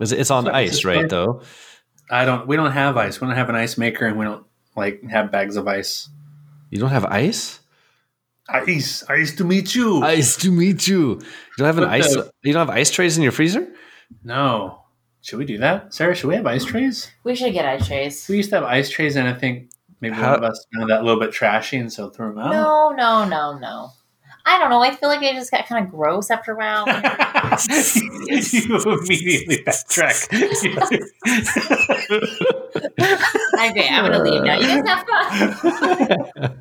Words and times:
Is 0.00 0.12
It's 0.12 0.30
on 0.30 0.48
ice, 0.48 0.84
right? 0.84 1.08
Though 1.08 1.42
I 2.10 2.24
don't. 2.24 2.46
We 2.46 2.56
don't 2.56 2.72
have 2.72 2.96
ice. 2.96 3.20
We 3.20 3.26
don't 3.26 3.36
have 3.36 3.48
an 3.48 3.54
ice 3.54 3.76
maker, 3.78 4.06
and 4.06 4.18
we 4.18 4.24
don't 4.24 4.44
like 4.76 5.02
have 5.10 5.30
bags 5.30 5.56
of 5.56 5.68
ice. 5.68 6.08
you 6.70 6.78
don't 6.78 6.90
have 6.90 7.04
ice. 7.04 7.60
Ice, 8.48 9.04
ice 9.08 9.36
to 9.36 9.44
meet 9.44 9.74
you. 9.76 10.02
Ice 10.02 10.36
to 10.38 10.50
meet 10.50 10.86
you. 10.88 11.10
You 11.20 11.56
don't 11.58 11.66
have 11.66 11.78
an 11.78 11.84
But 11.84 11.92
ice. 11.92 12.12
the- 12.14 12.32
you 12.42 12.52
don't 12.52 12.66
have 12.66 12.74
ice 12.76 12.90
trays 12.90 13.16
in 13.16 13.22
your 13.22 13.30
freezer. 13.32 13.68
No. 14.24 14.82
Should 15.22 15.38
we 15.38 15.44
do 15.44 15.58
that, 15.58 15.92
Sarah? 15.94 16.14
Should 16.16 16.28
we 16.28 16.34
have 16.34 16.46
ice 16.46 16.64
trays? 16.64 17.10
We 17.22 17.34
should 17.36 17.52
get 17.52 17.64
ice 17.66 17.86
trays. 17.86 18.26
We 18.28 18.38
used 18.38 18.50
to 18.50 18.56
have 18.56 18.64
ice 18.64 18.88
trays, 18.90 19.14
and 19.16 19.28
I 19.28 19.34
think 19.34 19.70
maybe 20.00 20.14
How- 20.16 20.30
one 20.30 20.38
of 20.42 20.50
us 20.50 20.66
found 20.74 20.90
that 20.90 21.00
a 21.00 21.04
little 21.04 21.20
bit 21.20 21.30
trashy, 21.32 21.76
and 21.76 21.92
so 21.92 22.08
threw 22.10 22.30
them 22.30 22.38
out. 22.38 22.50
No, 22.52 22.90
no, 22.90 23.24
no, 23.28 23.58
no. 23.58 23.90
I 24.46 24.58
don't 24.58 24.70
know. 24.70 24.80
I 24.80 24.94
feel 24.94 25.10
like 25.10 25.20
I 25.20 25.34
just 25.34 25.50
got 25.50 25.66
kind 25.66 25.84
of 25.84 25.90
gross 25.90 26.30
after 26.30 26.52
a 26.52 26.56
while. 26.56 26.86
you 26.86 26.92
immediately 29.02 29.62
backtrack. 29.64 30.32
okay, 33.70 33.88
I'm 33.90 34.10
gonna 34.10 34.22
leave 34.22 34.42
now. 34.42 34.58
You 34.58 34.82
guys 34.82 34.88
have 34.88 35.06
fun. 35.06 36.56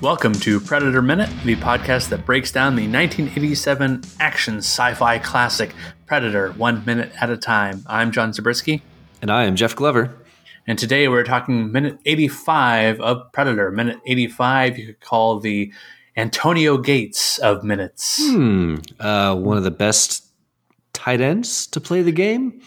Welcome 0.00 0.32
to 0.32 0.58
Predator 0.58 1.02
Minute, 1.02 1.30
the 1.44 1.54
podcast 1.54 2.08
that 2.08 2.26
breaks 2.26 2.50
down 2.50 2.74
the 2.74 2.88
1987 2.88 4.02
action 4.18 4.56
sci-fi 4.58 5.20
classic 5.20 5.72
Predator 6.06 6.50
one 6.52 6.84
minute 6.84 7.12
at 7.20 7.30
a 7.30 7.36
time. 7.36 7.84
I'm 7.86 8.10
John 8.10 8.32
Zabriskie. 8.32 8.82
And 9.22 9.30
I 9.30 9.44
am 9.44 9.54
Jeff 9.54 9.76
Glover. 9.76 10.12
And 10.66 10.78
today 10.78 11.08
we're 11.08 11.24
talking 11.24 11.72
minute 11.72 11.98
85 12.06 13.00
of 13.00 13.32
Predator. 13.32 13.70
Minute 13.70 13.98
85, 14.06 14.78
you 14.78 14.86
could 14.86 15.00
call 15.00 15.40
the 15.40 15.72
Antonio 16.16 16.78
Gates 16.78 17.38
of 17.38 17.62
minutes. 17.64 18.18
Hmm. 18.20 18.76
Uh, 18.98 19.34
one 19.34 19.56
of 19.58 19.64
the 19.64 19.70
best 19.70 20.24
tight 20.92 21.20
ends 21.20 21.66
to 21.68 21.80
play 21.80 22.02
the 22.02 22.12
game. 22.12 22.62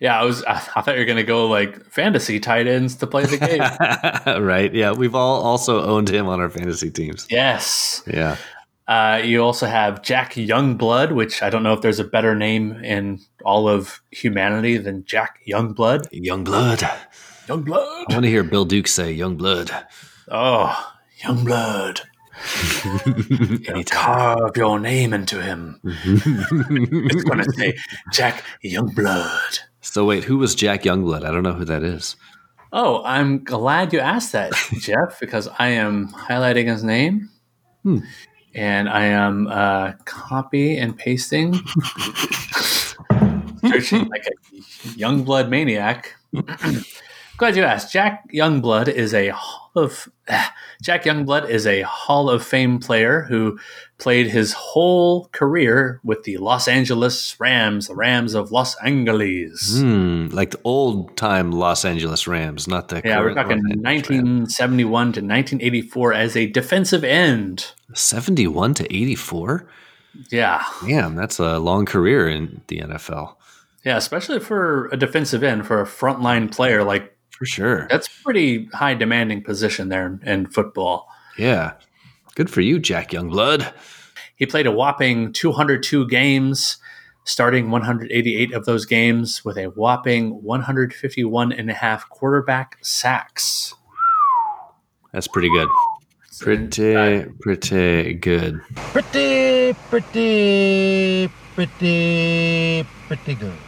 Yeah, 0.00 0.18
I 0.20 0.24
was. 0.24 0.42
I, 0.44 0.54
I 0.54 0.80
thought 0.80 0.94
you 0.94 1.00
were 1.00 1.04
going 1.04 1.16
to 1.16 1.22
go 1.22 1.46
like 1.46 1.84
fantasy 1.90 2.40
tight 2.40 2.66
ends 2.66 2.96
to 2.96 3.06
play 3.06 3.26
the 3.26 3.38
game. 3.38 4.42
right. 4.42 4.72
Yeah. 4.72 4.92
We've 4.92 5.14
all 5.14 5.42
also 5.42 5.82
owned 5.82 6.08
him 6.08 6.26
on 6.26 6.40
our 6.40 6.50
fantasy 6.50 6.90
teams. 6.90 7.26
yes. 7.30 8.02
Yeah. 8.06 8.36
Uh, 8.90 9.22
you 9.22 9.40
also 9.40 9.66
have 9.66 10.02
Jack 10.02 10.34
Youngblood, 10.34 11.12
which 11.12 11.44
I 11.44 11.48
don't 11.48 11.62
know 11.62 11.74
if 11.74 11.80
there's 11.80 12.00
a 12.00 12.04
better 12.04 12.34
name 12.34 12.72
in 12.82 13.20
all 13.44 13.68
of 13.68 14.02
humanity 14.10 14.78
than 14.78 15.04
Jack 15.04 15.38
Youngblood. 15.48 16.10
Youngblood. 16.12 16.80
Youngblood. 17.46 18.04
I 18.08 18.12
want 18.12 18.24
to 18.24 18.28
hear 18.28 18.42
Bill 18.42 18.64
Duke 18.64 18.88
say 18.88 19.16
Youngblood. 19.16 19.70
Oh, 20.28 20.92
Youngblood. 21.22 22.00
Anytime. 23.68 23.84
Carve 23.84 24.56
your 24.56 24.80
name 24.80 25.12
into 25.12 25.40
him. 25.40 25.80
It's 25.84 27.22
going 27.22 27.44
to 27.44 27.52
say 27.56 27.78
Jack 28.12 28.42
Youngblood. 28.64 29.60
So 29.82 30.04
wait, 30.04 30.24
who 30.24 30.36
was 30.38 30.56
Jack 30.56 30.82
Youngblood? 30.82 31.24
I 31.24 31.30
don't 31.30 31.44
know 31.44 31.52
who 31.52 31.64
that 31.66 31.84
is. 31.84 32.16
Oh, 32.72 33.04
I'm 33.04 33.44
glad 33.44 33.92
you 33.92 34.00
asked 34.00 34.32
that, 34.32 34.52
Jeff, 34.80 35.20
because 35.20 35.46
I 35.60 35.68
am 35.68 36.08
highlighting 36.08 36.66
his 36.66 36.82
name. 36.82 37.30
Hmm. 37.84 37.98
And 38.54 38.88
I 38.88 39.04
am 39.04 39.46
uh, 39.46 39.92
copy 40.04 40.76
and 40.76 40.96
pasting, 40.96 41.54
searching 43.64 44.08
like 44.08 44.26
a 44.26 44.32
young 44.96 45.22
blood 45.22 45.48
maniac. 45.50 46.16
glad 47.40 47.56
you 47.56 47.62
asked. 47.62 47.90
Jack 47.90 48.30
Youngblood 48.32 48.86
is 48.86 49.14
a 49.14 49.28
Hall 49.28 49.70
of 49.74 50.08
Jack 50.82 51.04
Youngblood 51.04 51.48
is 51.48 51.66
a 51.66 51.80
Hall 51.82 52.28
of 52.28 52.44
Fame 52.44 52.78
player 52.78 53.22
who 53.22 53.58
played 53.98 54.26
his 54.26 54.52
whole 54.52 55.24
career 55.32 56.00
with 56.04 56.22
the 56.24 56.36
Los 56.36 56.68
Angeles 56.68 57.40
Rams, 57.40 57.88
the 57.88 57.94
Rams 57.94 58.34
of 58.34 58.52
Los 58.52 58.76
Angeles. 58.82 59.80
Hmm. 59.80 60.28
Like 60.28 60.50
the 60.50 60.60
old 60.64 61.16
time 61.16 61.50
Los 61.50 61.84
Angeles 61.84 62.26
Rams, 62.26 62.68
not 62.68 62.88
the 62.88 63.00
Yeah, 63.02 63.20
we're 63.20 63.32
talking 63.32 63.62
Los 63.62 63.86
Angeles 63.86 64.10
Rams. 64.10 64.58
1971 64.58 65.04
to 65.12 65.20
1984 65.20 66.12
as 66.12 66.36
a 66.36 66.46
defensive 66.46 67.04
end. 67.04 67.72
71 67.94 68.74
to 68.74 68.94
84. 68.94 69.66
Yeah. 70.28 70.62
Damn, 70.86 71.14
that's 71.14 71.38
a 71.38 71.58
long 71.58 71.86
career 71.86 72.28
in 72.28 72.60
the 72.66 72.80
NFL 72.80 73.36
Yeah, 73.82 73.96
especially 73.96 74.40
for 74.40 74.88
a 74.88 74.98
defensive 74.98 75.42
end, 75.42 75.66
for 75.66 75.80
a 75.80 75.86
frontline 75.86 76.52
player. 76.52 76.84
Like, 76.84 77.16
for 77.40 77.46
sure. 77.46 77.86
that's 77.88 78.06
pretty 78.06 78.66
high 78.66 78.92
demanding 78.92 79.42
position 79.42 79.88
there 79.88 80.06
in, 80.06 80.20
in 80.28 80.46
football. 80.46 81.08
Yeah. 81.38 81.72
Good 82.34 82.50
for 82.50 82.60
you, 82.60 82.78
Jack 82.78 83.12
Youngblood. 83.12 83.72
He 84.36 84.44
played 84.44 84.66
a 84.66 84.70
whopping 84.70 85.32
202 85.32 86.06
games, 86.08 86.76
starting 87.24 87.70
188 87.70 88.52
of 88.52 88.66
those 88.66 88.84
games 88.84 89.42
with 89.42 89.56
a 89.56 89.70
whopping 89.70 90.42
151 90.42 91.52
and 91.52 91.70
a 91.70 91.74
half 91.74 92.06
quarterback 92.10 92.76
sacks. 92.82 93.74
That's 95.12 95.26
pretty 95.26 95.48
good. 95.48 95.68
Pretty, 96.40 97.24
pretty 97.40 98.14
good. 98.14 98.60
pretty, 98.92 99.74
pretty, 99.88 101.30
pretty, 101.54 102.86
pretty 103.08 103.34
good. 103.34 103.58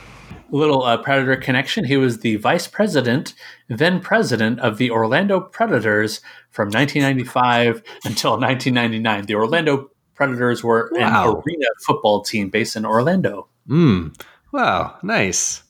Little 0.53 0.85
uh, 0.85 0.97
Predator 0.99 1.35
connection. 1.37 1.85
He 1.85 1.97
was 1.97 2.19
the 2.21 2.37
vice 2.37 2.69
president, 2.69 3.35
then 3.69 3.99
president 4.01 4.61
of 4.61 4.79
the 4.79 4.91
Orlando 4.93 5.41
Predators 5.41 6.21
from 6.51 6.67
1995 6.69 7.83
until 8.05 8.33
1999. 8.39 9.27
The 9.27 9.35
Orlando 9.35 9.91
Predators 10.15 10.63
were 10.63 10.89
Wow. 10.93 11.31
an 11.39 11.43
arena 11.45 11.67
football 11.85 12.23
team 12.23 12.51
based 12.51 12.77
in 12.77 12.85
Orlando. 12.87 13.49
Mm. 13.69 14.15
Wow. 14.53 14.97
Nice. 15.03 15.63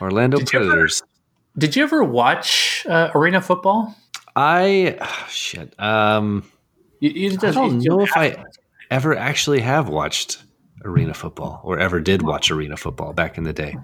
Orlando 0.00 0.38
Did 0.38 0.52
you 0.52 0.58
ever- 0.60 0.68
Predators. 0.68 1.02
Did 1.58 1.74
you 1.76 1.82
ever 1.82 2.02
watch 2.04 2.86
uh, 2.88 3.10
arena 3.14 3.40
football? 3.42 3.94
I, 4.36 4.96
ah, 5.00 5.26
shit. 5.30 5.74
Um, 5.78 6.44
You, 7.00 7.10
you 7.10 7.38
I 7.42 7.50
don't 7.50 7.80
you 7.82 7.90
know 7.90 8.00
if 8.02 8.16
I 8.16 8.30
to. 8.30 8.44
ever 8.90 9.16
actually 9.16 9.60
have 9.60 9.88
watched 9.88 10.42
arena 10.84 11.12
football 11.12 11.60
or 11.64 11.78
ever 11.78 12.00
did 12.00 12.22
watch 12.22 12.50
arena 12.50 12.76
football 12.76 13.12
back 13.12 13.36
in 13.36 13.44
the 13.44 13.52
day. 13.52 13.76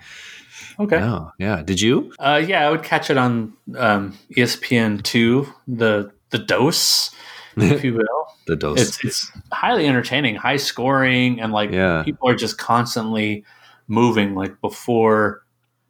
Okay. 0.78 0.98
Yeah. 1.38 1.62
Did 1.62 1.80
you? 1.80 2.12
Uh, 2.18 2.42
yeah, 2.46 2.66
I 2.66 2.70
would 2.70 2.82
catch 2.82 3.10
it 3.10 3.16
on 3.16 3.52
um, 3.76 4.16
ESPN 4.36 5.02
two, 5.02 5.46
the 5.66 6.10
the 6.30 6.38
Deuce, 6.38 7.10
if 7.56 7.82
you 7.84 7.94
will. 7.94 8.26
The 8.46 8.56
Deuce. 8.56 8.80
it's 8.80 9.04
it's 9.04 9.32
highly 9.52 9.86
entertaining, 9.86 10.36
high 10.36 10.56
scoring, 10.58 11.40
and 11.40 11.52
like 11.52 11.70
Yeah. 11.72 12.02
people 12.04 12.28
are 12.28 12.34
just 12.36 12.58
constantly 12.58 13.44
moving. 13.88 14.34
Like 14.34 14.60
before, 14.60 15.42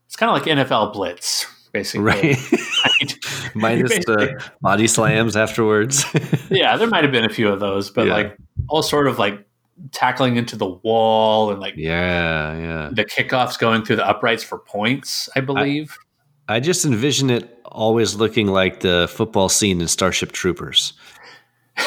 it's 0.07 0.17
kind 0.17 0.31
of 0.31 0.35
like 0.35 0.45
NFL 0.59 0.93
blitz, 0.93 1.47
basically. 1.73 2.05
right. 2.05 2.37
Right? 3.01 3.15
Minus 3.55 3.89
Basically. 3.91 4.27
the 4.27 4.51
body 4.61 4.87
slams 4.87 5.37
afterwards. 5.37 6.05
yeah, 6.51 6.77
there 6.77 6.87
might 6.87 7.03
have 7.05 7.13
been 7.13 7.25
a 7.25 7.29
few 7.33 7.49
of 7.49 7.59
those, 7.61 7.91
but 7.91 8.07
Yeah. 8.07 8.13
like 8.15 8.37
all 8.69 8.83
sort 8.83 9.07
of 9.09 9.19
like 9.19 9.46
tackling 9.93 10.37
into 10.37 10.57
the 10.57 10.67
wall 10.67 11.51
and 11.51 11.61
like 11.61 11.75
yeah. 11.77 12.57
Yeah. 12.59 12.91
the 12.93 13.05
kickoffs 13.05 13.59
going 13.59 13.85
through 13.85 13.97
the 13.97 14.07
uprights 14.09 14.43
for 14.43 14.59
points. 14.59 15.29
I 15.37 15.41
believe. 15.41 15.97
I 16.49 16.61
just 16.61 16.85
envision 16.85 17.29
it 17.31 17.59
always 17.65 18.15
looking 18.15 18.47
like 18.49 18.81
the 18.81 19.09
football 19.13 19.49
scene 19.49 19.81
in 19.81 19.89
Starship 19.89 20.33
Troopers. 20.33 20.93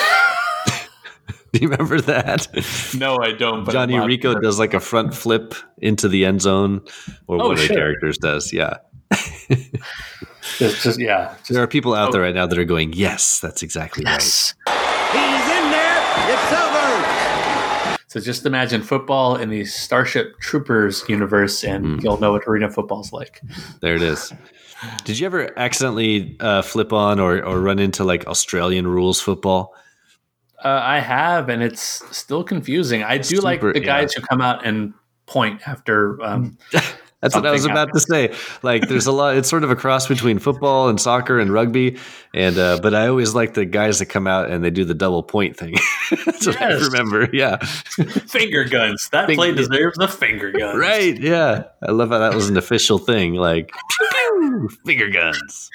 Do 1.51 1.59
you 1.61 1.69
remember 1.69 1.99
that? 2.01 2.47
no, 2.95 3.17
I 3.17 3.31
don't. 3.31 3.63
But 3.63 3.71
Johnny 3.71 3.97
Rico 3.99 4.33
sure. 4.33 4.41
does 4.41 4.59
like 4.59 4.75
a 4.75 4.79
front 4.79 5.15
flip 5.15 5.55
into 5.79 6.07
the 6.07 6.25
end 6.25 6.41
zone, 6.41 6.81
or 7.27 7.41
Oh, 7.41 7.47
one 7.47 7.51
of 7.53 7.57
the 7.67 7.73
characters 7.73 8.17
does. 8.19 8.53
Yeah. 8.53 8.77
Just, 10.57 10.83
just 10.83 10.99
yeah. 10.99 11.33
Just, 11.39 11.53
There 11.53 11.63
are 11.63 11.67
people 11.67 11.95
out 11.95 12.09
Oh. 12.09 12.11
there 12.11 12.21
right 12.21 12.35
now 12.35 12.45
that 12.45 12.57
are 12.59 12.65
going, 12.65 12.93
yes, 12.93 13.39
that's 13.39 13.63
exactly 13.63 14.03
yes. 14.05 14.53
He's 14.67 15.17
in 15.17 15.71
there. 15.71 16.03
It's 16.29 16.53
over. 16.53 17.97
So 18.09 18.19
just 18.19 18.45
imagine 18.47 18.81
football 18.81 19.35
in 19.35 19.49
the 19.49 19.65
Starship 19.65 20.39
Troopers 20.39 21.03
universe, 21.07 21.63
and 21.63 21.85
Hmm. 21.85 21.99
you'll 22.01 22.19
know 22.19 22.31
what 22.31 22.47
arena 22.47 22.69
football's 22.69 23.13
like. 23.13 23.39
There 23.81 23.95
it 23.95 24.01
is. 24.01 24.33
Did 25.03 25.19
you 25.19 25.27
ever 25.27 25.57
accidentally 25.59 26.35
uh, 26.39 26.63
flip 26.63 26.91
on 26.91 27.19
or, 27.19 27.43
or 27.45 27.59
run 27.61 27.77
into 27.77 28.03
like 28.03 28.25
Australian 28.27 28.87
rules 28.87 29.21
football? 29.21 29.75
Uh, 30.65 30.81
I 30.83 30.99
have, 30.99 31.49
and 31.49 31.61
it's 31.61 32.01
still 32.17 32.43
confusing. 32.43 33.03
I 33.03 33.19
do 33.19 33.39
like 33.41 33.61
the 33.61 33.79
guys 33.79 34.11
who 34.13 34.21
come 34.23 34.41
out 34.41 34.65
and 34.65 34.93
point 35.27 35.67
after. 35.67 36.19
Um, 36.23 36.57
That's 37.21 37.35
what 37.35 37.45
I 37.45 37.51
was 37.51 37.63
Something 37.63 37.71
about 37.77 37.93
to 37.93 37.99
say. 37.99 38.33
Like, 38.63 38.87
there's 38.87 39.05
a 39.05 39.11
lot. 39.11 39.35
It's 39.35 39.49
sort 39.49 39.65
of 39.65 39.71
a 39.71 39.75
cross 39.75 40.07
between 40.07 40.39
football 40.39 40.87
and 40.87 41.01
soccer 41.01 41.37
and 41.37 41.51
rugby, 41.51 41.97
and 42.33 42.57
uh, 42.57 42.79
but 42.81 42.93
I 42.95 43.07
always 43.07 43.35
like 43.35 43.55
the 43.55 43.65
guys 43.65 43.99
that 43.99 44.05
come 44.05 44.25
out 44.25 44.49
and 44.49 44.63
they 44.63 44.69
do 44.69 44.85
the 44.85 44.93
double 44.93 45.21
point 45.21 45.57
thing. 45.57 45.75
That's 46.25 46.47
what 46.47 46.61
I 46.61 46.71
remember. 46.75 47.27
Yeah, 47.33 47.57
finger 48.27 48.63
guns. 48.63 49.09
That 49.11 49.27
Fing- 49.27 49.35
play 49.35 49.51
deserves 49.53 49.97
a 49.97 50.07
finger 50.07 50.51
gun. 50.53 50.77
right. 50.77 51.19
Yeah, 51.19 51.63
I 51.85 51.91
love 51.91 52.09
how 52.09 52.19
that 52.19 52.33
was 52.33 52.47
an 52.49 52.55
official 52.55 52.99
thing. 52.99 53.33
Like, 53.33 53.71
finger 54.85 55.09
guns. 55.09 55.69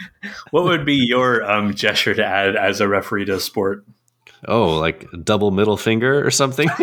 What 0.50 0.64
would 0.64 0.86
be 0.86 0.94
your 0.96 1.44
um, 1.44 1.74
gesture 1.74 2.14
to 2.14 2.24
add 2.24 2.56
as 2.56 2.80
a 2.80 2.88
referee 2.88 3.26
to 3.26 3.34
a 3.34 3.40
sport? 3.40 3.84
Oh, 4.48 4.76
like 4.78 5.06
double 5.22 5.50
middle 5.50 5.76
finger 5.76 6.26
or 6.26 6.30
something? 6.30 6.68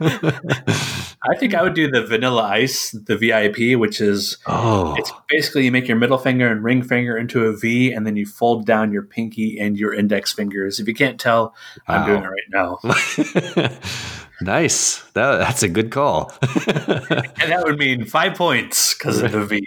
I 1.26 1.36
think 1.38 1.54
I 1.54 1.62
would 1.62 1.74
do 1.74 1.90
the 1.90 2.04
vanilla 2.04 2.42
ice, 2.42 2.90
the 2.90 3.16
VIP, 3.16 3.78
which 3.78 4.00
is 4.00 4.38
oh, 4.46 4.94
it's 4.96 5.12
basically 5.28 5.64
you 5.64 5.72
make 5.72 5.88
your 5.88 5.96
middle 5.96 6.18
finger 6.18 6.48
and 6.48 6.62
ring 6.62 6.82
finger 6.82 7.16
into 7.16 7.44
a 7.44 7.56
V, 7.56 7.92
and 7.92 8.06
then 8.06 8.16
you 8.16 8.26
fold 8.26 8.66
down 8.66 8.92
your 8.92 9.02
pinky 9.02 9.58
and 9.58 9.78
your 9.78 9.94
index 9.94 10.32
fingers. 10.32 10.80
If 10.80 10.88
you 10.88 10.94
can't 10.94 11.18
tell, 11.18 11.54
I'm 11.88 12.06
doing 12.06 12.22
it 12.22 12.28
right 12.28 12.50
now, 12.50 12.78
nice. 14.40 15.02
That, 15.12 15.38
that's 15.38 15.62
a 15.62 15.68
good 15.68 15.90
call. 15.90 16.32
and 16.42 17.50
that 17.50 17.62
would 17.64 17.78
mean 17.78 18.04
five 18.04 18.34
points 18.34 18.94
because 18.94 19.22
of 19.22 19.32
the 19.32 19.46
V. 19.46 19.66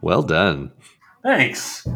well 0.00 0.22
done. 0.22 0.72
Thanks. 1.22 1.86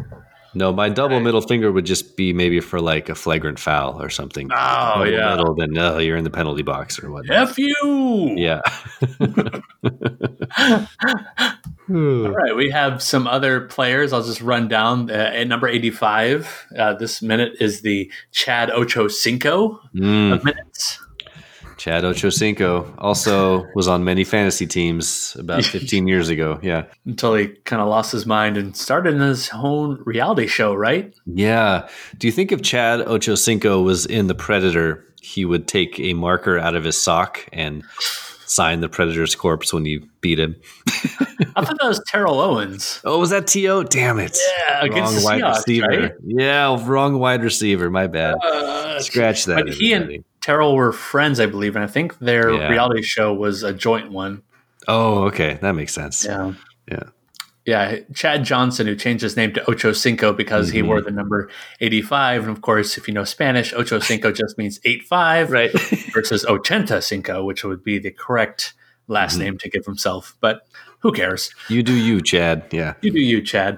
No, 0.55 0.71
my 0.71 0.89
double 0.89 1.19
middle 1.19 1.41
finger 1.41 1.71
would 1.71 1.85
just 1.85 2.15
be 2.15 2.31
maybe 2.33 2.59
for 2.59 2.79
like 2.79 3.09
a 3.09 3.15
flagrant 3.15 3.59
foul 3.59 4.01
or 4.01 4.09
something. 4.09 4.49
Oh, 4.51 4.55
Double 4.95 5.11
yeah. 5.11 5.35
middle, 5.35 5.55
then 5.55 5.71
no, 5.71 5.97
you're 5.97 6.17
in 6.17 6.23
the 6.23 6.29
penalty 6.29 6.61
box 6.61 7.01
or 7.01 7.09
what? 7.11 7.29
F 7.29 7.57
you. 7.57 8.33
Yeah. 8.37 8.61
All 11.89 12.31
right, 12.31 12.55
we 12.55 12.69
have 12.69 13.01
some 13.03 13.27
other 13.27 13.61
players. 13.61 14.13
I'll 14.13 14.23
just 14.23 14.41
run 14.41 14.67
down. 14.67 15.09
Uh, 15.11 15.13
at 15.13 15.47
number 15.47 15.67
85, 15.67 16.67
uh, 16.77 16.93
this 16.95 17.21
minute 17.21 17.53
is 17.59 17.81
the 17.81 18.11
Chad 18.31 18.69
Ocho 18.71 19.07
Cinco 19.07 19.79
Mm, 19.93 20.43
minutes. 20.43 20.99
Chad 21.83 22.05
Ochocinco 22.05 22.95
also 22.97 23.67
was 23.75 23.89
on 23.89 24.05
many 24.05 24.23
fantasy 24.23 24.65
teams 24.65 25.35
about 25.37 25.65
15 25.65 26.07
years 26.07 26.29
ago. 26.29 26.57
Yeah. 26.63 26.85
Until 27.05 27.35
he 27.35 27.47
kind 27.65 27.81
of 27.81 27.89
lost 27.89 28.13
his 28.13 28.25
mind 28.25 28.55
and 28.55 28.73
started 28.77 29.19
his 29.19 29.49
own 29.53 30.01
reality 30.05 30.47
show, 30.47 30.73
right? 30.73 31.13
Yeah. 31.25 31.89
Do 32.17 32.25
you 32.25 32.31
think 32.31 32.53
if 32.53 32.61
Chad 32.61 33.01
Ochocinco 33.01 33.83
was 33.83 34.05
in 34.05 34.27
The 34.27 34.33
Predator, 34.33 35.03
he 35.21 35.43
would 35.43 35.67
take 35.67 35.99
a 35.99 36.13
marker 36.13 36.57
out 36.57 36.75
of 36.75 36.85
his 36.85 36.97
sock 36.97 37.45
and 37.51 37.83
sign 38.45 38.79
the 38.79 38.87
Predator's 38.87 39.35
corpse 39.35 39.73
when 39.73 39.83
you 39.83 40.07
beat 40.21 40.39
him? 40.39 40.55
I 41.57 41.65
thought 41.65 41.77
that 41.81 41.87
was 41.89 42.01
Terrell 42.07 42.39
Owens. 42.39 43.01
Oh, 43.03 43.19
was 43.19 43.31
that 43.31 43.45
T.O.? 43.45 43.83
Damn 43.83 44.19
it. 44.19 44.37
Yeah, 44.69 44.85
against 44.85 45.17
the 45.19 45.25
wide 45.25 45.41
Seahawks, 45.41 45.55
receiver. 45.57 45.87
right? 45.87 46.11
Yeah, 46.23 46.87
wrong 46.87 47.19
wide 47.19 47.43
receiver. 47.43 47.89
My 47.89 48.07
bad. 48.07 48.35
Uh, 48.41 49.01
Scratch 49.01 49.43
that. 49.45 49.65
but 49.65 49.73
he 49.73 49.91
and. 49.91 50.23
Terrell 50.43 50.75
were 50.75 50.91
friends, 50.91 51.39
I 51.39 51.45
believe, 51.47 51.75
and 51.75 51.83
I 51.83 51.87
think 51.87 52.19
their 52.19 52.51
Yeah. 52.53 52.67
reality 52.69 53.01
show 53.01 53.33
was 53.33 53.63
a 53.63 53.73
joint 53.73 54.11
one. 54.11 54.41
Oh, 54.87 55.23
okay. 55.23 55.57
That 55.61 55.71
makes 55.73 55.93
sense. 55.93 56.25
Yeah. 56.25 56.53
Yeah. 56.91 57.03
Yeah, 57.65 57.99
Chad 58.13 58.43
Johnson, 58.43 58.87
who 58.87 58.95
changed 58.97 59.21
his 59.23 59.37
name 59.37 59.53
to 59.53 59.69
Ocho 59.71 59.93
Cinco 59.93 60.33
because 60.33 60.69
he 60.69 60.81
Mhm. 60.81 60.87
wore 60.87 61.01
the 61.01 61.11
number 61.11 61.49
85. 61.79 62.41
And 62.43 62.51
of 62.51 62.61
course, 62.61 62.97
if 62.97 63.07
you 63.07 63.13
know 63.13 63.23
Spanish, 63.23 63.73
Ocho 63.73 63.99
Cinco 63.99 64.31
just 64.41 64.57
means 64.57 64.81
85 64.83 65.49
Right. 65.49 65.71
versus 66.13 66.43
Ochenta 66.43 67.01
Cinco, 67.01 67.45
which 67.45 67.63
would 67.63 67.81
be 67.81 67.97
the 67.99 68.11
correct 68.11 68.73
last 69.07 69.37
Mhm. 69.37 69.43
name 69.43 69.57
to 69.59 69.69
give 69.69 69.85
himself. 69.85 70.35
But 70.41 70.63
who 70.99 71.13
cares? 71.13 71.51
you 71.69 71.83
do 71.83 71.93
you, 71.93 72.19
Chad. 72.19 72.63
Yeah. 72.71 72.95
You 73.01 73.11
do 73.11 73.21
you, 73.21 73.41
Chad. 73.41 73.77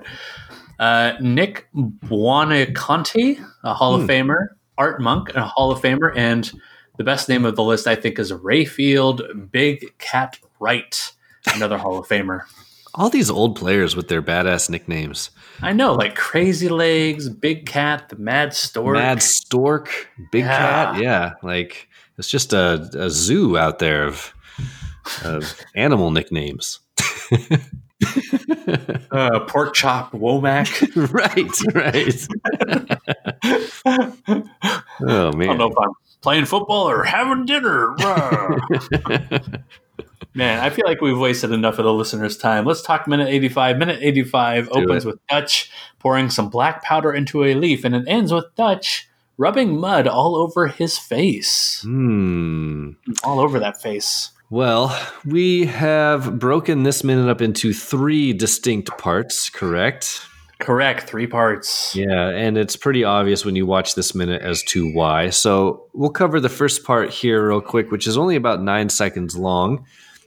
Uh, 0.79 1.11
Nick 1.21 1.67
Buoniconti, 1.75 3.39
a 3.63 3.73
Hall 3.75 3.97
Hmm. 3.97 4.03
of 4.03 4.09
Famer, 4.09 4.47
Art 4.77 5.01
Monk, 5.01 5.33
a 5.35 5.45
Hall 5.45 5.71
of 5.71 5.81
Famer, 5.81 6.11
and 6.15 6.51
the 6.97 7.03
best 7.03 7.27
name 7.29 7.45
of 7.45 7.55
the 7.55 7.63
list, 7.63 7.87
I 7.87 7.95
think, 7.95 8.19
is 8.19 8.31
Rayfield 8.31 9.51
Big 9.51 9.97
Cat 9.97 10.37
Wright, 10.59 11.11
another 11.53 11.77
Hall 11.77 11.97
of 11.97 12.07
Famer. 12.07 12.41
All 12.93 13.09
these 13.09 13.29
old 13.29 13.57
players 13.57 13.95
with 13.95 14.07
their 14.07 14.21
badass 14.21 14.69
nicknames. 14.69 15.29
I 15.61 15.73
know, 15.73 15.93
like 15.93 16.15
Crazy 16.15 16.69
Legs, 16.69 17.27
Big 17.27 17.65
Cat, 17.65 18.07
the 18.09 18.15
Mad 18.15 18.53
Stork. 18.53 18.95
Mad 18.95 19.21
Stork, 19.21 20.09
Big 20.31 20.45
Yeah. 20.45 20.57
Cat. 20.93 21.01
Yeah. 21.01 21.33
Like 21.43 21.89
it's 22.17 22.29
just 22.29 22.53
a, 22.53 22.89
a 22.93 23.09
zoo 23.09 23.57
out 23.57 23.79
there 23.79 24.05
of, 24.07 24.33
of 25.25 25.59
animal 25.75 26.11
nicknames. 26.11 26.79
uh, 29.11 29.39
Pork 29.47 29.73
Chop 29.73 30.11
Womack. 30.11 30.69
right, 31.13 31.59
right. 31.73 32.27
oh 35.01 35.31
man. 35.33 35.49
I 35.49 35.55
don't 35.55 35.57
know 35.57 35.67
if 35.69 35.77
I'm 35.79 35.91
playing 36.21 36.45
football 36.45 36.89
or 36.89 37.03
having 37.03 37.45
dinner. 37.45 37.95
Man, 40.33 40.59
I 40.59 40.69
feel 40.69 40.85
like 40.85 40.99
we've 40.99 41.17
wasted 41.17 41.53
enough 41.53 41.79
of 41.79 41.85
the 41.85 41.93
listeners' 41.93 42.35
time. 42.35 42.65
Let's 42.65 42.81
talk 42.81 43.07
minute 43.07 43.29
85. 43.29 43.77
Minute 43.77 43.99
85 44.01 44.65
Do 44.65 44.71
opens 44.81 45.05
it. 45.05 45.07
with 45.07 45.27
Dutch 45.27 45.71
pouring 45.99 46.29
some 46.29 46.49
black 46.49 46.83
powder 46.83 47.13
into 47.13 47.45
a 47.45 47.53
leaf, 47.53 47.85
and 47.85 47.95
it 47.95 48.03
ends 48.05 48.33
with 48.33 48.53
Dutch 48.55 49.07
rubbing 49.37 49.79
mud 49.79 50.07
all 50.07 50.35
over 50.35 50.67
his 50.67 50.97
face. 50.97 51.81
Hmm. 51.83 52.91
All 53.23 53.39
over 53.39 53.59
that 53.59 53.81
face. 53.81 54.31
Well, 54.49 54.97
we 55.25 55.65
have 55.65 56.37
broken 56.39 56.83
this 56.83 57.03
minute 57.03 57.29
up 57.29 57.41
into 57.41 57.73
three 57.73 58.31
distinct 58.33 58.95
parts, 58.97 59.49
correct? 59.49 60.21
Correct. 60.59 61.03
Three 61.09 61.27
parts. 61.27 61.95
Yeah, 61.95 62.29
and 62.29 62.57
it's 62.57 62.75
pretty 62.77 63.03
obvious 63.03 63.43
when 63.43 63.55
you 63.55 63.65
watch 63.65 63.95
this 63.95 64.15
minute 64.15 64.41
as 64.41 64.63
to 64.63 64.89
why. 64.93 65.29
So 65.31 65.87
we'll 65.93 66.11
cover 66.11 66.39
the 66.39 66.47
first 66.49 66.85
part 66.85 67.09
here 67.09 67.49
real 67.49 67.59
quick, 67.59 67.91
which 67.91 68.07
is 68.07 68.17
only 68.17 68.35
about 68.35 68.61
nine 68.61 68.87
seconds 68.89 69.35
long. 69.35 69.85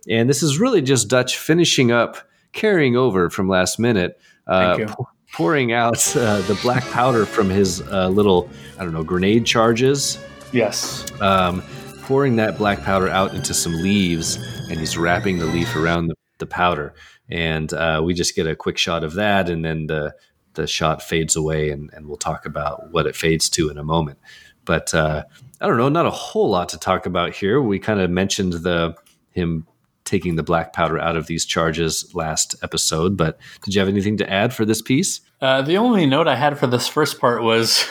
And 0.09 0.29
this 0.29 0.43
is 0.43 0.59
really 0.59 0.82
just 0.82 1.09
Dutch 1.09 1.38
finishing 1.38 1.91
up, 1.93 2.19
carrying 2.53 2.97
over 2.97 3.31
from 3.31 3.49
last 3.49 3.79
minute, 3.79 4.21
uh, 4.47 4.76
pou- 4.87 5.06
pouring 5.32 5.73
out 5.73 6.14
uh, 6.17 6.41
the 6.43 6.59
black 6.61 6.85
powder 6.91 7.25
from 7.25 7.49
his 7.49 7.81
uh, 7.88 8.09
little, 8.09 8.50
I 8.79 8.85
don't 8.85 8.93
know, 8.93 9.05
grenade 9.05 9.47
charges, 9.47 10.19
Yes. 10.53 11.06
um, 11.23 11.62
pouring 12.09 12.37
that 12.37 12.57
black 12.57 12.83
powder 12.85 13.11
out 13.11 13.35
into 13.35 13.53
some 13.53 13.75
leaves, 13.83 14.37
and 14.71 14.81
he's 14.81 14.97
wrapping 14.97 15.39
the 15.39 15.45
leaf 15.45 15.77
around 15.77 16.07
the, 16.07 16.15
the 16.39 16.47
powder. 16.47 16.95
And 17.29 17.71
uh, 17.75 18.01
we 18.03 18.15
just 18.15 18.35
get 18.35 18.47
a 18.47 18.57
quick 18.57 18.79
shot 18.79 19.05
of 19.05 19.13
that, 19.15 19.51
and 19.51 19.63
then 19.63 19.89
the 19.89 20.15
the 20.55 20.67
shot 20.67 21.03
fades 21.03 21.37
away, 21.37 21.69
and, 21.71 21.91
and 21.93 22.09
we'll 22.09 22.17
talk 22.17 22.47
about 22.47 22.91
what 22.91 23.07
it 23.07 23.15
fades 23.15 23.51
to 23.51 23.69
in 23.69 23.77
a 23.77 23.85
moment. 23.85 24.19
But 24.65 24.95
uh, 24.95 25.25
I 25.61 25.67
don't 25.67 25.77
know, 25.77 25.91
not 25.91 26.07
a 26.07 26.11
whole 26.11 26.49
lot 26.49 26.71
to 26.71 26.79
talk 26.79 27.05
about 27.05 27.35
here. 27.35 27.61
We 27.61 27.79
kind 27.79 28.01
of 28.01 28.11
mentioned 28.11 28.55
the 28.55 28.95
him 29.33 29.67
taking 30.05 30.37
the 30.37 30.43
black 30.43 30.73
powder 30.73 30.99
out 30.99 31.15
of 31.15 31.27
these 31.27 31.45
charges 31.45 32.11
last 32.15 32.57
episode, 32.63 33.19
but 33.19 33.39
did 33.65 33.75
you 33.75 33.81
have 33.81 33.89
anything 33.89 34.17
to 34.17 34.33
add 34.33 34.55
for 34.55 34.65
this 34.65 34.81
piece? 34.81 35.21
Uh, 35.43 35.61
the 35.61 35.77
only 35.77 36.07
note 36.07 36.27
I 36.27 36.37
had 36.37 36.59
for 36.59 36.67
this 36.67 36.89
first 36.89 37.21
part 37.21 37.43
was 37.43 37.85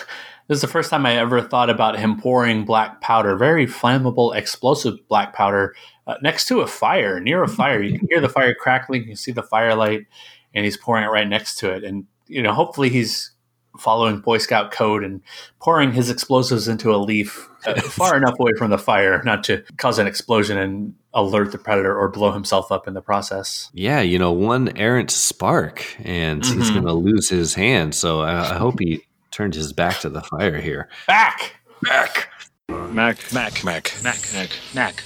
this 0.48 0.58
is 0.58 0.62
the 0.62 0.68
first 0.68 0.90
time 0.90 1.06
I 1.06 1.18
ever 1.18 1.42
thought 1.42 1.70
about 1.70 2.00
him 2.00 2.20
pouring 2.20 2.66
black 2.66 3.02
powder, 3.02 3.36
very 3.36 3.66
flammable, 3.68 4.36
explosive 4.36 4.96
black 5.08 5.34
powder, 5.34 5.76
uh, 6.06 6.16
next 6.22 6.48
to 6.48 6.62
a 6.62 6.68
fire, 6.68 7.20
near 7.20 7.44
a 7.44 7.48
fire. 7.48 7.82
You 7.82 8.00
can 8.00 8.08
hear 8.10 8.22
the 8.22 8.30
fire 8.30 8.54
crackling, 8.54 9.02
you 9.02 9.08
can 9.08 9.16
see 9.18 9.32
the 9.32 9.44
firelight, 9.44 10.06
and 10.54 10.64
he's 10.66 10.78
pouring 10.78 11.04
it 11.04 11.08
right 11.08 11.28
next 11.28 11.56
to 11.60 11.74
it. 11.74 11.84
And, 11.84 12.06
you 12.28 12.42
know, 12.42 12.54
hopefully 12.54 12.90
he's 12.90 13.32
following 13.78 14.20
Boy 14.20 14.40
Scout 14.40 14.72
code 14.72 15.04
and 15.04 15.22
pouring 15.60 15.92
his 15.92 16.10
explosives 16.10 16.68
into 16.68 16.96
a 16.96 16.98
leaf 16.98 17.48
uh, 17.68 17.80
far 17.82 18.18
enough 18.18 18.34
away 18.40 18.54
from 18.58 18.72
the 18.72 18.78
fire 18.78 19.22
not 19.24 19.44
to 19.44 19.64
cause 19.78 20.00
an 20.00 20.08
explosion 20.08 20.58
and 20.58 20.96
alert 21.14 21.52
the 21.52 21.60
predator 21.60 21.96
or 21.96 22.10
blow 22.10 22.32
himself 22.32 22.72
up 22.72 22.88
in 22.88 22.96
the 22.96 23.02
process. 23.02 23.70
Yeah, 23.74 24.02
you 24.02 24.18
know, 24.18 24.32
one 24.32 24.76
errant 24.78 25.12
spark, 25.12 25.86
and 26.04 26.44
he's 26.44 26.72
Mhm. 26.72 26.74
going 26.74 26.86
to 26.86 26.94
lose 26.94 27.30
his 27.30 27.54
hand. 27.54 27.94
So 27.94 28.22
I, 28.22 28.56
I 28.56 28.58
hope 28.58 28.80
he 28.80 29.04
turned 29.38 29.54
his 29.54 29.72
back 29.72 30.00
to 30.00 30.10
the 30.10 30.22
fire 30.22 30.60
here. 30.60 30.90
Back! 31.06 31.58
Back. 31.84 32.30
Mac, 32.70 33.32
Mac, 33.32 33.64
Mac, 33.64 33.94
Mac, 34.04 34.34
Mac, 34.34 34.50
Mac, 34.74 35.06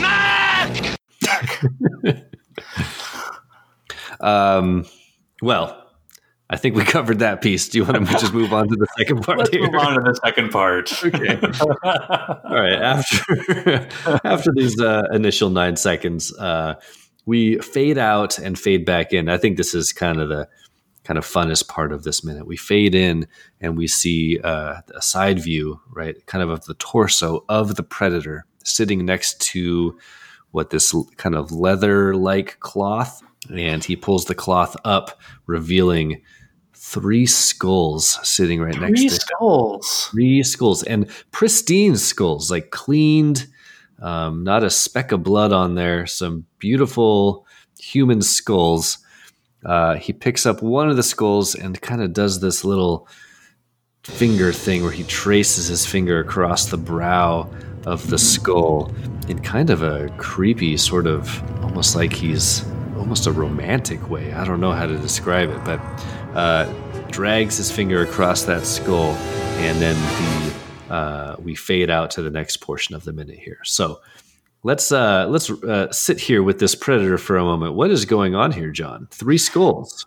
Mac, 0.00 0.98
Mac. 2.02 2.24
Um, 4.20 4.86
well, 5.42 5.90
I 6.48 6.56
think 6.56 6.74
we 6.74 6.84
covered 6.84 7.18
that 7.18 7.42
piece. 7.42 7.68
Do 7.68 7.76
you 7.76 7.84
want 7.84 8.08
to 8.08 8.12
just 8.18 8.32
move 8.32 8.54
on 8.54 8.66
to 8.68 8.76
the 8.76 8.86
second 8.96 9.24
part 9.24 9.38
Let's 9.38 9.50
here? 9.50 9.60
move 9.60 9.74
on 9.74 9.94
to 9.96 10.00
the 10.00 10.14
second 10.24 10.50
part. 10.50 11.04
Okay. 11.04 11.38
All 11.84 12.62
right. 12.62 12.80
After 12.80 13.88
after 14.24 14.52
these 14.54 14.80
uh, 14.80 15.02
initial 15.12 15.50
nine 15.50 15.76
seconds, 15.76 16.34
uh, 16.38 16.76
we 17.26 17.58
fade 17.58 17.98
out 17.98 18.38
and 18.38 18.58
fade 18.58 18.86
back 18.86 19.12
in. 19.12 19.28
I 19.28 19.36
think 19.36 19.58
this 19.58 19.74
is 19.74 19.92
kind 19.92 20.18
of 20.18 20.30
the 20.30 20.48
kind 21.04 21.18
of 21.18 21.24
funnest 21.24 21.68
part 21.68 21.92
of 21.92 22.04
this 22.04 22.22
minute. 22.22 22.46
We 22.46 22.56
fade 22.56 22.94
in 22.94 23.26
and 23.60 23.76
we 23.76 23.86
see 23.86 24.38
uh, 24.40 24.80
a 24.94 25.02
side 25.02 25.38
view, 25.38 25.80
right, 25.90 26.24
kind 26.26 26.42
of 26.42 26.50
of 26.50 26.64
the 26.66 26.74
torso 26.74 27.44
of 27.48 27.76
the 27.76 27.82
predator 27.82 28.44
sitting 28.64 29.04
next 29.04 29.40
to 29.40 29.98
what 30.50 30.70
this 30.70 30.94
kind 31.16 31.34
of 31.34 31.52
leather-like 31.52 32.60
cloth, 32.60 33.22
and 33.54 33.82
he 33.84 33.96
pulls 33.96 34.24
the 34.26 34.34
cloth 34.34 34.76
up, 34.84 35.20
revealing 35.46 36.20
three 36.74 37.26
skulls 37.26 38.18
sitting 38.26 38.60
right 38.60 38.78
next 38.80 39.00
to 39.00 39.08
Three 39.08 39.08
skulls. 39.08 40.08
three 40.10 40.42
skulls 40.42 40.82
and 40.82 41.08
pristine 41.30 41.96
skulls, 41.96 42.50
like 42.50 42.70
cleaned, 42.70 43.46
um, 44.00 44.44
not 44.44 44.64
a 44.64 44.70
speck 44.70 45.12
of 45.12 45.22
blood 45.22 45.52
on 45.52 45.74
there. 45.74 46.06
Some 46.06 46.46
beautiful 46.58 47.46
human 47.78 48.22
skulls, 48.22 48.98
uh, 49.64 49.96
he 49.96 50.12
picks 50.12 50.46
up 50.46 50.62
one 50.62 50.88
of 50.88 50.96
the 50.96 51.02
skulls 51.02 51.54
and 51.54 51.80
kind 51.80 52.02
of 52.02 52.12
does 52.12 52.40
this 52.40 52.64
little 52.64 53.06
finger 54.02 54.52
thing 54.52 54.82
where 54.82 54.92
he 54.92 55.04
traces 55.04 55.66
his 55.66 55.84
finger 55.84 56.20
across 56.20 56.66
the 56.66 56.78
brow 56.78 57.48
of 57.86 58.08
the 58.10 58.18
skull 58.18 58.92
in 59.28 59.38
kind 59.40 59.70
of 59.70 59.82
a 59.82 60.08
creepy 60.16 60.76
sort 60.76 61.06
of 61.06 61.42
almost 61.62 61.94
like 61.94 62.12
he's 62.12 62.64
almost 62.96 63.26
a 63.26 63.32
romantic 63.32 64.10
way. 64.10 64.32
I 64.32 64.44
don't 64.44 64.60
know 64.60 64.72
how 64.72 64.86
to 64.86 64.96
describe 64.98 65.50
it, 65.50 65.64
but 65.64 65.80
uh, 66.34 66.64
drags 67.10 67.56
his 67.56 67.70
finger 67.70 68.02
across 68.02 68.44
that 68.44 68.66
skull, 68.66 69.12
and 69.58 69.80
then 69.80 69.96
the 70.88 70.94
uh, 70.94 71.36
we 71.38 71.54
fade 71.54 71.88
out 71.88 72.10
to 72.12 72.22
the 72.22 72.30
next 72.30 72.58
portion 72.58 72.94
of 72.94 73.04
the 73.04 73.12
minute 73.12 73.38
here. 73.38 73.60
So 73.64 74.00
let's 74.62 74.92
uh, 74.92 75.26
let's 75.28 75.50
uh, 75.50 75.90
sit 75.92 76.18
here 76.18 76.42
with 76.42 76.58
this 76.58 76.74
predator 76.74 77.18
for 77.18 77.36
a 77.36 77.44
moment. 77.44 77.74
What 77.74 77.90
is 77.90 78.04
going 78.04 78.34
on 78.34 78.52
here, 78.52 78.70
John? 78.70 79.08
Three 79.10 79.38
skulls. 79.38 80.06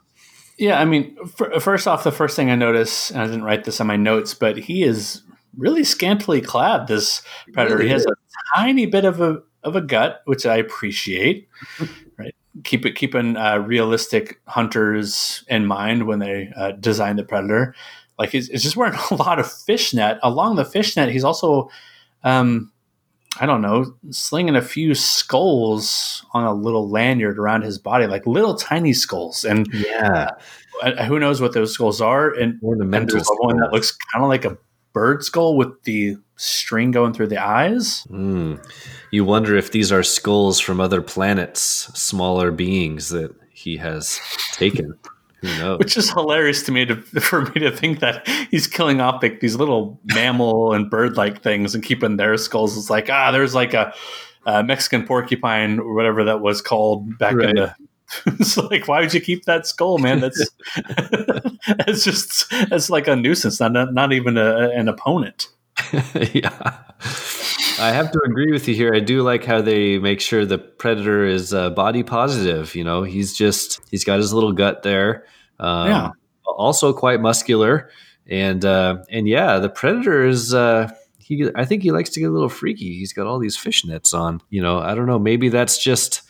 Yeah, 0.57 0.79
I 0.79 0.85
mean, 0.85 1.17
f- 1.23 1.63
first 1.63 1.87
off, 1.87 2.03
the 2.03 2.11
first 2.11 2.35
thing 2.35 2.51
I 2.51 2.55
notice, 2.55 3.09
and 3.09 3.21
I 3.21 3.25
didn't 3.25 3.43
write 3.43 3.63
this 3.63 3.81
on 3.81 3.87
my 3.87 3.95
notes, 3.95 4.33
but 4.33 4.57
he 4.57 4.83
is 4.83 5.23
really 5.57 5.83
scantily 5.83 6.41
clad. 6.41 6.87
This 6.87 7.23
predator, 7.53 7.77
Really 7.77 7.87
he 7.87 7.93
has 7.93 8.05
a 8.05 8.13
tiny 8.55 8.85
bit 8.85 9.05
of 9.05 9.21
a 9.21 9.41
of 9.63 9.75
a 9.75 9.81
gut, 9.81 10.21
which 10.25 10.45
I 10.45 10.57
appreciate. 10.57 11.47
right, 12.17 12.35
keep 12.63 12.85
it 12.85 12.93
keeping 12.93 13.37
uh, 13.37 13.57
realistic 13.57 14.41
hunters 14.47 15.43
in 15.47 15.65
mind 15.65 16.05
when 16.05 16.19
they 16.19 16.51
uh, 16.55 16.73
design 16.73 17.15
the 17.15 17.23
predator. 17.23 17.75
Like 18.19 18.29
he's, 18.29 18.47
he's 18.47 18.63
just 18.63 18.75
wearing 18.77 18.97
a 19.11 19.15
lot 19.15 19.39
of 19.39 19.51
fishnet. 19.51 20.19
Along 20.21 20.55
the 20.55 20.65
fishnet, 20.65 21.09
he's 21.09 21.23
also, 21.23 21.69
um, 22.23 22.71
I 23.39 23.45
don't 23.45 23.61
know, 23.61 23.95
slinging 24.11 24.55
a 24.55 24.61
few 24.61 24.93
skulls 24.93 26.25
on 26.33 26.43
a 26.43 26.53
little 26.53 26.89
lanyard 26.89 27.39
around 27.39 27.63
his 27.63 27.79
body, 27.79 28.05
like 28.05 28.27
little 28.27 28.55
tiny 28.55 28.93
skulls. 28.93 29.43
And 29.43 29.67
Yeah, 29.73 30.29
uh, 30.83 31.05
who 31.05 31.19
knows 31.19 31.41
what 31.41 31.53
those 31.53 31.73
skulls 31.73 31.99
are? 31.99 32.31
And, 32.31 32.61
and 32.61 33.09
there's 33.09 33.27
one 33.39 33.57
that 33.57 33.71
looks 33.71 33.91
kind 33.91 34.23
of 34.23 34.29
like 34.29 34.45
a 34.45 34.57
bird 34.93 35.23
skull 35.23 35.57
with 35.57 35.81
the 35.83 36.17
string 36.35 36.91
going 36.91 37.13
through 37.13 37.27
the 37.27 37.43
eyes. 37.43 38.03
Mm. 38.09 38.63
You 39.11 39.25
wonder 39.25 39.55
if 39.55 39.71
these 39.71 39.91
are 39.91 40.03
skulls 40.03 40.59
from 40.59 40.79
other 40.79 41.01
planets, 41.01 41.61
smaller 41.99 42.51
beings 42.51 43.09
that 43.09 43.35
he 43.51 43.77
has 43.77 44.19
taken. 44.53 44.97
Which 45.77 45.97
is 45.97 46.09
hilarious 46.09 46.63
to 46.63 46.71
me 46.71 46.85
to 46.85 46.95
for 47.21 47.41
me 47.41 47.59
to 47.61 47.71
think 47.71 47.99
that 47.99 48.27
he's 48.49 48.67
killing 48.67 49.01
off 49.01 49.21
like 49.21 49.39
these 49.39 49.55
little 49.55 49.99
mammal 50.05 50.73
and 50.73 50.89
bird 50.89 51.17
like 51.17 51.41
things 51.41 51.75
and 51.75 51.83
keeping 51.83 52.17
their 52.17 52.37
skulls. 52.37 52.77
It's 52.77 52.89
like 52.89 53.09
ah, 53.09 53.31
there's 53.31 53.53
like 53.53 53.73
a, 53.73 53.93
a 54.45 54.63
Mexican 54.63 55.05
porcupine 55.05 55.79
or 55.79 55.93
whatever 55.93 56.23
that 56.23 56.41
was 56.41 56.61
called 56.61 57.17
back 57.17 57.33
in 57.33 57.55
the. 57.55 57.75
It's 58.27 58.57
like, 58.57 58.87
why 58.87 58.99
would 58.99 59.13
you 59.13 59.21
keep 59.21 59.45
that 59.45 59.65
skull, 59.65 59.97
man? 59.97 60.19
That's 60.19 60.39
it's 61.87 62.03
just 62.03 62.45
it's 62.51 62.91
like 62.91 63.07
a 63.07 63.15
nuisance, 63.15 63.59
not 63.59 63.71
not, 63.71 63.93
not 63.93 64.13
even 64.13 64.37
a, 64.37 64.69
an 64.69 64.87
opponent. 64.87 65.47
yeah. 66.31 66.77
I 67.83 67.91
have 67.91 68.11
to 68.11 68.21
agree 68.25 68.51
with 68.51 68.67
you 68.69 68.75
here. 68.75 68.93
I 68.93 69.01
do 69.01 69.23
like 69.23 69.43
how 69.43 69.61
they 69.61 69.99
make 69.99 70.21
sure 70.21 70.45
the 70.45 70.57
predator 70.57 71.25
is 71.25 71.53
uh, 71.53 71.69
body 71.71 72.01
positive. 72.01 72.75
You 72.75 72.85
know, 72.85 73.03
he's 73.03 73.35
just 73.35 73.81
he's 73.91 74.05
got 74.05 74.19
his 74.19 74.33
little 74.33 74.53
gut 74.53 74.83
there. 74.83 75.25
Um, 75.59 75.87
Yeah. 75.89 76.09
Also 76.45 76.93
quite 76.93 77.19
muscular, 77.19 77.89
and 78.27 78.63
uh, 78.63 79.03
and 79.09 79.27
yeah, 79.27 79.59
the 79.59 79.69
predator 79.69 80.25
is. 80.25 80.53
Uh, 80.53 80.91
he, 81.19 81.49
I 81.55 81.65
think 81.65 81.83
he 81.83 81.91
likes 81.91 82.09
to 82.11 82.19
get 82.19 82.29
a 82.29 82.31
little 82.31 82.49
freaky. 82.49 82.97
He's 82.97 83.13
got 83.13 83.27
all 83.27 83.39
these 83.39 83.57
fishnets 83.57 84.13
on. 84.13 84.41
You 84.49 84.61
know, 84.61 84.79
I 84.79 84.93
don't 84.93 85.07
know. 85.07 85.19
Maybe 85.19 85.49
that's 85.49 85.81
just 85.81 86.21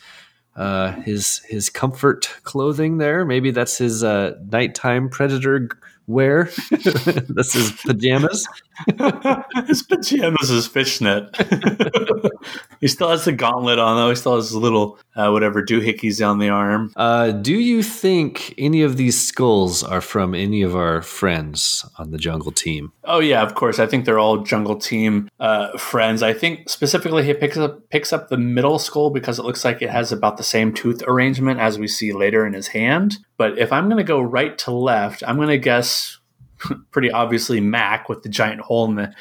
uh, 0.56 0.92
his 1.02 1.38
his 1.48 1.68
comfort 1.68 2.28
clothing 2.42 2.98
there. 2.98 3.24
Maybe 3.24 3.50
that's 3.50 3.78
his 3.78 4.02
uh, 4.02 4.34
nighttime 4.50 5.08
predator 5.08 5.68
wear. 6.06 6.44
that's 6.70 7.52
his 7.52 7.72
pajamas. 7.72 8.46
His 9.66 9.82
pajamas 9.82 10.50
is 10.50 10.66
fishnet. 10.66 11.34
he 12.80 12.88
still 12.88 13.10
has 13.10 13.24
the 13.24 13.32
gauntlet 13.32 13.78
on 13.78 13.96
though. 13.96 14.10
He 14.10 14.16
still 14.16 14.36
has 14.36 14.48
his 14.48 14.56
little 14.56 14.98
uh, 15.16 15.30
whatever 15.30 15.62
doohickeys 15.62 16.26
on 16.26 16.38
the 16.38 16.48
arm. 16.48 16.92
Uh, 16.96 17.30
do 17.30 17.54
you 17.54 17.82
think 17.82 18.54
any 18.58 18.82
of 18.82 18.96
these 18.96 19.20
skulls 19.20 19.82
are 19.82 20.00
from 20.00 20.34
any 20.34 20.62
of 20.62 20.74
our 20.74 21.02
friends 21.02 21.84
on 21.98 22.10
the 22.10 22.18
jungle 22.18 22.52
team? 22.52 22.92
Oh 23.04 23.20
yeah, 23.20 23.42
of 23.42 23.54
course. 23.54 23.78
I 23.78 23.86
think 23.86 24.04
they're 24.04 24.18
all 24.18 24.38
jungle 24.38 24.76
team 24.76 25.28
uh, 25.40 25.76
friends. 25.78 26.22
I 26.22 26.32
think 26.32 26.68
specifically 26.68 27.24
he 27.24 27.34
picks 27.34 27.56
up 27.56 27.88
picks 27.90 28.12
up 28.12 28.28
the 28.28 28.36
middle 28.36 28.78
skull 28.78 29.10
because 29.10 29.38
it 29.38 29.44
looks 29.44 29.64
like 29.64 29.82
it 29.82 29.90
has 29.90 30.12
about 30.12 30.36
the 30.36 30.42
same 30.42 30.72
tooth 30.72 31.02
arrangement 31.06 31.60
as 31.60 31.78
we 31.78 31.88
see 31.88 32.12
later 32.12 32.46
in 32.46 32.52
his 32.52 32.68
hand. 32.68 33.18
But 33.36 33.58
if 33.58 33.72
I'm 33.72 33.86
going 33.86 33.98
to 33.98 34.04
go 34.04 34.20
right 34.20 34.56
to 34.58 34.70
left, 34.70 35.22
I'm 35.26 35.36
going 35.36 35.48
to 35.48 35.58
guess 35.58 36.18
pretty 36.90 37.10
obviously 37.10 37.60
Mac 37.60 38.08
with 38.08 38.22
the 38.22 38.28
giant 38.28 38.60
hole 38.60 38.86
in 38.86 38.96
the 38.96 39.14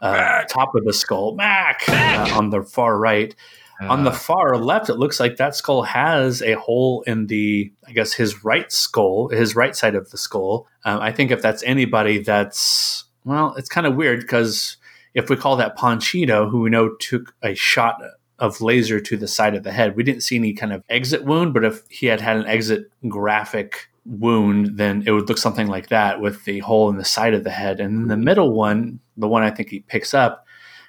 uh, 0.00 0.44
top 0.44 0.74
of 0.74 0.84
the 0.84 0.92
skull. 0.92 1.34
Mac 1.34 1.82
uh, 1.88 2.30
on 2.34 2.50
the 2.50 2.62
far 2.62 2.98
right. 2.98 3.34
On 3.80 4.02
the 4.02 4.12
far 4.12 4.56
left, 4.56 4.90
it 4.90 4.96
looks 4.96 5.20
like 5.20 5.36
that 5.36 5.54
skull 5.54 5.82
has 5.82 6.42
a 6.42 6.54
hole 6.54 7.02
in 7.02 7.28
the, 7.28 7.72
I 7.86 7.92
guess, 7.92 8.12
his 8.12 8.42
right 8.42 8.70
skull, 8.72 9.28
his 9.28 9.54
right 9.54 9.76
side 9.76 9.94
of 9.94 10.10
the 10.10 10.18
skull. 10.18 10.66
Um, 10.84 11.00
I 11.00 11.12
think 11.12 11.30
if 11.30 11.40
that's 11.40 11.62
anybody, 11.62 12.18
that's, 12.18 13.04
well, 13.24 13.54
it's 13.54 13.68
kind 13.68 13.86
of 13.86 13.94
weird 13.94 14.20
because 14.20 14.78
if 15.14 15.30
we 15.30 15.36
call 15.36 15.54
that 15.56 15.76
Ponchito, 15.76 16.48
who 16.48 16.62
we 16.62 16.70
know 16.70 16.96
took 16.96 17.36
a 17.40 17.54
shot 17.54 18.02
of 18.40 18.60
laser 18.60 18.98
to 18.98 19.16
the 19.16 19.28
side 19.28 19.54
of 19.54 19.62
the 19.62 19.70
head, 19.70 19.94
we 19.94 20.02
didn't 20.02 20.22
see 20.22 20.36
any 20.36 20.54
kind 20.54 20.72
of 20.72 20.82
exit 20.88 21.24
wound, 21.24 21.54
but 21.54 21.64
if 21.64 21.86
he 21.88 22.06
had 22.06 22.20
had 22.20 22.36
an 22.36 22.46
exit 22.46 22.90
graphic 23.06 23.88
wound, 24.08 24.78
then 24.78 25.04
it 25.06 25.12
would 25.12 25.28
look 25.28 25.38
something 25.38 25.68
like 25.68 25.88
that 25.88 26.20
with 26.20 26.44
the 26.44 26.60
hole 26.60 26.88
in 26.88 26.96
the 26.96 27.04
side 27.04 27.34
of 27.34 27.44
the 27.44 27.50
head. 27.50 27.78
And 27.78 27.98
then 27.98 28.08
the 28.08 28.16
middle 28.16 28.52
one, 28.52 29.00
the 29.16 29.28
one 29.28 29.42
I 29.42 29.50
think 29.50 29.68
he 29.68 29.80
picks 29.80 30.14
up, 30.14 30.46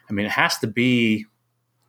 I 0.10 0.14
mean, 0.14 0.26
it 0.26 0.32
has 0.32 0.58
to 0.60 0.68
be 0.68 1.26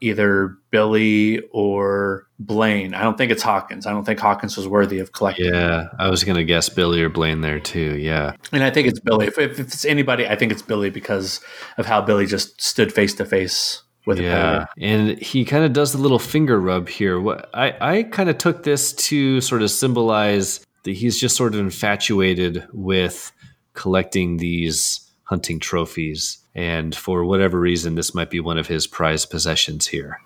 either 0.00 0.56
Billy 0.70 1.40
or 1.52 2.26
Blaine. 2.38 2.94
I 2.94 3.02
don't 3.02 3.16
think 3.16 3.30
it's 3.30 3.42
Hawkins. 3.42 3.86
I 3.86 3.92
don't 3.92 4.04
think 4.04 4.18
Hawkins 4.18 4.56
was 4.56 4.66
worthy 4.66 4.98
of 4.98 5.12
collecting. 5.12 5.52
yeah, 5.52 5.88
I 5.98 6.08
was 6.08 6.24
gonna 6.24 6.44
guess 6.44 6.68
Billy 6.68 7.02
or 7.02 7.08
Blaine 7.08 7.42
there 7.42 7.60
too. 7.60 7.96
Yeah, 7.98 8.32
And 8.52 8.62
I 8.62 8.70
think 8.70 8.88
it's 8.88 9.00
Billy. 9.00 9.26
If, 9.26 9.38
if 9.38 9.60
it's 9.60 9.84
anybody, 9.84 10.26
I 10.26 10.36
think 10.36 10.52
it's 10.52 10.62
Billy 10.62 10.90
because 10.90 11.40
of 11.76 11.86
how 11.86 12.00
Billy 12.00 12.26
just 12.26 12.60
stood 12.60 12.92
face 12.92 13.14
to 13.14 13.24
face 13.26 13.82
with 14.06 14.18
yeah, 14.18 14.66
and 14.78 15.18
he 15.18 15.44
kind 15.44 15.64
of 15.64 15.72
does 15.72 15.92
the 15.92 15.98
little 15.98 16.18
finger 16.18 16.58
rub 16.58 16.88
here. 16.88 17.20
What 17.20 17.50
I 17.54 17.76
I 17.80 18.02
kind 18.04 18.30
of 18.30 18.38
took 18.38 18.62
this 18.62 18.92
to 18.94 19.40
sort 19.42 19.62
of 19.62 19.70
symbolize 19.70 20.60
that 20.84 20.92
he's 20.92 21.18
just 21.20 21.36
sort 21.36 21.54
of 21.54 21.60
infatuated 21.60 22.66
with 22.72 23.32
collecting 23.74 24.36
these 24.38 25.00
hunting 25.24 25.60
trophies, 25.60 26.38
and 26.54 26.94
for 26.94 27.24
whatever 27.24 27.58
reason, 27.60 27.94
this 27.94 28.14
might 28.14 28.30
be 28.30 28.40
one 28.40 28.58
of 28.58 28.66
his 28.66 28.86
prized 28.86 29.30
possessions 29.30 29.86
here. 29.86 30.20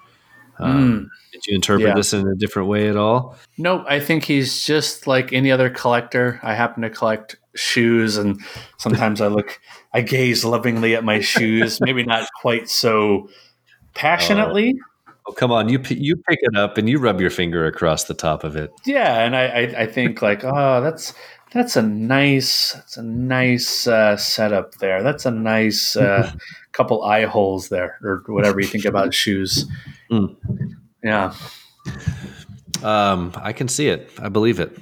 Um, 0.58 1.11
Did 1.32 1.42
you 1.49 1.54
interpret 1.56 1.88
Yeah. 1.88 1.94
this 1.94 2.12
in 2.12 2.26
a 2.28 2.34
different 2.37 2.68
way 2.68 2.88
at 2.88 2.96
all? 2.96 3.37
Nope, 3.58 3.84
I 3.88 3.99
think 4.00 4.25
he's 4.25 4.64
just 4.64 5.06
like 5.06 5.32
any 5.32 5.50
other 5.50 5.68
collector. 5.68 6.38
I 6.44 6.54
happen 6.54 6.82
to 6.84 6.90
collect 6.90 7.37
shoes, 7.56 8.16
and 8.16 8.40
sometimes 8.78 9.20
I 9.20 9.26
look, 9.26 9.61
I 9.92 10.00
gaze 10.00 10.44
lovingly 10.44 10.94
at 10.94 11.04
my 11.04 11.20
shoes. 11.20 11.80
Maybe 11.80 12.04
not 12.04 12.28
quite 12.40 12.68
so 12.68 13.28
passionately. 13.94 14.75
Oh, 14.76 14.84
come 15.32 15.50
on, 15.50 15.68
you 15.68 15.80
you 15.88 16.16
pick 16.16 16.38
it 16.42 16.56
up 16.56 16.76
and 16.78 16.88
you 16.88 16.98
rub 16.98 17.20
your 17.20 17.30
finger 17.30 17.66
across 17.66 18.04
the 18.04 18.14
top 18.14 18.44
of 18.44 18.56
it. 18.56 18.70
Yeah, 18.84 19.24
and 19.24 19.34
I, 19.34 19.44
I, 19.46 19.60
I 19.82 19.86
think 19.86 20.20
like, 20.22 20.44
oh, 20.44 20.80
that's 20.80 21.14
that's 21.52 21.76
a 21.76 21.82
nice, 21.82 22.72
that's 22.72 22.96
a 22.96 23.02
nice 23.02 23.86
uh, 23.86 24.16
setup 24.16 24.74
there. 24.76 25.02
That's 25.02 25.24
a 25.24 25.30
nice 25.30 25.96
uh, 25.96 26.32
couple 26.72 27.04
eye 27.04 27.24
holes 27.24 27.68
there, 27.68 27.98
or 28.02 28.22
whatever 28.26 28.60
you 28.60 28.66
think 28.66 28.84
about 28.84 29.14
shoes. 29.14 29.66
Mm. 30.10 30.36
Yeah, 31.02 31.34
Um, 32.82 33.32
I 33.36 33.52
can 33.52 33.68
see 33.68 33.88
it. 33.88 34.10
I 34.20 34.28
believe 34.28 34.58
it. 34.60 34.76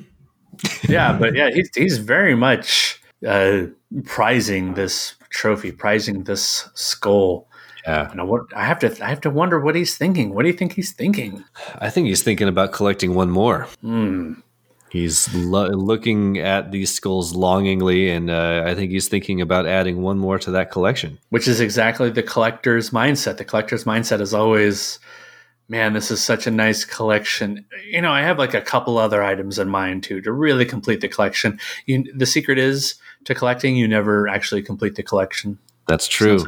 yeah, 0.89 1.13
but 1.21 1.35
yeah, 1.35 1.51
he's 1.51 1.71
he's 1.75 1.99
very 1.99 2.35
much 2.35 3.01
uh, 3.27 3.63
prizing 4.05 4.75
this 4.75 5.15
trophy, 5.31 5.73
prizing 5.73 6.25
this 6.25 6.69
skull. 6.75 7.49
Yeah, 7.87 8.13
know 8.15 8.25
what? 8.25 8.43
I 8.55 8.65
have 8.65 8.79
to 8.81 9.05
I 9.05 9.09
have 9.09 9.21
to 9.23 9.31
wonder 9.31 9.59
what 9.61 9.75
he's 9.75 9.97
thinking. 9.97 10.35
What 10.35 10.43
do 10.43 10.49
you 10.49 10.55
think 10.57 10.75
he's 10.75 10.93
thinking? 10.93 11.45
I 11.79 11.91
think 11.91 12.07
he's 12.07 12.23
thinking 12.23 12.49
about 12.49 12.73
collecting 12.73 13.15
one 13.15 13.31
more. 13.31 13.67
Hmm. 13.81 14.35
He's 14.91 15.33
lo- 15.35 15.69
looking 15.71 16.39
at 16.39 16.71
these 16.71 16.93
skulls 16.93 17.35
longingly, 17.35 18.11
and 18.11 18.29
uh, 18.31 18.63
I 18.67 18.75
think 18.75 18.91
he's 18.91 19.09
thinking 19.09 19.41
about 19.41 19.67
adding 19.67 20.03
one 20.03 20.19
more 20.19 20.39
to 20.41 20.51
that 20.51 20.71
collection. 20.71 21.19
which 21.31 21.49
is 21.49 21.61
exactly 21.61 22.11
the 22.11 22.23
collector's 22.23 22.91
mindset. 22.91 23.39
The 23.39 23.45
collector's 23.47 23.85
mindset 23.85 24.21
is 24.21 24.35
always, 24.35 24.99
man, 25.67 25.95
this 25.95 26.11
is 26.11 26.23
such 26.23 26.47
a 26.47 26.51
nice 26.51 26.85
collection. 26.85 27.65
You 27.91 28.03
know, 28.03 28.13
I 28.13 28.21
have 28.21 28.39
like 28.39 28.53
a 28.53 28.61
couple 28.61 28.99
other 28.99 29.23
items 29.23 29.59
in 29.59 29.71
mind 29.71 30.03
too 30.03 30.21
to 30.21 30.31
really 30.31 30.67
complete 30.67 31.01
the 31.01 31.09
collection. 31.09 31.59
You, 31.87 32.05
the 32.15 32.27
secret 32.27 32.59
is 32.59 32.97
to 33.25 33.35
collecting, 33.35 33.77
you 33.77 33.89
never 33.89 34.29
actually 34.29 34.63
complete 34.63 34.97
the 34.97 35.03
collection. 35.03 35.59
That's 35.89 36.07
true. 36.07 36.45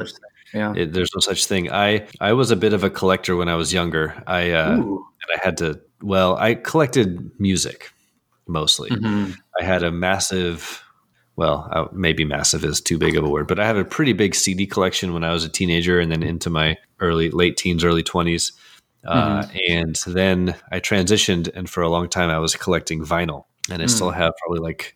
No 0.55 0.63
such 0.63 0.75
thing. 0.75 0.75
Yeah. 0.75 0.83
It, 0.83 0.93
there's 0.93 1.11
no 1.15 1.19
such 1.19 1.45
thing. 1.47 1.71
I 1.71 2.07
I 2.21 2.33
was 2.33 2.51
a 2.51 2.55
bit 2.55 2.73
of 2.73 2.83
a 2.83 2.89
collector 2.89 3.35
when 3.35 3.49
I 3.49 3.55
was 3.55 3.73
younger. 3.73 4.21
I 4.27 4.51
uh, 4.51 4.73
and 4.75 4.99
I 5.35 5.39
had 5.43 5.57
to. 5.57 5.79
Well, 6.01 6.37
I 6.37 6.55
collected 6.55 7.31
music. 7.39 7.91
mostly. 8.47 8.89
Mhm. 8.91 9.35
I 9.59 9.63
had 9.63 9.81
a 9.83 9.91
massive, 9.91 10.83
well, 11.35 11.67
uh, 11.71 11.85
maybe 11.91 12.23
massive 12.25 12.63
is 12.63 12.79
too 12.79 12.97
big 12.99 13.17
of 13.17 13.23
a 13.23 13.29
word, 13.29 13.47
but 13.47 13.59
I 13.59 13.65
had 13.65 13.75
a 13.77 13.83
pretty 13.83 14.13
big 14.13 14.35
CD 14.35 14.67
collection 14.67 15.13
when 15.13 15.23
I 15.23 15.33
was 15.33 15.43
a 15.43 15.49
teenager 15.49 15.99
and 15.99 16.11
then 16.11 16.21
into 16.23 16.49
my 16.51 16.77
early, 16.99 17.31
late 17.31 17.57
teens, 17.57 17.83
early 17.83 18.03
20s. 18.03 18.51
Uh, 19.03 19.47
and 19.69 19.95
then 20.07 20.55
I 20.71 20.79
transitioned, 20.79 21.49
and 21.55 21.67
for 21.69 21.81
a 21.81 21.89
long 21.89 22.07
time, 22.09 22.29
I 22.29 22.39
was 22.39 22.55
collecting 22.55 23.01
vinyl. 23.03 23.45
And 23.71 23.81
I 23.81 23.87
still 23.87 24.11
have 24.11 24.33
probably 24.43 24.59
like 24.59 24.95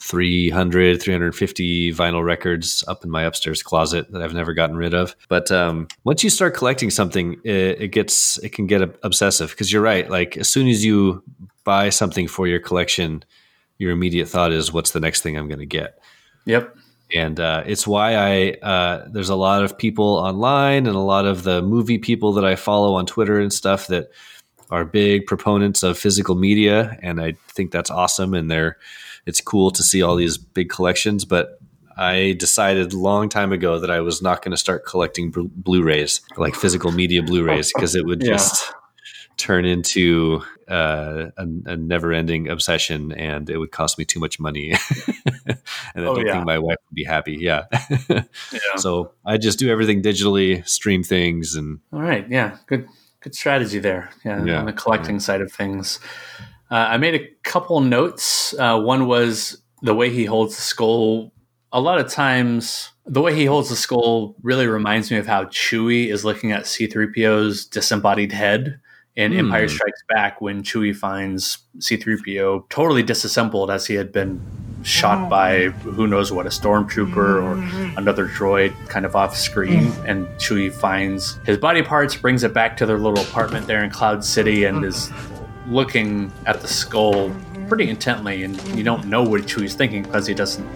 300, 0.00 1.00
350 1.00 1.92
vinyl 1.92 2.24
records 2.24 2.84
up 2.86 3.04
in 3.04 3.10
my 3.10 3.22
upstairs 3.22 3.62
closet 3.62 4.10
that 4.12 4.22
I've 4.22 4.34
never 4.34 4.54
gotten 4.54 4.76
rid 4.76 4.94
of. 4.94 5.16
But 5.28 5.50
um, 5.50 5.88
once 6.04 6.22
you 6.22 6.30
start 6.30 6.54
collecting 6.54 6.90
something, 6.90 7.40
it, 7.44 7.80
it 7.80 7.88
gets, 7.88 8.38
it 8.38 8.52
can 8.52 8.66
get 8.66 8.82
obsessive 9.02 9.50
because 9.50 9.72
you're 9.72 9.82
right. 9.82 10.08
Like 10.10 10.36
as 10.36 10.48
soon 10.48 10.68
as 10.68 10.84
you 10.84 11.22
buy 11.64 11.90
something 11.90 12.28
for 12.28 12.46
your 12.46 12.60
collection, 12.60 13.24
your 13.78 13.90
immediate 13.92 14.28
thought 14.28 14.52
is, 14.52 14.72
what's 14.72 14.92
the 14.92 15.00
next 15.00 15.22
thing 15.22 15.36
I'm 15.36 15.48
going 15.48 15.58
to 15.58 15.66
get? 15.66 15.98
Yep. 16.46 16.76
and 17.14 17.38
uh, 17.38 17.62
it's 17.66 17.86
why 17.86 18.14
I 18.16 18.50
uh, 18.62 19.08
there's 19.10 19.28
a 19.28 19.36
lot 19.36 19.62
of 19.64 19.76
people 19.78 20.04
online 20.04 20.86
and 20.86 20.96
a 20.96 21.00
lot 21.00 21.26
of 21.26 21.42
the 21.44 21.62
movie 21.62 21.98
people 21.98 22.32
that 22.34 22.44
I 22.44 22.56
follow 22.56 22.94
on 22.94 23.06
Twitter 23.06 23.38
and 23.38 23.52
stuff 23.52 23.86
that 23.88 24.10
are 24.70 24.84
big 24.84 25.26
proponents 25.26 25.82
of 25.82 25.96
physical 25.98 26.34
media, 26.34 26.98
and 27.02 27.20
I 27.20 27.34
think 27.48 27.70
that's 27.70 27.90
awesome. 27.90 28.34
And 28.34 28.50
they're 28.50 28.76
it's 29.26 29.40
cool 29.40 29.70
to 29.72 29.82
see 29.82 30.02
all 30.02 30.16
these 30.16 30.38
big 30.38 30.70
collections, 30.70 31.24
but 31.24 31.58
I 31.98 32.36
decided 32.38 32.92
a 32.92 32.98
long 32.98 33.28
time 33.28 33.52
ago 33.52 33.78
that 33.78 33.90
I 33.90 34.00
was 34.00 34.20
not 34.22 34.42
going 34.42 34.52
to 34.52 34.56
start 34.56 34.84
collecting 34.86 35.30
Blu- 35.30 35.50
Blu-rays, 35.54 36.20
like 36.36 36.54
physical 36.54 36.92
media 36.92 37.22
Blu-rays, 37.22 37.72
because 37.74 37.94
it 37.94 38.04
would 38.06 38.22
Yeah. 38.24 38.32
just 38.32 38.72
turn 39.38 39.64
into 39.64 40.42
uh, 40.68 41.26
a, 41.36 41.46
a 41.66 41.76
never-ending 41.76 42.48
obsession, 42.48 43.12
and 43.12 43.48
it 43.50 43.58
would 43.58 43.70
cost 43.70 43.98
me 43.98 44.04
too 44.04 44.18
much 44.20 44.38
money. 44.40 44.72
and 45.46 45.58
I 45.96 46.00
Oh, 46.06 46.14
don't 46.16 46.26
yeah. 46.26 46.32
think 46.34 46.44
my 46.46 46.58
wife 46.58 46.76
would 46.88 46.94
be 46.94 47.04
happy. 47.04 47.36
Yeah. 47.40 47.64
Yeah. 48.08 48.22
So 48.76 49.12
I 49.24 49.36
just 49.38 49.58
do 49.58 49.70
everything 49.70 50.02
digitally, 50.02 50.66
stream 50.68 51.02
things, 51.02 51.54
and 51.54 51.78
All 51.92 52.00
right. 52.00 52.28
Yeah. 52.28 52.58
Good. 52.66 52.86
Good 53.20 53.34
strategy 53.34 53.78
there. 53.80 54.10
Yeah. 54.24 54.58
On 54.60 54.66
the 54.66 54.72
collecting 54.72 55.18
side 55.18 55.40
of 55.40 55.50
things, 55.50 55.98
uh, 56.70 56.74
I 56.74 56.96
made 56.96 57.14
a 57.14 57.26
couple 57.42 57.80
notes. 57.80 58.54
Uh, 58.58 58.78
one 58.80 59.06
was 59.06 59.62
the 59.82 59.94
way 59.94 60.10
he 60.10 60.24
holds 60.24 60.56
the 60.56 60.62
skull. 60.62 61.32
A 61.72 61.80
lot 61.80 61.98
of 62.00 62.10
times, 62.10 62.90
the 63.04 63.20
way 63.20 63.34
he 63.34 63.44
holds 63.44 63.68
the 63.68 63.76
skull 63.76 64.34
really 64.42 64.66
reminds 64.66 65.10
me 65.10 65.16
of 65.18 65.26
how 65.26 65.44
Chewie 65.44 66.10
is 66.10 66.24
looking 66.24 66.52
at 66.52 66.66
C-3PO's 66.66 67.66
disembodied 67.66 68.32
head 68.32 68.80
in 69.14 69.32
Hmm. 69.32 69.38
Empire 69.38 69.68
Strikes 69.68 70.02
Back 70.08 70.40
when 70.40 70.62
Chewie 70.62 70.94
finds 70.94 71.58
C-3PO 71.80 72.68
totally 72.68 73.02
disassembled 73.02 73.70
as 73.70 73.86
he 73.86 73.94
had 73.94 74.12
been 74.12 74.40
shot 74.82 75.28
by 75.28 75.64
who 75.64 76.06
knows 76.06 76.30
what 76.30 76.46
a 76.46 76.50
stormtrooper 76.50 77.42
or 77.42 77.54
another 77.98 78.28
droid 78.28 78.72
kind 78.88 79.04
of 79.04 79.16
off 79.16 79.36
screen 79.36 79.92
and 80.06 80.28
Chewie 80.38 80.72
finds 80.72 81.40
his 81.44 81.58
body 81.58 81.82
parts 81.82 82.14
brings 82.14 82.44
it 82.44 82.54
back 82.54 82.76
to 82.76 82.86
their 82.86 82.98
little 82.98 83.18
apartment 83.24 83.66
there 83.66 83.82
in 83.82 83.90
Cloud 83.90 84.24
City 84.24 84.62
and 84.62 84.84
is 84.84 85.10
looking 85.68 86.32
at 86.46 86.60
the 86.60 86.68
skull 86.68 87.30
pretty 87.68 87.88
intently 87.88 88.44
and 88.44 88.60
you 88.76 88.84
don't 88.84 89.06
know 89.06 89.22
what 89.22 89.50
he's 89.50 89.74
thinking 89.74 90.02
because 90.02 90.26
he 90.26 90.34
doesn't 90.34 90.66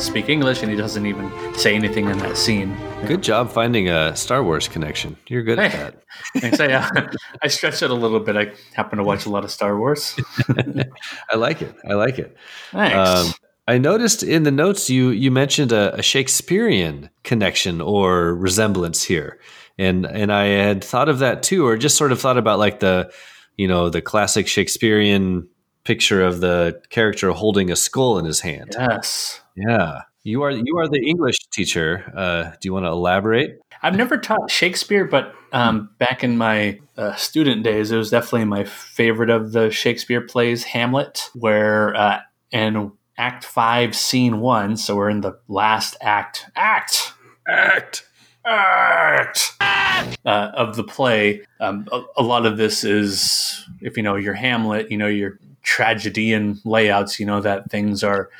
speak 0.00 0.28
English 0.28 0.62
and 0.62 0.70
he 0.70 0.76
doesn't 0.76 1.06
even 1.06 1.30
say 1.54 1.74
anything 1.74 2.08
in 2.08 2.18
that 2.18 2.36
scene. 2.36 2.76
good 3.06 3.22
job 3.22 3.50
finding 3.50 3.88
a 3.88 4.14
Star 4.16 4.42
Wars 4.42 4.68
connection. 4.68 5.16
You're 5.26 5.42
good 5.42 5.58
at 5.58 5.72
that. 6.34 6.56
So 6.56 6.64
yeah, 6.64 6.88
I 7.42 7.48
stretched 7.48 7.82
it 7.82 7.90
a 7.90 7.94
little 7.94 8.20
bit. 8.20 8.36
I 8.36 8.52
happen 8.74 8.98
to 8.98 9.04
watch 9.04 9.26
a 9.26 9.30
lot 9.30 9.44
of 9.44 9.50
Star 9.50 9.78
Wars. 9.78 10.18
I 11.30 11.36
like 11.36 11.62
it. 11.62 11.74
I 11.88 11.94
like 11.94 12.18
it. 12.18 12.36
Thanks. 12.70 12.96
Um, 12.96 13.32
I 13.68 13.78
noticed 13.78 14.22
in 14.22 14.42
the 14.42 14.50
notes 14.50 14.90
you 14.90 15.10
you 15.10 15.30
mentioned 15.30 15.72
a, 15.72 15.94
a 15.94 16.02
Shakespearean 16.02 17.10
connection 17.22 17.80
or 17.80 18.34
resemblance 18.34 19.04
here, 19.04 19.38
and 19.78 20.04
and 20.04 20.32
I 20.32 20.46
had 20.46 20.82
thought 20.82 21.08
of 21.08 21.20
that 21.20 21.42
too, 21.42 21.64
or 21.66 21.76
just 21.76 21.96
sort 21.96 22.12
of 22.12 22.20
thought 22.20 22.38
about 22.38 22.58
like 22.58 22.80
the 22.80 23.12
you 23.56 23.68
know 23.68 23.88
the 23.88 24.02
classic 24.02 24.46
Shakespearean 24.46 25.48
picture 25.84 26.22
of 26.22 26.40
the 26.40 26.80
character 26.90 27.30
holding 27.32 27.70
a 27.70 27.76
skull 27.76 28.18
in 28.18 28.24
his 28.24 28.40
hand. 28.40 28.74
yes. 28.78 29.40
Yeah, 29.54 30.02
you 30.22 30.42
are 30.42 30.50
you 30.50 30.78
are 30.78 30.88
the 30.88 31.04
English 31.04 31.38
teacher. 31.50 32.10
Uh, 32.16 32.44
do 32.60 32.68
you 32.68 32.72
want 32.72 32.84
to 32.86 32.90
elaborate? 32.90 33.60
I've 33.82 33.96
never 33.96 34.16
taught 34.16 34.50
Shakespeare, 34.50 35.04
but 35.04 35.34
um, 35.52 35.90
back 35.98 36.22
in 36.22 36.38
my 36.38 36.78
uh, 36.96 37.14
student 37.16 37.64
days, 37.64 37.90
it 37.90 37.96
was 37.96 38.10
definitely 38.10 38.44
my 38.44 38.64
favorite 38.64 39.30
of 39.30 39.52
the 39.52 39.70
Shakespeare 39.70 40.20
plays, 40.20 40.62
Hamlet, 40.62 41.28
where 41.34 41.94
uh, 41.96 42.20
in 42.52 42.92
Act 43.18 43.44
Five, 43.44 43.96
Scene 43.96 44.40
One, 44.40 44.76
so 44.76 44.94
we're 44.94 45.10
in 45.10 45.20
the 45.20 45.38
last 45.48 45.96
act, 46.00 46.46
act, 46.54 47.12
act, 47.48 48.08
act 48.44 49.52
uh, 49.60 50.50
of 50.54 50.76
the 50.76 50.84
play. 50.84 51.42
Um, 51.60 51.86
a, 51.92 52.02
a 52.18 52.22
lot 52.22 52.46
of 52.46 52.56
this 52.56 52.84
is, 52.84 53.64
if 53.80 53.96
you 53.96 54.02
know 54.02 54.16
your 54.16 54.34
Hamlet, 54.34 54.90
you 54.90 54.96
know 54.96 55.06
your 55.08 55.38
tragedian 55.62 56.60
layouts, 56.64 57.20
you 57.20 57.26
know 57.26 57.40
that 57.40 57.70
things 57.70 58.02
are 58.02 58.30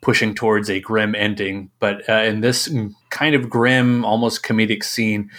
pushing 0.00 0.34
towards 0.34 0.68
a 0.68 0.80
grim 0.80 1.14
ending. 1.14 1.70
But 1.78 2.08
uh, 2.08 2.22
in 2.22 2.40
this 2.40 2.68
kind 3.10 3.34
of 3.34 3.48
grim, 3.48 4.04
almost 4.04 4.42
comedic 4.42 4.82
scene, 4.82 5.30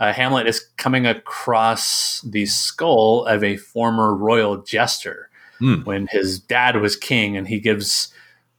uh, 0.00 0.12
Hamlet 0.12 0.46
is 0.46 0.60
coming 0.76 1.06
across 1.06 2.20
the 2.20 2.46
skull 2.46 3.24
of 3.26 3.42
a 3.44 3.56
former 3.56 4.14
royal 4.14 4.58
jester 4.62 5.28
Hmm. 5.60 5.82
when 5.84 6.08
his 6.10 6.40
dad 6.40 6.80
was 6.80 6.96
king, 6.96 7.36
and 7.36 7.46
he 7.46 7.60
gives 7.60 8.12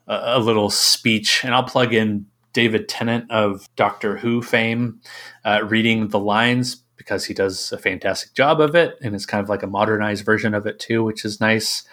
a, 0.07 0.37
a 0.37 0.39
little 0.39 0.69
speech. 0.69 1.43
And 1.43 1.53
I'll 1.53 1.63
plug 1.63 1.93
in 1.93 2.25
David 2.55 2.87
Tennant 2.87 3.29
of 3.29 3.67
Doctor 3.75 4.15
Who 4.15 4.41
fame 4.41 5.01
uh, 5.43 5.59
reading 5.65 6.07
the 6.07 6.19
lines 6.19 6.77
because 6.95 7.25
he 7.25 7.33
does 7.33 7.73
a 7.73 7.77
fantastic 7.77 8.33
job 8.33 8.61
of 8.61 8.75
it, 8.75 8.97
and 9.01 9.13
it's 9.13 9.25
kind 9.25 9.43
of 9.43 9.49
like 9.49 9.61
a 9.61 9.67
modernized 9.67 10.23
version 10.23 10.53
of 10.53 10.65
it 10.65 10.79
too, 10.79 11.03
which 11.03 11.25
is 11.25 11.41
nice. 11.41 11.83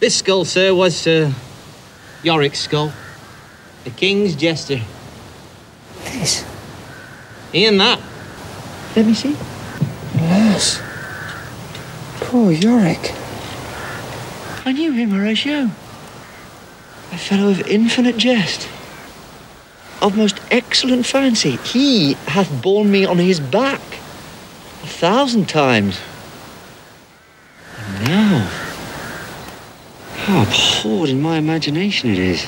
This 0.00 0.16
skull, 0.16 0.44
sir, 0.44 0.74
was 0.74 1.06
uh, 1.06 1.32
Yorick's 2.24 2.58
skull. 2.58 2.92
The 3.84 3.90
king's 3.90 4.34
jester. 4.34 4.80
This. 6.02 6.44
Ian 7.54 7.78
that. 7.78 8.00
Let 8.96 9.06
me 9.06 9.14
see. 9.14 9.36
Yes. 10.16 10.82
Poor 12.22 12.50
Yorick. 12.50 13.12
I 14.66 14.72
knew 14.72 14.90
him, 14.90 15.10
Horatio. 15.10 15.70
A 17.12 17.18
fellow 17.18 17.50
of 17.50 17.60
infinite 17.68 18.16
jest. 18.16 18.68
Of 20.02 20.16
most 20.16 20.40
excellent 20.50 21.06
fancy. 21.06 21.56
He 21.56 22.14
hath 22.26 22.62
borne 22.62 22.90
me 22.90 23.04
on 23.04 23.18
his 23.18 23.40
back 23.40 23.80
a 24.82 24.86
thousand 24.86 25.48
times. 25.48 26.00
And 27.78 28.04
now, 28.04 28.38
how 30.16 30.42
abhorred 30.42 31.08
in 31.08 31.20
my 31.20 31.38
imagination 31.38 32.10
it 32.10 32.18
is. 32.18 32.46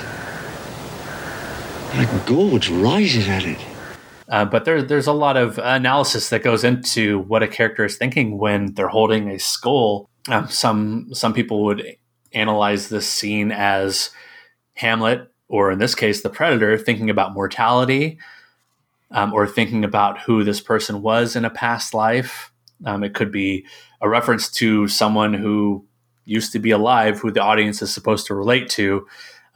My 1.95 2.09
gorge 2.27 2.69
rises 2.69 3.29
at 3.29 3.45
it. 3.45 3.59
Uh, 4.29 4.45
but 4.45 4.65
there, 4.65 4.83
there's 4.83 5.07
a 5.07 5.13
lot 5.13 5.37
of 5.37 5.59
analysis 5.59 6.29
that 6.29 6.43
goes 6.43 6.65
into 6.65 7.21
what 7.21 7.43
a 7.43 7.49
character 7.49 7.85
is 7.85 7.97
thinking 7.97 8.37
when 8.37 8.75
they're 8.75 8.89
holding 8.89 9.31
a 9.31 9.39
skull. 9.39 10.11
Um, 10.29 10.49
some 10.49 11.09
some 11.15 11.33
people 11.33 11.65
would 11.65 11.97
analyze 12.33 12.89
this 12.91 13.09
scene 13.09 13.51
as 13.51 14.11
Hamlet, 14.75 15.33
or 15.49 15.71
in 15.71 15.79
this 15.79 15.95
case, 15.95 16.23
the 16.23 16.31
Predator, 16.31 16.77
thinking 16.77 17.11
about 17.11 17.35
mortality, 17.35 18.19
um, 19.11 19.33
or 19.33 19.47
thinking 19.47 19.85
about 19.85 20.21
who 20.21 20.45
this 20.45 20.61
person 20.61 21.03
was 21.03 21.35
in 21.37 21.45
a 21.45 21.51
past 21.51 21.95
life. 21.95 22.53
Um, 22.85 23.03
it 23.03 23.15
could 23.15 23.33
be 23.33 23.67
a 24.01 24.09
reference 24.09 24.51
to 24.53 24.87
someone 24.89 25.35
who 25.35 25.85
used 26.25 26.53
to 26.53 26.59
be 26.59 26.71
alive, 26.71 27.19
who 27.19 27.31
the 27.31 27.43
audience 27.43 27.81
is 27.83 27.93
supposed 27.93 28.27
to 28.27 28.35
relate 28.35 28.69
to 28.71 29.07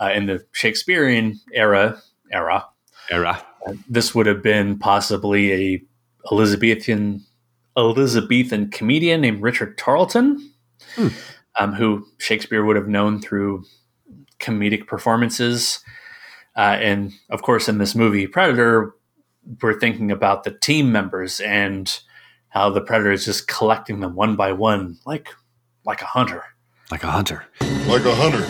uh, 0.00 0.10
in 0.14 0.26
the 0.26 0.44
Shakespearean 0.52 1.38
era. 1.52 2.00
Era 2.32 2.64
Era. 3.10 3.44
this 3.88 4.14
would 4.14 4.26
have 4.26 4.42
been 4.42 4.78
possibly 4.78 5.52
a 5.52 5.82
Elizabethan 6.30 7.24
Elizabethan 7.76 8.70
comedian 8.70 9.20
named 9.20 9.42
Richard 9.42 9.78
Tarleton, 9.78 10.52
um, 11.58 11.72
who 11.72 12.06
Shakespeare 12.18 12.64
would 12.64 12.76
have 12.76 12.88
known 12.88 13.20
through 13.20 13.64
comedic 14.42 14.86
performances. 14.86 15.80
Uh, 16.56 16.76
and 16.80 17.12
of 17.30 17.40
course, 17.42 17.68
in 17.68 17.78
this 17.78 17.94
movie 17.94 18.26
Predator, 18.26 18.94
we're 19.62 19.78
thinking 19.80 20.10
about 20.10 20.44
the 20.44 20.50
team 20.50 20.92
members 20.92 21.40
and 21.40 21.98
how 22.48 22.68
the 22.68 22.80
Predator 22.82 23.12
is 23.12 23.24
just 23.24 23.48
collecting 23.48 24.00
them 24.00 24.14
one 24.14 24.36
by 24.36 24.52
one, 24.52 24.98
like 25.06 25.28
like 25.86 26.02
a 26.02 26.06
hunter. 26.06 26.44
Like 26.90 27.02
a 27.04 27.10
hunter. 27.10 27.44
Like 27.86 28.04
a 28.04 28.14
hunter. 28.14 28.46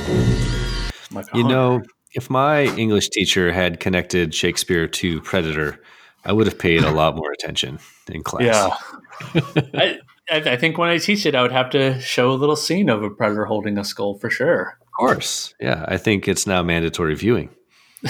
Like 1.12 1.32
a 1.32 1.36
You 1.36 1.44
hunter. 1.44 1.48
know, 1.54 1.82
if 2.14 2.28
my 2.28 2.64
English 2.76 3.08
teacher 3.10 3.52
had 3.52 3.78
connected 3.80 4.34
Shakespeare 4.34 4.88
to 4.88 5.20
Predator, 5.22 5.78
I 6.24 6.32
would 6.32 6.46
have 6.46 6.58
paid 6.58 6.82
a 6.82 6.90
lot 7.00 7.14
more 7.16 7.30
attention 7.32 7.78
in 8.10 8.22
class. 8.22 8.42
Yeah. 8.44 9.42
I, 9.74 9.98
I 10.30 10.36
I 10.52 10.56
think 10.56 10.76
when 10.78 10.90
I 10.90 10.98
teach 10.98 11.24
it, 11.26 11.34
I 11.34 11.42
would 11.42 11.52
have 11.52 11.70
to 11.70 12.00
show 12.00 12.32
a 12.32 12.34
little 12.34 12.56
scene 12.56 12.88
of 12.88 13.02
a 13.02 13.10
predator 13.10 13.44
holding 13.44 13.78
a 13.78 13.84
skull 13.84 14.18
for 14.18 14.28
sure. 14.30 14.78
Course. 14.98 15.54
Yeah, 15.60 15.84
I 15.88 15.96
think 15.96 16.28
it's 16.28 16.46
now 16.46 16.62
mandatory 16.62 17.14
viewing. 17.14 17.50
I 18.04 18.08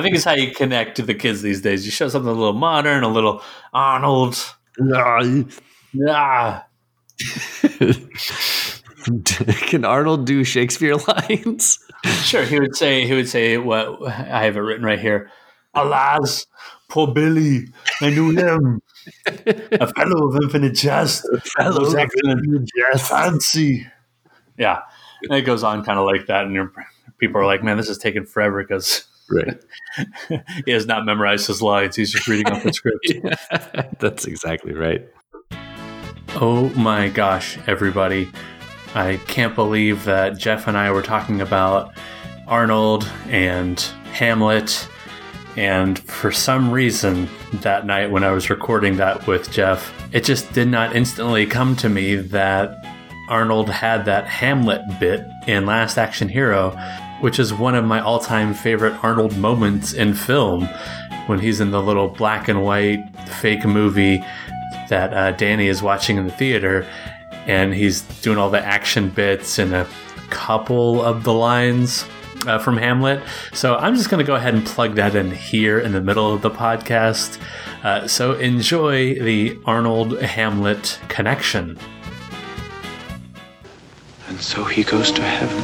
think 0.00 0.14
it's 0.14 0.24
how 0.24 0.34
you 0.34 0.52
connect 0.52 0.96
to 0.96 1.02
the 1.02 1.14
kids 1.14 1.42
these 1.42 1.60
days. 1.60 1.84
You 1.84 1.90
show 1.90 2.08
something 2.08 2.28
a 2.30 2.34
little 2.34 2.52
modern, 2.52 3.02
a 3.02 3.08
little 3.08 3.42
Arnold. 3.72 4.36
Ah, 4.94 6.64
Can 9.66 9.84
Arnold 9.84 10.26
do 10.26 10.44
Shakespeare 10.44 10.94
lines? 10.96 11.78
sure. 12.22 12.44
He 12.44 12.58
would 12.60 12.76
say. 12.76 13.06
He 13.06 13.14
would 13.14 13.28
say 13.28 13.58
what 13.58 14.06
I 14.08 14.44
have 14.44 14.56
it 14.56 14.60
written 14.60 14.84
right 14.84 14.98
here. 15.00 15.30
Alas, 15.74 16.46
poor 16.88 17.12
Billy. 17.12 17.66
I 18.00 18.10
knew 18.10 18.30
him. 18.30 18.80
A 19.26 19.86
fellow 19.92 20.28
of 20.28 20.36
infinite 20.42 20.74
jest. 20.74 21.24
a 21.32 21.40
fellow 21.40 21.86
of 21.86 21.94
infinite 21.94 22.68
jest. 22.76 23.08
fancy. 23.08 23.86
Yeah, 24.58 24.82
and 25.28 25.38
it 25.38 25.42
goes 25.42 25.62
on 25.62 25.84
kind 25.84 25.98
of 25.98 26.06
like 26.06 26.26
that, 26.26 26.44
and 26.44 26.54
you're, 26.54 26.72
people 27.18 27.40
are 27.40 27.46
like, 27.46 27.62
"Man, 27.62 27.76
this 27.76 27.88
is 27.88 27.98
taking 27.98 28.24
forever 28.24 28.62
because 28.62 29.06
Right. 29.30 29.62
he 30.66 30.72
has 30.72 30.84
not 30.86 31.06
memorized 31.06 31.46
his 31.46 31.62
lines. 31.62 31.96
He's 31.96 32.12
just 32.12 32.28
reading 32.28 32.52
off 32.52 32.62
the 32.62 32.72
script." 32.72 33.98
That's 33.98 34.26
exactly 34.26 34.72
right. 34.72 35.06
Oh 36.34 36.68
my 36.70 37.08
gosh, 37.08 37.58
everybody. 37.66 38.30
I 38.94 39.16
can't 39.26 39.54
believe 39.54 40.04
that 40.04 40.38
Jeff 40.38 40.66
and 40.68 40.76
I 40.76 40.90
were 40.90 41.02
talking 41.02 41.40
about 41.40 41.94
Arnold 42.46 43.10
and 43.28 43.80
Hamlet. 44.12 44.88
And 45.56 45.98
for 45.98 46.32
some 46.32 46.70
reason, 46.70 47.28
that 47.60 47.86
night 47.86 48.10
when 48.10 48.24
I 48.24 48.30
was 48.32 48.50
recording 48.50 48.96
that 48.96 49.26
with 49.26 49.50
Jeff, 49.50 49.92
it 50.12 50.24
just 50.24 50.52
did 50.52 50.68
not 50.68 50.96
instantly 50.96 51.46
come 51.46 51.76
to 51.76 51.88
me 51.88 52.16
that 52.16 52.81
Arnold 53.32 53.70
had 53.70 54.04
that 54.04 54.26
Hamlet 54.26 54.82
bit 55.00 55.26
in 55.46 55.64
Last 55.64 55.96
Action 55.96 56.28
Hero, 56.28 56.76
which 57.22 57.38
is 57.38 57.50
one 57.54 57.74
of 57.74 57.82
my 57.82 57.98
all 57.98 58.18
time 58.18 58.52
favorite 58.52 58.92
Arnold 59.02 59.38
moments 59.38 59.94
in 59.94 60.12
film 60.12 60.68
when 61.24 61.38
he's 61.38 61.58
in 61.58 61.70
the 61.70 61.82
little 61.82 62.08
black 62.08 62.48
and 62.48 62.62
white 62.62 63.02
fake 63.40 63.64
movie 63.64 64.22
that 64.90 65.14
uh, 65.14 65.32
Danny 65.32 65.68
is 65.68 65.82
watching 65.82 66.18
in 66.18 66.26
the 66.26 66.32
theater, 66.32 66.86
and 67.46 67.72
he's 67.72 68.02
doing 68.20 68.36
all 68.36 68.50
the 68.50 68.62
action 68.62 69.08
bits 69.08 69.58
and 69.58 69.74
a 69.74 69.88
couple 70.28 71.02
of 71.02 71.24
the 71.24 71.32
lines 71.32 72.04
uh, 72.46 72.58
from 72.58 72.76
Hamlet. 72.76 73.22
So 73.54 73.76
I'm 73.76 73.96
just 73.96 74.10
going 74.10 74.22
to 74.22 74.26
go 74.26 74.34
ahead 74.34 74.52
and 74.52 74.66
plug 74.66 74.96
that 74.96 75.14
in 75.14 75.30
here 75.30 75.78
in 75.78 75.92
the 75.92 76.02
middle 76.02 76.34
of 76.34 76.42
the 76.42 76.50
podcast. 76.50 77.40
Uh, 77.82 78.06
so 78.06 78.34
enjoy 78.34 79.14
the 79.14 79.58
Arnold 79.64 80.20
Hamlet 80.20 81.00
connection. 81.08 81.78
And 84.32 84.40
so 84.40 84.64
he 84.64 84.82
goes 84.82 85.12
to 85.12 85.20
heaven. 85.20 85.62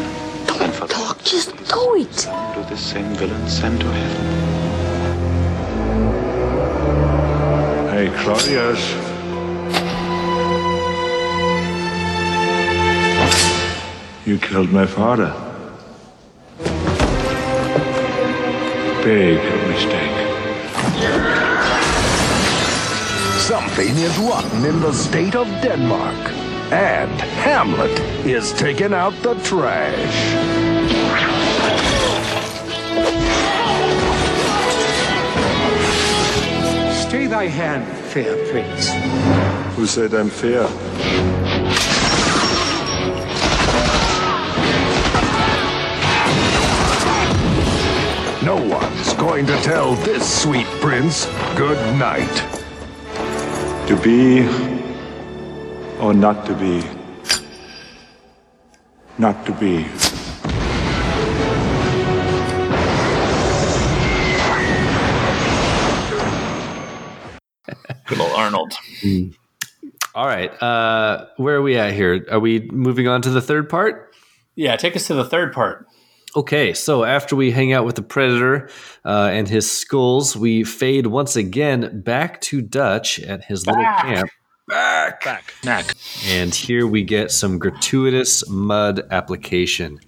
and 0.61 0.75
for 0.75 0.87
Talk, 0.87 1.25
just 1.25 1.57
do 1.57 1.95
it. 1.97 2.13
to 2.19 2.67
the 2.69 2.77
same 2.77 3.15
villain 3.15 3.49
sent 3.49 3.81
to 3.81 3.87
heaven. 3.87 4.25
Hey, 7.89 8.09
Claudius. 8.21 8.83
You 14.27 14.37
killed 14.37 14.71
my 14.71 14.85
father. 14.85 15.33
Big 19.03 19.39
mistake. 19.71 20.17
Something 23.41 23.97
is 23.97 24.19
rotten 24.19 24.67
in 24.67 24.79
the 24.81 24.93
state 24.93 25.35
of 25.35 25.47
Denmark. 25.63 26.48
And 26.71 27.11
Hamlet 27.11 27.99
is 28.27 28.53
taking 28.53 28.93
out 28.93 29.15
the 29.23 29.33
trash. 29.37 29.97
Stay 37.07 37.27
thy 37.27 37.47
hand, 37.47 37.87
fair 38.09 38.37
prince. 38.51 38.91
Who 39.77 39.87
said 39.87 40.13
I'm 40.13 40.29
fair? 40.29 40.69
No 48.45 48.57
one's 48.57 49.15
going 49.15 49.47
to 49.47 49.57
tell 49.63 49.95
this 49.95 50.43
sweet 50.43 50.67
prince 50.83 51.25
good 51.57 51.79
night. 51.99 52.29
To 53.89 53.97
be 54.03 54.88
or 56.01 56.15
not 56.15 56.47
to 56.47 56.55
be? 56.55 56.83
Not 59.19 59.45
to 59.47 59.53
be. 59.53 59.87
Good 68.07 68.21
old 68.21 68.33
Arnold. 68.33 68.73
All 70.15 70.27
right. 70.27 70.51
Uh, 70.63 71.27
where 71.37 71.57
are 71.57 71.63
we 71.63 71.77
at 71.77 71.93
here? 71.93 72.25
Are 72.31 72.41
we 72.41 72.69
moving 72.71 73.07
on 73.07 73.23
to 73.23 73.31
the 73.31 73.43
third 73.43 73.69
part? 73.69 74.15
Yeah, 74.55 74.77
take 74.77 74.97
us 74.97 75.07
to 75.09 75.15
the 75.15 75.25
third 75.25 75.53
part. 75.53 75.87
Okay, 76.37 76.73
so 76.75 77.05
after 77.05 77.35
we 77.35 77.51
hang 77.51 77.73
out 77.73 77.85
with 77.85 77.97
the 77.97 78.03
Predator 78.03 78.69
uh, 79.05 79.31
and 79.33 79.49
his 79.49 79.71
skulls, 79.71 80.37
we 80.37 80.63
fade 80.63 81.07
once 81.07 81.37
again 81.37 82.01
back 82.03 82.41
to 82.43 82.61
Dutch 82.61 83.19
at 83.21 83.45
his 83.45 83.67
little 83.67 83.83
camp. 83.83 84.31
Back. 84.69 85.25
Back. 85.25 85.55
Back. 85.65 85.97
And 86.27 86.55
here 86.55 86.87
we 86.87 87.03
get 87.03 87.31
some 87.31 87.59
gratuitous 87.59 88.49
mud 88.49 89.07
application. 89.11 89.99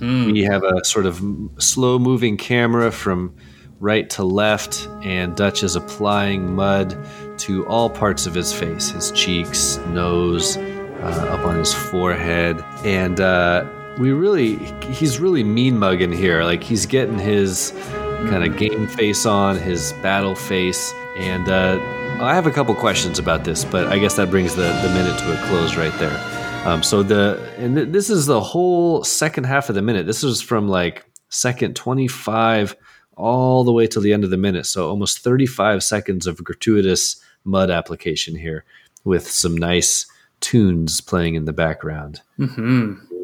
We 0.00 0.42
have 0.44 0.64
a 0.64 0.82
sort 0.84 1.04
of 1.06 1.22
slow 1.58 1.98
moving 1.98 2.36
camera 2.38 2.90
from 2.90 3.34
right 3.80 4.08
to 4.10 4.24
left, 4.24 4.88
and 5.02 5.36
Dutch 5.36 5.62
is 5.62 5.76
applying 5.76 6.54
mud 6.54 6.96
to 7.38 7.66
all 7.66 7.88
parts 7.90 8.26
of 8.26 8.34
his 8.34 8.52
face 8.52 8.88
his 8.88 9.12
cheeks, 9.12 9.76
nose, 9.88 10.56
uh, 10.56 11.28
up 11.30 11.46
on 11.46 11.56
his 11.56 11.72
forehead. 11.72 12.64
And 12.84 13.20
uh, 13.20 13.66
we 13.98 14.12
really, 14.12 14.56
he's 14.90 15.20
really 15.20 15.44
mean 15.44 15.78
mugging 15.78 16.12
here. 16.12 16.42
Like 16.44 16.62
he's 16.62 16.86
getting 16.86 17.18
his 17.18 17.72
kind 18.28 18.42
of 18.42 18.56
game 18.56 18.88
face 18.88 19.26
on, 19.26 19.56
his 19.56 19.92
battle 20.02 20.34
face. 20.34 20.92
And 21.18 21.48
uh, 21.48 21.78
I 22.20 22.34
have 22.34 22.48
a 22.48 22.50
couple 22.50 22.74
questions 22.74 23.20
about 23.20 23.44
this, 23.44 23.64
but 23.64 23.86
I 23.86 23.98
guess 23.98 24.16
that 24.16 24.28
brings 24.28 24.56
the, 24.56 24.62
the 24.82 24.88
minute 24.88 25.16
to 25.20 25.32
a 25.32 25.46
close 25.46 25.76
right 25.76 25.96
there. 26.00 26.66
Um, 26.66 26.82
so 26.82 27.04
the 27.04 27.40
and 27.58 27.76
th- 27.76 27.88
this 27.90 28.10
is 28.10 28.26
the 28.26 28.40
whole 28.40 29.04
second 29.04 29.44
half 29.44 29.68
of 29.68 29.76
the 29.76 29.82
minute. 29.82 30.04
This 30.04 30.24
is 30.24 30.42
from 30.42 30.68
like 30.68 31.04
second 31.28 31.76
25 31.76 32.74
all 33.16 33.62
the 33.62 33.70
way 33.70 33.86
till 33.86 34.02
the 34.02 34.12
end 34.12 34.24
of 34.24 34.30
the 34.30 34.36
minute. 34.36 34.66
So 34.66 34.88
almost 34.88 35.20
35 35.20 35.84
seconds 35.84 36.26
of 36.26 36.42
gratuitous 36.42 37.22
mud 37.44 37.70
application 37.70 38.34
here 38.34 38.64
with 39.04 39.30
some 39.30 39.56
nice 39.56 40.04
tunes 40.40 41.00
playing 41.00 41.34
in 41.34 41.44
the 41.44 41.52
background. 41.52 42.22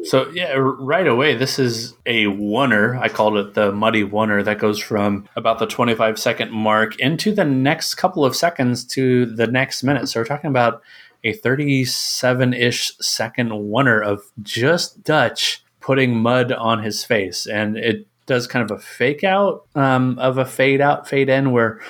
So 0.05 0.29
yeah, 0.29 0.53
right 0.55 1.07
away, 1.07 1.35
this 1.35 1.57
is 1.57 1.95
a 2.05 2.25
oneer. 2.25 2.99
I 2.99 3.09
called 3.09 3.37
it 3.37 3.55
the 3.55 3.71
muddy 3.71 4.03
oneer 4.03 4.45
that 4.45 4.59
goes 4.59 4.77
from 4.77 5.27
about 5.35 5.57
the 5.57 5.65
25 5.65 6.19
second 6.19 6.51
mark 6.51 6.99
into 6.99 7.33
the 7.33 7.45
next 7.45 7.95
couple 7.95 8.23
of 8.23 8.35
seconds 8.35 8.85
to 8.85 9.25
the 9.25 9.47
next 9.47 9.81
minute. 9.81 10.07
So 10.07 10.19
we're 10.19 10.25
talking 10.25 10.51
about 10.51 10.83
a 11.23 11.33
37 11.33 12.53
ish 12.53 12.95
second 12.99 13.49
oneer 13.49 14.05
of 14.05 14.21
just 14.43 15.03
Dutch 15.03 15.63
putting 15.79 16.15
mud 16.15 16.51
on 16.51 16.83
his 16.83 17.03
face, 17.03 17.47
and 17.47 17.75
it 17.75 18.07
does 18.27 18.47
kind 18.47 18.69
of 18.69 18.77
a 18.77 18.81
fake 18.81 19.23
out 19.23 19.65
um, 19.75 20.17
of 20.19 20.37
a 20.37 20.45
fade 20.45 20.81
out, 20.81 21.07
fade 21.07 21.29
in, 21.29 21.51
where 21.51 21.81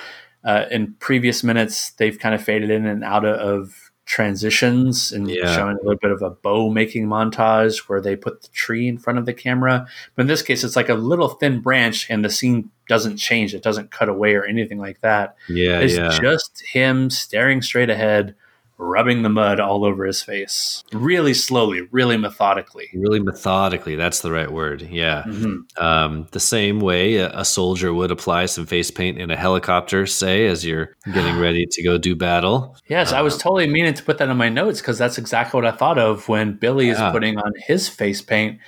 uh, 0.42 0.64
in 0.70 0.94
previous 1.00 1.44
minutes 1.44 1.90
they've 1.92 2.18
kind 2.18 2.34
of 2.34 2.42
faded 2.42 2.70
in 2.70 2.86
and 2.86 3.04
out 3.04 3.26
of 3.26 3.85
transitions 4.06 5.12
and 5.12 5.28
Yeah. 5.30 5.54
showing 5.54 5.76
a 5.76 5.82
little 5.82 5.98
bit 5.98 6.10
of 6.10 6.22
a 6.22 6.30
bow 6.30 6.70
making 6.70 7.06
montage 7.06 7.78
where 7.88 8.00
they 8.00 8.16
put 8.16 8.42
the 8.42 8.48
tree 8.48 8.88
in 8.88 8.98
front 8.98 9.18
of 9.18 9.26
the 9.26 9.34
camera. 9.34 9.86
But 10.14 10.22
in 10.22 10.26
this 10.28 10.42
case, 10.42 10.64
it's 10.64 10.76
like 10.76 10.88
a 10.88 10.94
little 10.94 11.28
thin 11.28 11.60
branch 11.60 12.08
and 12.08 12.24
the 12.24 12.30
scene 12.30 12.70
doesn't 12.88 13.16
change. 13.18 13.54
It 13.54 13.62
doesn't 13.62 13.90
cut 13.90 14.08
away 14.08 14.34
or 14.34 14.44
anything 14.44 14.78
like 14.78 15.00
that. 15.02 15.36
Yeah, 15.48 15.80
It's 15.80 15.96
yeah. 15.96 16.18
just 16.20 16.62
him 16.72 17.10
staring 17.10 17.60
straight 17.62 17.90
ahead, 17.90 18.34
rubbing 18.78 19.22
the 19.22 19.28
mud 19.28 19.58
all 19.58 19.84
over 19.84 20.04
his 20.04 20.22
face. 20.22 20.84
Really 20.92 21.32
slowly, 21.34 21.82
really 21.90 22.16
methodically. 22.16 22.88
Really 22.94 23.20
methodically, 23.20 23.96
that's 23.96 24.20
the 24.20 24.30
right 24.30 24.50
word. 24.50 24.82
Yeah. 24.82 25.22
Mhm. 25.26 25.80
Um, 25.80 26.26
the 26.32 26.40
same 26.40 26.80
way 26.80 27.16
a, 27.16 27.30
a 27.30 27.44
soldier 27.44 27.92
would 27.94 28.10
apply 28.10 28.46
some 28.46 28.66
face 28.66 28.90
paint 28.90 29.18
in 29.18 29.30
a 29.30 29.36
helicopter, 29.36 30.06
say, 30.06 30.46
as 30.46 30.64
you're 30.64 30.94
getting 31.12 31.38
ready 31.40 31.66
to 31.70 31.82
go 31.82 31.96
do 31.98 32.14
battle. 32.14 32.76
Yes, 32.88 33.12
I 33.12 33.22
was 33.22 33.38
totally 33.38 33.66
meaning 33.66 33.94
to 33.94 34.02
put 34.02 34.18
that 34.18 34.28
in 34.28 34.36
my 34.36 34.48
notes 34.48 34.80
because 34.80 34.98
that's 34.98 35.18
exactly 35.18 35.58
what 35.58 35.66
I 35.66 35.76
thought 35.76 35.98
of 35.98 36.28
when 36.28 36.54
Billy 36.54 36.88
is 36.88 36.98
putting 36.98 37.38
on 37.38 37.52
his 37.66 37.88
face 37.88 38.20
paint 38.20 38.58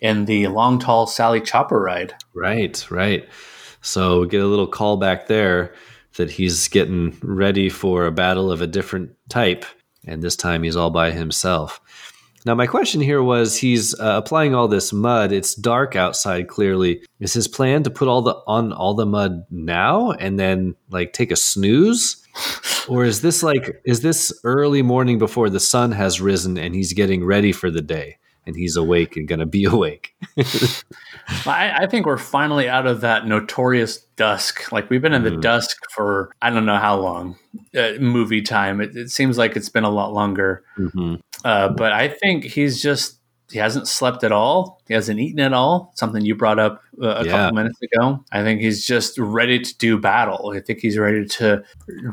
in 0.00 0.26
the 0.26 0.48
long, 0.48 0.78
tall 0.78 1.06
Sally 1.06 1.40
Chopper 1.40 1.80
ride. 1.80 2.14
Right, 2.34 2.84
right. 2.90 3.26
So 3.80 4.20
we 4.20 4.28
get 4.28 4.42
a 4.42 4.46
little 4.46 4.66
call 4.66 4.96
back 4.96 5.26
there 5.26 5.72
that 6.16 6.30
he's 6.30 6.68
getting 6.68 7.16
ready 7.22 7.68
for 7.68 8.06
a 8.06 8.12
battle 8.12 8.50
of 8.50 8.60
a 8.60 8.66
different 8.66 9.12
type, 9.28 9.64
and 10.06 10.22
this 10.22 10.36
time 10.36 10.62
he's 10.62 10.76
all 10.76 10.90
by 10.90 11.10
himself. 11.10 11.80
Now, 12.46 12.54
my 12.54 12.66
question 12.66 13.00
here 13.00 13.22
was 13.22 13.56
he's 13.56 13.98
uh, 13.98 14.20
applying 14.22 14.54
all 14.54 14.68
this 14.68 14.92
mud. 14.92 15.32
It's 15.32 15.54
dark 15.54 15.96
outside. 15.96 16.48
Clearly, 16.48 17.02
is 17.18 17.32
his 17.32 17.48
plan 17.48 17.82
to 17.84 17.90
put 17.90 18.06
all 18.06 18.20
the 18.20 18.34
on 18.46 18.72
all 18.72 18.94
the 18.94 19.06
mud 19.06 19.46
now 19.50 20.10
and 20.12 20.38
then 20.38 20.74
like 20.90 21.14
take 21.14 21.30
a 21.30 21.36
snooze, 21.36 22.22
or 22.88 23.04
is 23.04 23.22
this 23.22 23.42
like 23.42 23.80
is 23.84 24.02
this 24.02 24.32
early 24.44 24.82
morning 24.82 25.18
before 25.18 25.48
the 25.48 25.60
sun 25.60 25.92
has 25.92 26.20
risen 26.20 26.58
and 26.58 26.74
he's 26.74 26.92
getting 26.92 27.24
ready 27.24 27.50
for 27.52 27.70
the 27.70 27.82
day 27.82 28.18
and 28.46 28.54
he's 28.56 28.76
awake 28.76 29.16
and 29.16 29.26
gonna 29.28 29.46
be 29.46 29.64
awake? 29.76 30.14
I, 31.46 31.72
I 31.82 31.86
think 31.86 32.06
we're 32.06 32.18
finally 32.18 32.68
out 32.68 32.86
of 32.86 33.00
that 33.02 33.26
notorious 33.26 33.98
dusk. 34.16 34.70
Like 34.72 34.90
we've 34.90 35.02
been 35.02 35.14
in 35.14 35.22
the 35.24 35.30
Mm. 35.30 35.40
dusk 35.40 35.76
for 35.90 36.30
I 36.42 36.50
don't 36.50 36.66
know 36.66 36.78
how 36.78 36.96
long. 37.00 37.36
Uh, 37.76 37.92
movie 38.00 38.42
time. 38.42 38.80
It, 38.80 38.96
it 38.96 39.10
seems 39.10 39.38
like 39.38 39.56
it's 39.56 39.68
been 39.68 39.84
a 39.84 39.90
lot 39.90 40.12
longer. 40.12 40.62
Mhm. 40.78 41.20
Uh, 41.44 41.68
but 41.70 41.92
I 41.92 42.08
think 42.08 42.44
he's 42.44 42.80
just 42.82 43.18
he 43.50 43.58
hasn't 43.58 43.86
slept 43.86 44.24
at 44.24 44.32
all. 44.32 44.80
He 44.88 44.94
hasn't 44.94 45.20
eaten 45.20 45.38
at 45.38 45.52
all. 45.52 45.92
Something 45.94 46.24
you 46.24 46.34
brought 46.34 46.58
up 46.58 46.82
uh, 47.02 47.08
a 47.18 47.24
Yeah. 47.24 47.30
couple 47.30 47.56
minutes 47.56 47.78
ago. 47.82 48.24
I 48.32 48.42
think 48.42 48.60
he's 48.60 48.86
just 48.86 49.18
ready 49.18 49.58
to 49.60 49.78
do 49.78 49.98
battle. 49.98 50.52
I 50.56 50.60
think 50.60 50.80
he's 50.80 50.96
ready 50.98 51.26
to 51.26 51.62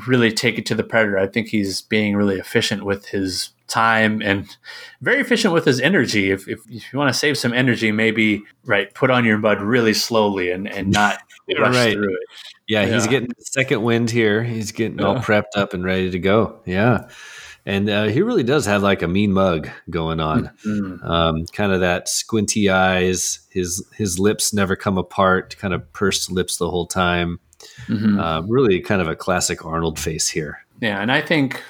really 0.08 0.32
take 0.32 0.60
it 0.60 0.66
to 0.68 0.76
the 0.76 0.84
predator. 0.84 1.18
I 1.18 1.28
think 1.28 1.48
he's 1.48 1.82
being 1.82 2.16
really 2.16 2.36
efficient 2.38 2.84
with 2.84 3.08
his 3.08 3.50
time 3.72 4.22
and 4.22 4.46
very 5.02 5.20
efficient 5.22 5.54
with 5.54 5.66
his 5.66 5.80
energy. 5.80 6.30
If, 6.32 6.48
if, 6.48 6.60
if 6.70 6.92
you 6.94 7.00
want 7.00 7.12
to 7.12 7.18
save 7.18 7.38
some 7.38 7.54
energy, 7.54 7.92
maybe 7.92 8.44
right, 8.66 8.94
put 8.94 9.10
on 9.10 9.26
your 9.26 9.38
mud 9.38 9.62
really 9.62 9.94
slowly 9.94 10.52
and, 10.52 10.68
and 10.68 10.92
not 10.92 11.20
rush 11.58 11.76
Right. 11.76 11.94
through 11.94 12.14
it. 12.14 12.20
Yeah, 12.68 12.86
he's 12.86 13.06
Yeah. 13.06 13.12
getting 13.12 13.30
the 13.30 13.44
second 13.46 13.82
wind 13.84 14.10
here. 14.12 14.44
He's 14.44 14.72
getting 14.72 15.02
all 15.02 15.16
prepped 15.18 15.56
up 15.58 15.74
and 15.74 15.84
ready 15.84 16.12
to 16.12 16.20
go. 16.20 16.60
Yeah. 16.66 17.10
And 17.66 17.90
uh, 17.90 18.06
he 18.06 18.22
really 18.24 18.44
does 18.44 18.66
have 18.66 18.82
like 18.82 19.02
a 19.04 19.08
mean 19.08 19.34
mug 19.34 19.70
going 19.90 20.20
on. 20.20 20.50
Mm. 20.66 21.04
Um, 21.08 21.46
kind 21.48 21.72
of 21.72 21.82
that 21.82 22.10
squinty 22.10 22.70
eyes. 22.72 23.40
His 23.52 23.86
his 23.96 24.18
lips 24.18 24.52
never 24.54 24.76
come 24.76 24.98
apart. 24.98 25.56
Kind 25.60 25.74
of 25.74 25.94
pursed 25.94 26.32
lips 26.32 26.58
the 26.58 26.70
whole 26.72 26.88
time. 26.88 27.40
Mhm. 27.88 28.20
Uh, 28.20 28.42
really, 28.48 28.80
kind 28.80 29.00
of 29.02 29.08
a 29.08 29.16
classic 29.16 29.64
Arnold 29.64 30.00
face 30.00 30.28
here. 30.28 30.66
Yeah, 30.82 31.00
and 31.00 31.12
I 31.12 31.22
think, 31.22 31.62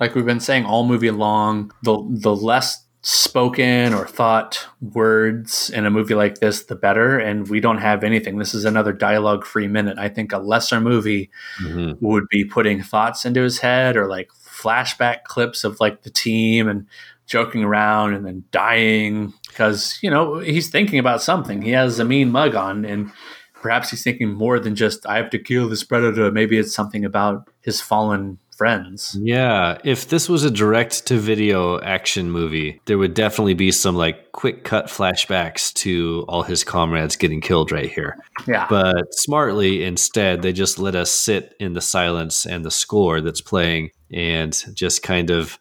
like 0.00 0.14
we've 0.14 0.26
been 0.26 0.40
saying 0.40 0.64
all 0.64 0.86
movie 0.86 1.10
long, 1.10 1.72
the 1.82 1.96
the 2.10 2.34
less 2.34 2.84
spoken 3.02 3.94
or 3.94 4.04
thought 4.04 4.66
words 4.80 5.70
in 5.70 5.86
a 5.86 5.90
movie 5.90 6.14
like 6.16 6.38
this, 6.38 6.64
the 6.64 6.74
better. 6.74 7.18
And 7.18 7.46
we 7.48 7.60
don't 7.60 7.78
have 7.78 8.02
anything. 8.02 8.38
This 8.38 8.52
is 8.52 8.64
another 8.64 8.92
dialogue 8.92 9.44
free 9.44 9.68
minute. 9.68 9.96
I 9.96 10.08
think 10.08 10.32
a 10.32 10.38
lesser 10.38 10.80
movie 10.80 11.30
Mhm. 11.62 11.98
would 12.00 12.24
be 12.30 12.44
putting 12.44 12.82
thoughts 12.82 13.24
into 13.24 13.42
his 13.42 13.58
head 13.60 13.96
or 13.96 14.08
like 14.08 14.28
flashback 14.44 15.22
clips 15.22 15.62
of 15.62 15.78
like 15.78 16.02
the 16.02 16.10
team 16.10 16.66
and 16.68 16.86
joking 17.26 17.62
around 17.62 18.14
and 18.14 18.26
then 18.26 18.42
dying 18.50 19.32
because 19.48 19.98
you 20.02 20.10
know 20.10 20.38
he's 20.38 20.68
thinking 20.70 20.98
about 20.98 21.20
something 21.22 21.60
he 21.62 21.70
has 21.72 21.98
a 21.98 22.04
mean 22.04 22.30
mug 22.30 22.54
on 22.54 22.84
and 22.84 23.10
perhaps 23.52 23.90
he's 23.90 24.02
thinking 24.04 24.32
more 24.32 24.60
than 24.60 24.76
just 24.76 25.04
i 25.08 25.16
have 25.16 25.28
to 25.28 25.38
kill 25.38 25.68
this 25.68 25.82
predator 25.82 26.30
maybe 26.30 26.56
it's 26.56 26.72
something 26.72 27.04
about 27.04 27.48
his 27.62 27.80
fallen 27.80 28.38
friends 28.56 29.16
Yeah, 29.20 29.78
if 29.84 30.08
this 30.08 30.28
was 30.28 30.44
a 30.44 30.50
direct 30.50 31.06
to 31.06 31.18
video 31.18 31.80
action 31.80 32.30
movie, 32.30 32.80
there 32.86 32.98
would 32.98 33.14
definitely 33.14 33.54
be 33.54 33.70
some 33.72 33.96
like 33.96 34.32
quick 34.32 34.64
cut 34.64 34.86
flashbacks 34.86 35.72
to 35.74 36.24
all 36.28 36.42
his 36.42 36.64
comrades 36.64 37.16
getting 37.16 37.40
killed 37.40 37.70
right 37.72 37.90
here. 37.90 38.16
yeah 38.46 38.66
But 38.68 39.14
smartly, 39.14 39.84
instead, 39.84 40.42
they 40.42 40.52
just 40.52 40.78
let 40.78 40.94
us 40.94 41.10
sit 41.10 41.54
in 41.60 41.74
the 41.74 41.80
silence 41.80 42.46
and 42.46 42.64
the 42.64 42.70
score 42.70 43.20
that's 43.20 43.40
playing 43.40 43.90
and 44.12 44.52
just 44.74 45.02
kind 45.02 45.30
of 45.30 45.58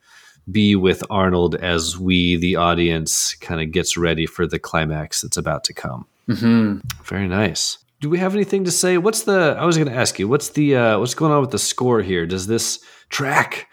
be 0.51 0.75
with 0.75 1.03
Arnold 1.09 1.55
as 1.55 1.97
we, 1.97 2.35
the 2.35 2.55
audience, 2.55 3.33
kind 3.35 3.61
of 3.61 3.71
gets 3.71 3.97
ready 3.97 4.25
for 4.27 4.45
the 4.45 4.59
climax 4.59 5.21
that's 5.21 5.37
about 5.37 5.63
to 5.65 5.73
come. 5.73 6.05
hmm 6.27 6.77
Very 7.03 7.27
nice. 7.27 7.79
Do 8.05 8.11
we 8.11 8.19
have 8.19 8.35
anything 8.35 8.65
to 8.65 8.71
say? 8.71 8.99
What's 8.99 9.23
the? 9.23 9.57
I 9.59 9.65
was 9.65 9.77
going 9.77 9.89
to 9.89 9.95
ask 9.95 10.19
you. 10.19 10.27
What's 10.27 10.49
the? 10.49 10.75
Uh, 10.75 10.99
what's 10.99 11.15
going 11.15 11.31
on 11.31 11.41
with 11.41 11.49
the 11.49 11.57
score 11.57 12.03
here? 12.03 12.27
Does 12.27 12.45
this 12.45 12.79
track? 13.09 13.67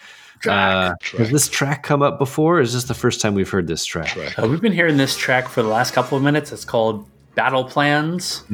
uh, 0.48 0.94
Has 1.18 1.30
this 1.30 1.50
track 1.50 1.82
come 1.82 2.00
up 2.00 2.18
before? 2.18 2.56
Or 2.56 2.60
is 2.62 2.72
this 2.72 2.84
the 2.84 2.94
first 2.94 3.20
time 3.20 3.34
we've 3.34 3.50
heard 3.50 3.66
this 3.66 3.84
track? 3.84 4.16
Uh, 4.38 4.48
we've 4.48 4.62
been 4.62 4.72
hearing 4.72 4.96
this 4.96 5.18
track 5.18 5.48
for 5.48 5.62
the 5.62 5.68
last 5.68 5.92
couple 5.92 6.16
of 6.16 6.24
minutes 6.24 6.50
it's 6.50 6.64
called 6.64 7.06
battle 7.34 7.62
plans 7.64 8.44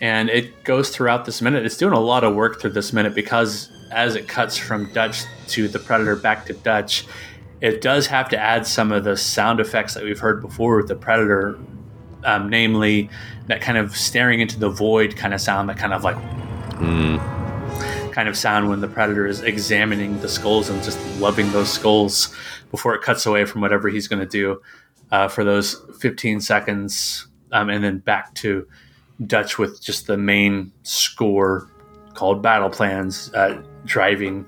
and 0.00 0.30
it 0.30 0.62
goes 0.62 0.90
throughout 0.90 1.24
this 1.24 1.42
minute 1.42 1.66
it's 1.66 1.76
doing 1.76 1.94
a 1.94 2.00
lot 2.00 2.22
of 2.22 2.36
work 2.36 2.60
through 2.60 2.70
this 2.70 2.92
minute 2.92 3.12
because 3.12 3.70
as 3.90 4.14
it 4.14 4.28
cuts 4.28 4.56
from 4.56 4.92
dutch 4.92 5.24
to 5.48 5.66
the 5.66 5.80
predator 5.80 6.14
back 6.14 6.46
to 6.46 6.52
dutch 6.52 7.06
it 7.60 7.80
does 7.80 8.06
have 8.06 8.28
to 8.28 8.38
add 8.38 8.64
some 8.68 8.92
of 8.92 9.02
the 9.02 9.16
sound 9.16 9.58
effects 9.58 9.94
that 9.94 10.04
we've 10.04 10.20
heard 10.20 10.40
before 10.40 10.76
with 10.76 10.86
the 10.86 10.94
predator 10.94 11.58
um, 12.24 12.48
namely 12.48 13.10
that 13.46 13.60
kind 13.60 13.78
of 13.78 13.96
staring 13.96 14.40
into 14.40 14.58
the 14.58 14.68
void 14.68 15.16
kind 15.16 15.34
of 15.34 15.40
sound 15.40 15.68
that 15.68 15.76
kind 15.76 15.92
of 15.92 16.04
like 16.04 16.16
kind 18.12 18.28
of 18.28 18.36
sound 18.36 18.68
when 18.68 18.80
the 18.80 18.88
predator 18.88 19.26
is 19.26 19.40
examining 19.42 20.20
the 20.20 20.28
skulls 20.28 20.68
and 20.68 20.82
just 20.82 20.98
loving 21.18 21.50
those 21.52 21.72
skulls 21.72 22.34
before 22.70 22.94
it 22.94 23.02
cuts 23.02 23.26
away 23.26 23.44
from 23.44 23.60
whatever 23.60 23.88
he's 23.88 24.06
going 24.06 24.20
to 24.20 24.26
do 24.26 24.60
uh, 25.10 25.28
for 25.28 25.44
those 25.44 25.82
15 26.00 26.40
seconds 26.40 27.26
um, 27.52 27.68
and 27.70 27.82
then 27.82 27.98
back 27.98 28.34
to 28.34 28.66
dutch 29.26 29.58
with 29.58 29.80
just 29.82 30.06
the 30.06 30.16
main 30.16 30.72
score 30.82 31.68
called 32.14 32.42
battle 32.42 32.68
plans 32.70 33.32
uh, 33.34 33.62
driving 33.84 34.46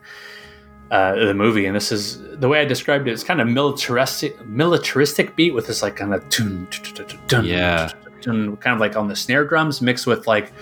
uh, 0.91 1.15
the 1.15 1.35
movie 1.35 1.65
and 1.67 1.75
this 1.75 1.91
is 1.91 2.21
the 2.39 2.47
way 2.49 2.61
i 2.61 2.65
described 2.65 3.09
it 3.09 3.13
it's 3.13 3.25
kind 3.25 3.41
of 3.41 3.49
militaristic 3.49 4.45
militaristic 4.47 5.35
beat 5.35 5.55
with 5.55 5.67
this 5.67 5.83
like 5.83 5.97
kind 5.97 6.13
of 6.13 6.29
tune, 6.29 6.67
tun, 6.71 6.95
tun, 6.95 7.07
tun, 7.07 7.21
tun, 7.27 7.45
Yeah. 7.45 7.91
Tun, 8.25 8.57
kind 8.59 8.75
of 8.75 8.81
like 8.81 8.97
on 8.97 9.09
the 9.09 9.17
snare 9.17 9.45
drums 9.45 9.81
mixed 9.81 10.07
with 10.07 10.27
like 10.27 10.53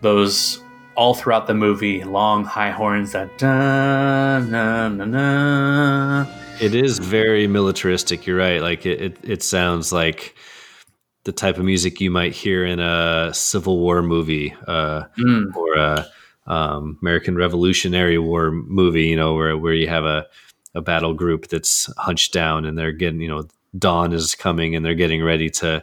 those 0.00 0.60
all 0.96 1.14
throughout 1.14 1.46
the 1.46 1.54
movie 1.54 2.04
long 2.04 2.44
high 2.44 2.70
horns 2.70 3.12
that 3.12 3.36
da, 3.38 4.38
na, 4.40 4.88
na, 4.88 5.04
na. 5.04 6.26
It 6.60 6.74
is 6.74 6.98
very 7.00 7.46
militaristic. 7.48 8.26
You're 8.26 8.36
right. 8.38 8.60
Like 8.60 8.86
it, 8.86 9.00
it, 9.00 9.18
it 9.22 9.42
sounds 9.42 9.92
like 9.92 10.36
the 11.24 11.32
type 11.32 11.58
of 11.58 11.64
music 11.64 12.00
you 12.00 12.10
might 12.10 12.32
hear 12.32 12.64
in 12.64 12.78
a 12.78 13.30
Civil 13.34 13.78
War 13.80 14.02
movie 14.02 14.54
uh, 14.68 15.04
Mm. 15.18 15.54
or 15.56 15.74
a 15.74 16.06
um, 16.46 16.98
American 17.02 17.34
Revolutionary 17.36 18.18
War 18.18 18.50
movie. 18.52 19.06
You 19.06 19.16
know, 19.16 19.34
where 19.34 19.56
where 19.56 19.74
you 19.74 19.88
have 19.88 20.04
a 20.04 20.26
a 20.76 20.82
battle 20.82 21.14
group 21.14 21.48
that's 21.48 21.88
hunched 21.98 22.32
down 22.32 22.64
and 22.64 22.76
they're 22.76 22.92
getting, 22.92 23.20
you 23.20 23.28
know, 23.28 23.46
dawn 23.78 24.12
is 24.12 24.34
coming 24.34 24.74
and 24.76 24.84
they're 24.84 24.94
getting 24.94 25.22
ready 25.24 25.48
to 25.48 25.82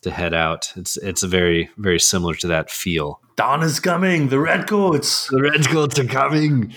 to 0.00 0.10
head 0.10 0.34
out. 0.34 0.72
It's 0.76 0.96
it's 0.98 1.22
very 1.22 1.70
very 1.76 2.00
similar 2.00 2.34
to 2.36 2.46
that 2.48 2.70
feel. 2.70 3.20
dawn 3.36 3.62
is 3.62 3.80
coming 3.80 4.28
the 4.28 4.38
redcoats 4.38 5.28
The 5.28 5.42
Redcoats 5.42 5.98
are 5.98 6.04
coming. 6.04 6.72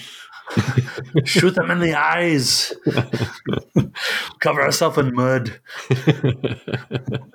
shoot 1.24 1.56
them 1.56 1.72
in 1.72 1.80
the 1.80 1.94
eyes 1.94 2.74
cover 4.42 4.62
ourselves 4.62 4.98
in 4.98 5.16
mud 5.16 5.62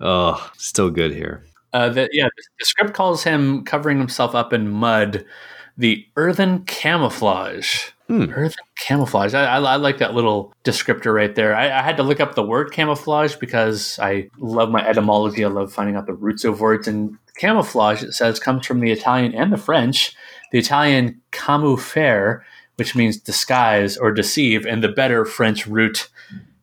oh, 0.00 0.50
still 0.56 0.90
good 0.90 1.12
here. 1.12 1.44
Uh, 1.72 1.88
the, 1.88 2.08
yeah, 2.12 2.28
the 2.58 2.64
script 2.64 2.94
calls 2.94 3.24
him 3.24 3.64
covering 3.64 3.98
himself 3.98 4.34
up 4.34 4.52
in 4.52 4.70
mud 4.70 5.24
the 5.76 6.06
earthen 6.16 6.64
camouflage. 6.64 7.90
Hmm. 8.08 8.30
Earthen 8.30 8.64
camouflage. 8.78 9.34
I, 9.34 9.44
I, 9.44 9.60
I 9.60 9.76
like 9.76 9.98
that 9.98 10.14
little 10.14 10.54
descriptor 10.64 11.14
right 11.14 11.34
there. 11.34 11.54
I, 11.54 11.66
I 11.66 11.82
had 11.82 11.98
to 11.98 12.02
look 12.02 12.20
up 12.20 12.34
the 12.34 12.42
word 12.42 12.72
camouflage 12.72 13.36
because 13.36 13.98
I 13.98 14.30
love 14.38 14.70
my 14.70 14.86
etymology. 14.86 15.44
I 15.44 15.48
love 15.48 15.72
finding 15.72 15.94
out 15.94 16.06
the 16.06 16.14
roots 16.14 16.44
of 16.44 16.60
words. 16.60 16.88
And 16.88 17.18
camouflage, 17.36 18.02
it 18.02 18.12
says, 18.12 18.40
comes 18.40 18.66
from 18.66 18.80
the 18.80 18.90
Italian 18.92 19.34
and 19.34 19.52
the 19.52 19.58
French. 19.58 20.14
The 20.52 20.58
Italian 20.58 21.20
camouflare, 21.32 22.46
which 22.76 22.96
means 22.96 23.18
disguise 23.18 23.98
or 23.98 24.10
deceive, 24.10 24.64
and 24.64 24.82
the 24.82 24.88
better 24.88 25.26
French 25.26 25.66
root 25.66 26.08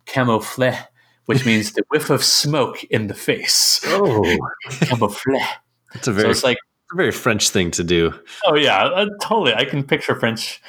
camoufler, 0.08 0.88
which 1.28 1.46
means 1.46 1.74
the 1.74 1.84
whiff 1.90 2.10
of 2.10 2.24
smoke 2.24 2.84
in 2.86 3.06
the 3.06 3.14
face. 3.14 3.82
Oh, 3.86 4.24
Camoufler. 4.70 5.46
that's 5.94 6.08
a 6.08 6.12
So 6.12 6.14
very 6.14 6.32
it's 6.32 6.44
like, 6.44 6.58
a 6.92 6.96
very 6.96 7.12
French 7.12 7.50
thing 7.50 7.72
to 7.72 7.84
do. 7.84 8.14
oh 8.46 8.56
yeah, 8.56 8.84
uh, 8.84 9.08
totally. 9.22 9.54
I 9.54 9.66
can 9.66 9.84
picture 9.84 10.16
French, 10.16 10.62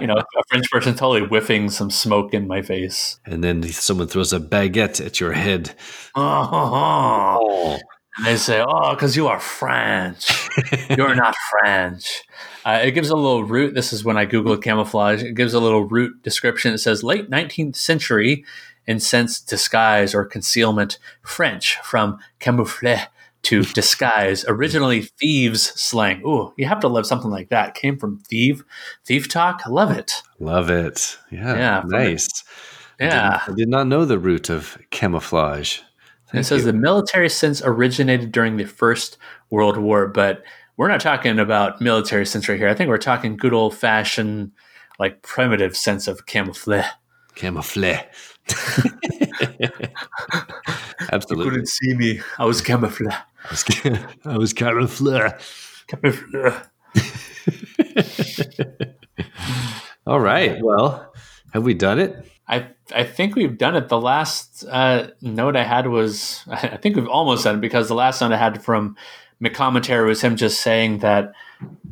you 0.00 0.06
know, 0.06 0.16
a 0.16 0.42
French 0.48 0.70
person 0.70 0.94
totally 0.94 1.26
whiffing 1.26 1.70
some 1.70 1.90
smoke 1.90 2.34
in 2.34 2.46
my 2.46 2.62
face. 2.62 3.18
And 3.24 3.42
then 3.42 3.62
someone 3.64 4.08
throws 4.08 4.32
a 4.32 4.40
baguette 4.40 5.04
at 5.04 5.20
your 5.20 5.32
head. 5.32 5.74
Oh, 6.14 6.48
oh, 6.52 7.40
oh. 7.42 7.78
and 8.16 8.26
they 8.26 8.36
say, 8.36 8.62
"Oh, 8.66 8.90
because 8.90 9.16
you 9.16 9.28
are 9.28 9.40
French. 9.40 10.48
You're 10.90 11.14
not 11.14 11.34
French." 11.50 12.22
Uh, 12.64 12.80
it 12.82 12.92
gives 12.92 13.10
a 13.10 13.16
little 13.16 13.44
root. 13.44 13.74
This 13.74 13.92
is 13.92 14.04
when 14.04 14.16
I 14.16 14.26
googled 14.26 14.62
camouflage. 14.62 15.22
It 15.22 15.34
gives 15.34 15.54
a 15.54 15.60
little 15.60 15.84
root 15.84 16.22
description. 16.22 16.74
It 16.74 16.78
says 16.78 17.02
late 17.02 17.30
19th 17.30 17.76
century, 17.76 18.44
and 18.86 19.02
since 19.02 19.40
disguise 19.40 20.14
or 20.14 20.24
concealment, 20.24 20.98
French 21.22 21.78
from 21.82 22.18
camoufler 22.40 23.08
to 23.42 23.62
disguise. 23.64 24.44
Originally 24.48 25.02
thieves 25.02 25.62
slang. 25.80 26.22
Ooh, 26.26 26.52
you 26.56 26.66
have 26.66 26.80
to 26.80 26.88
love 26.88 27.06
something 27.06 27.30
like 27.30 27.48
that. 27.48 27.74
Came 27.74 27.98
from 27.98 28.18
thief, 28.28 28.62
thief 29.04 29.28
talk. 29.28 29.62
Love 29.66 29.90
it. 29.90 30.22
Love 30.38 30.70
it. 30.70 31.18
Yeah. 31.30 31.54
Yeah, 31.56 31.80
from 31.80 31.90
the- 31.90 31.98
Nice. 31.98 32.28
Yeah. 33.00 33.40
I 33.48 33.52
did 33.52 33.68
not 33.68 33.86
know 33.88 34.04
the 34.04 34.18
root 34.18 34.48
of 34.48 34.78
camouflage. 34.90 35.80
And 36.30 36.40
it 36.40 36.44
says 36.44 36.64
the 36.64 36.72
military 36.72 37.28
sense 37.28 37.60
originated 37.64 38.32
during 38.32 38.56
the 38.56 38.64
First 38.64 39.18
World 39.50 39.76
War, 39.76 40.06
but 40.06 40.42
we're 40.76 40.88
not 40.88 41.00
talking 41.00 41.38
about 41.38 41.80
military 41.80 42.24
sense 42.24 42.48
right 42.48 42.56
here. 42.58 42.68
I 42.68 42.74
think 42.74 42.88
we're 42.88 42.96
talking 42.96 43.36
good 43.36 43.52
old 43.52 43.76
fashioned, 43.76 44.52
like 44.98 45.20
primitive 45.22 45.76
sense 45.76 46.06
of 46.08 46.24
camouflage. 46.26 46.86
Camouflage. 47.34 48.00
Absolutely. 51.12 51.44
You 51.44 51.50
couldn't 51.50 51.68
see 51.68 51.94
me. 51.94 52.20
I 52.38 52.44
was 52.44 52.60
camouflage. 52.60 53.14
I 53.44 53.50
was, 53.50 53.64
was 54.38 54.52
camouflage. 54.52 55.32
Camouflage. 55.88 56.62
All 60.06 60.20
right. 60.20 60.62
Well, 60.62 61.12
have 61.52 61.64
we 61.64 61.74
done 61.74 61.98
it? 61.98 62.26
I 62.48 62.68
I 62.94 63.04
think 63.04 63.36
we've 63.36 63.56
done 63.56 63.76
it. 63.76 63.88
The 63.88 64.00
last 64.00 64.64
uh, 64.68 65.08
note 65.20 65.56
I 65.56 65.64
had 65.64 65.86
was 65.86 66.42
I 66.48 66.76
think 66.76 66.96
we've 66.96 67.08
almost 67.08 67.44
done 67.44 67.56
it 67.56 67.60
because 67.60 67.88
the 67.88 67.94
last 67.94 68.20
note 68.20 68.32
I 68.32 68.36
had 68.36 68.62
from 68.62 68.96
McCommentary 69.42 70.06
was 70.06 70.22
him 70.22 70.36
just 70.36 70.60
saying 70.60 70.98
that 70.98 71.32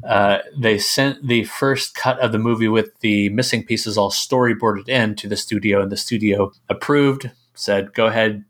uh, 0.09 0.39
they 0.57 0.79
sent 0.79 1.27
the 1.27 1.45
first 1.45 1.95
cut 1.95 2.19
of 2.21 2.33
the 2.33 2.39
movie 2.39 2.69
with 2.69 2.99
the 3.01 3.29
missing 3.31 3.65
pieces 3.65 3.99
all 3.99 4.11
storyboarded 4.11 4.89
in 4.89 5.15
to 5.17 5.29
the 5.29 5.37
studio, 5.37 5.83
and 5.83 5.91
the 5.91 5.97
studio 5.97 6.53
approved, 6.69 7.31
said, 7.55 7.93
"Go 7.95 8.07
ahead, 8.07 8.45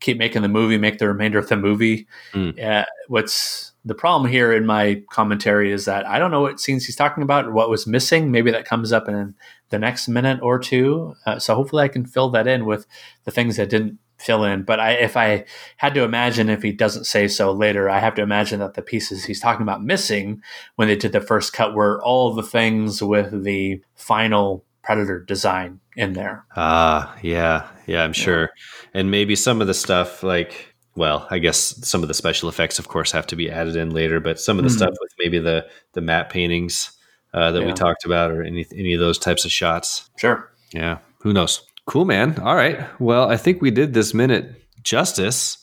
keep 0.00 0.18
making 0.18 0.42
the 0.42 0.48
movie, 0.48 0.78
make 0.78 0.98
the 0.98 1.08
remainder 1.08 1.38
of 1.38 1.48
the 1.48 1.56
movie." 1.56 2.06
Mm. 2.32 2.62
Uh, 2.62 2.84
what's 3.08 3.72
the 3.84 3.94
problem 3.94 4.30
here 4.30 4.52
in 4.52 4.66
my 4.66 5.02
commentary 5.10 5.70
is 5.70 5.84
that 5.84 6.06
I 6.06 6.18
don't 6.18 6.32
know 6.32 6.40
what 6.40 6.58
scenes 6.58 6.84
he's 6.84 6.96
talking 6.96 7.22
about 7.22 7.46
or 7.46 7.52
what 7.52 7.70
was 7.70 7.86
missing. 7.86 8.32
Maybe 8.32 8.50
that 8.50 8.64
comes 8.64 8.92
up 8.92 9.08
in 9.08 9.34
the 9.70 9.78
next 9.78 10.08
minute 10.08 10.40
or 10.42 10.58
two. 10.58 11.14
Uh, 11.24 11.38
so 11.38 11.54
hopefully 11.54 11.84
I 11.84 11.88
can 11.88 12.04
fill 12.04 12.28
that 12.30 12.48
in 12.48 12.66
with 12.66 12.86
the 13.24 13.30
things 13.30 13.56
that 13.56 13.70
didn't 13.70 13.98
fill 14.18 14.44
in. 14.44 14.64
But 14.64 14.80
I, 14.80 14.92
if 14.92 15.16
I 15.16 15.44
had 15.76 15.94
to 15.94 16.02
imagine, 16.02 16.48
if 16.48 16.62
he 16.62 16.72
doesn't 16.72 17.04
say 17.04 17.28
so 17.28 17.52
later, 17.52 17.88
I 17.88 18.00
have 18.00 18.14
to 18.16 18.22
imagine 18.22 18.60
that 18.60 18.74
the 18.74 18.82
pieces 18.82 19.24
he's 19.24 19.40
talking 19.40 19.62
about 19.62 19.84
missing 19.84 20.42
when 20.76 20.88
they 20.88 20.96
did 20.96 21.12
the 21.12 21.20
first 21.20 21.52
cut 21.52 21.74
were 21.74 22.02
all 22.02 22.32
the 22.32 22.42
things 22.42 23.02
with 23.02 23.44
the 23.44 23.80
final 23.94 24.64
Predator 24.86 25.18
design 25.18 25.80
in 25.96 26.12
there. 26.12 26.46
Ah, 26.56 27.12
uh, 27.12 27.18
yeah, 27.20 27.68
yeah, 27.88 28.04
I'm 28.04 28.12
sure. 28.12 28.50
And 28.94 29.10
maybe 29.10 29.34
some 29.34 29.60
of 29.60 29.66
the 29.66 29.74
stuff 29.74 30.22
like 30.22 30.76
well, 30.94 31.26
I 31.30 31.38
guess 31.38 31.58
some 31.86 32.02
of 32.02 32.08
the 32.08 32.14
special 32.14 32.48
effects, 32.48 32.78
of 32.78 32.88
course, 32.88 33.12
have 33.12 33.26
to 33.28 33.36
be 33.36 33.50
added 33.50 33.76
in 33.76 33.90
later. 33.90 34.18
But 34.20 34.40
some 34.40 34.58
of 34.58 34.64
the 34.64 34.70
mm-hmm. 34.70 34.78
stuff 34.78 34.94
with 35.00 35.12
maybe 35.18 35.38
the 35.38 35.66
the 35.92 36.00
matte 36.00 36.30
paintings 36.30 36.92
uh, 37.34 37.50
that 37.52 37.60
yeah. 37.60 37.66
we 37.66 37.72
talked 37.72 38.04
about, 38.04 38.30
or 38.30 38.42
any 38.42 38.64
any 38.72 38.94
of 38.94 39.00
those 39.00 39.18
types 39.18 39.44
of 39.44 39.52
shots. 39.52 40.08
Sure. 40.16 40.50
Yeah. 40.72 40.98
Who 41.20 41.32
knows? 41.32 41.62
Cool, 41.86 42.04
man. 42.04 42.38
All 42.40 42.56
right. 42.56 42.80
Well, 43.00 43.28
I 43.28 43.36
think 43.36 43.60
we 43.60 43.70
did 43.70 43.92
this 43.92 44.14
minute 44.14 44.62
justice. 44.82 45.58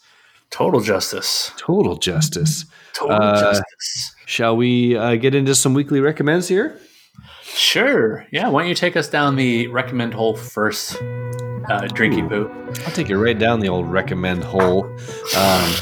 Total 0.51 0.81
justice. 0.81 1.51
Total 1.57 1.97
justice. 1.97 2.65
Total 2.93 3.15
uh, 3.15 3.39
justice. 3.39 4.15
Shall 4.25 4.55
we 4.55 4.95
uh, 4.95 5.15
get 5.15 5.33
into 5.33 5.55
some 5.55 5.73
weekly 5.73 5.99
recommends 5.99 6.47
here? 6.47 6.79
Sure. 7.53 8.25
Yeah. 8.31 8.49
Why 8.49 8.61
don't 8.61 8.69
you 8.69 8.75
take 8.75 8.97
us 8.97 9.07
down 9.07 9.35
the 9.35 9.67
recommend 9.67 10.13
hole 10.13 10.35
first? 10.35 10.97
uh, 11.69 11.81
drinky 11.81 12.27
poo. 12.27 12.49
I'll 12.85 12.91
take 12.91 13.09
you 13.09 13.21
right 13.21 13.37
down 13.37 13.59
the 13.59 13.69
old 13.69 13.91
recommend 13.91 14.43
hole. 14.43 14.85
Um, 15.37 15.73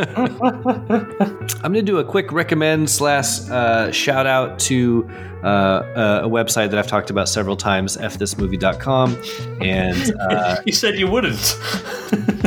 I'm 1.62 1.72
going 1.72 1.74
to 1.74 1.82
do 1.82 1.98
a 1.98 2.04
quick 2.04 2.32
recommend 2.32 2.88
slash 2.88 3.40
uh, 3.50 3.90
shout 3.90 4.26
out 4.26 4.58
to 4.60 5.08
uh, 5.42 6.20
a 6.22 6.28
website 6.28 6.70
that 6.70 6.78
I've 6.78 6.86
talked 6.86 7.10
about 7.10 7.28
several 7.28 7.56
times, 7.56 7.96
fthismovie.com. 7.96 9.16
And 9.60 10.14
uh, 10.20 10.56
you 10.64 10.72
said 10.72 10.98
you 10.98 11.08
wouldn't. 11.08 11.56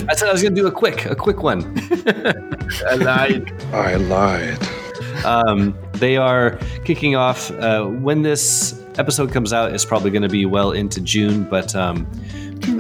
I 0.10 0.16
said 0.16 0.30
I 0.30 0.32
was 0.32 0.42
going 0.42 0.56
to 0.56 0.62
do 0.62 0.68
a 0.68 0.72
quick, 0.72 1.06
a 1.06 1.16
quick 1.16 1.44
one. 1.44 1.62
I 2.88 2.96
lied. 2.96 3.52
I 3.74 3.96
lied. 3.96 4.68
Um, 5.26 5.78
they 6.02 6.18
are 6.18 6.58
kicking 6.84 7.16
off 7.16 7.52
uh, 7.52 7.86
when 7.86 8.24
this 8.24 8.84
episode 8.98 9.32
comes 9.32 9.54
out. 9.54 9.72
It's 9.72 9.86
probably 9.86 10.12
going 10.12 10.24
to 10.24 10.30
be 10.30 10.46
well 10.46 10.72
into 10.72 11.00
June, 11.00 11.44
but 11.44 11.74
um, 11.76 12.06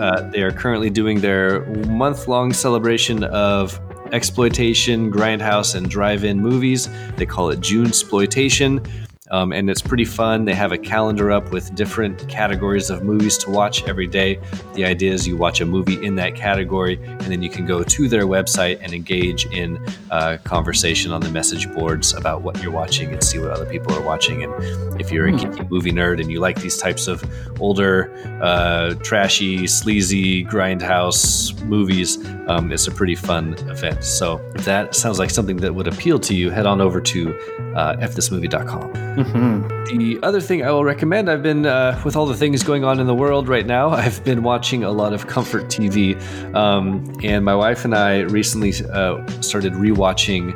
uh, 0.01 0.21
they 0.29 0.41
are 0.41 0.51
currently 0.51 0.89
doing 0.89 1.21
their 1.21 1.62
month 1.86 2.27
long 2.27 2.51
celebration 2.51 3.23
of 3.23 3.79
exploitation, 4.12 5.12
grindhouse, 5.12 5.75
and 5.75 5.89
drive 5.89 6.25
in 6.25 6.41
movies. 6.41 6.89
They 7.15 7.25
call 7.25 7.51
it 7.51 7.62
June 7.62 7.88
Exploitation. 7.88 8.84
Um, 9.32 9.54
and 9.54 9.70
it's 9.70 9.82
pretty 9.82 10.06
fun. 10.06 10.46
They 10.46 10.54
have 10.54 10.72
a 10.72 10.78
calendar 10.78 11.32
up 11.32 11.52
with 11.52 11.74
different 11.74 12.28
categories 12.28 12.89
of 12.89 13.04
movies 13.04 13.38
to 13.39 13.50
watch 13.50 13.84
every 13.86 14.08
day. 14.08 14.39
The 14.74 14.86
idea 14.86 15.13
is 15.13 15.26
you 15.28 15.38
watch 15.38 15.62
a 15.62 15.65
movie 15.65 16.06
in 16.06 16.15
that 16.15 16.36
category, 16.36 17.00
and 17.04 17.22
then 17.22 17.41
you 17.41 17.50
can 17.50 17.65
go 17.65 17.82
to 17.82 18.08
their 18.10 18.26
website 18.26 18.80
and 18.82 18.94
engage 18.94 19.46
in 19.48 19.84
uh, 20.12 20.38
conversation 20.44 21.12
on 21.12 21.22
the 21.22 21.30
message 21.30 21.72
boards 21.74 22.13
about 22.13 22.41
what 22.41 22.62
you're 22.62 22.72
watching 22.72 23.12
and 23.13 23.24
see 23.24 23.39
what 23.39 23.52
other 23.52 23.65
people 23.65 23.94
are 23.94 24.02
watching. 24.02 24.44
And 24.44 25.00
if 25.00 25.12
you're 25.12 25.28
a 25.28 25.32
geeky 25.32 25.70
movie 25.70 25.91
nerd 25.91 26.20
and 26.20 26.30
you 26.30 26.39
like 26.41 26.62
these 26.62 26.78
types 26.78 27.08
of 27.08 27.24
older, 27.62 28.12
uh, 28.41 28.96
trashy, 28.96 29.65
sleazy, 29.65 30.44
grindhouse 30.46 31.58
movies, 31.63 32.17
um, 32.47 32.71
it's 32.71 32.88
a 32.88 32.91
pretty 32.91 33.15
fun 33.15 33.54
event. 33.69 34.04
So 34.04 34.41
if 34.56 34.65
that 34.65 34.95
sounds 34.95 35.19
like 35.19 35.30
something 35.30 35.58
that 35.58 35.73
would 35.73 35.88
appeal 35.88 36.19
to 36.19 36.36
you, 36.36 36.49
head 36.49 36.65
on 36.65 36.82
over 36.82 37.01
to 37.01 37.38
uh, 37.75 37.95
fthismovie.com. 37.97 38.93
Mm-hmm. 38.93 39.97
The 39.97 40.19
other 40.23 40.41
thing 40.41 40.63
I 40.63 40.71
will 40.71 40.84
recommend, 40.84 41.30
I've 41.30 41.43
been, 41.43 41.65
uh, 41.65 42.01
with 42.04 42.15
all 42.15 42.25
the 42.25 42.36
things 42.36 42.63
going 42.63 42.84
on 42.84 42.99
in 42.99 43.08
the 43.08 43.15
world 43.15 43.47
right 43.47 43.65
now, 43.65 43.89
I've 44.01 44.23
been 44.23 44.43
watching 44.43 44.84
a 44.84 44.91
lot 44.91 45.13
of 45.13 45.27
comfort 45.27 45.65
TV. 45.65 46.21
Um, 46.56 47.15
and 47.23 47.45
my 47.45 47.56
wife 47.56 47.86
and 47.86 47.95
I 47.95 48.21
recently 48.21 48.73
uh, 48.91 49.25
started 49.41 49.73
rewatching 49.73 50.54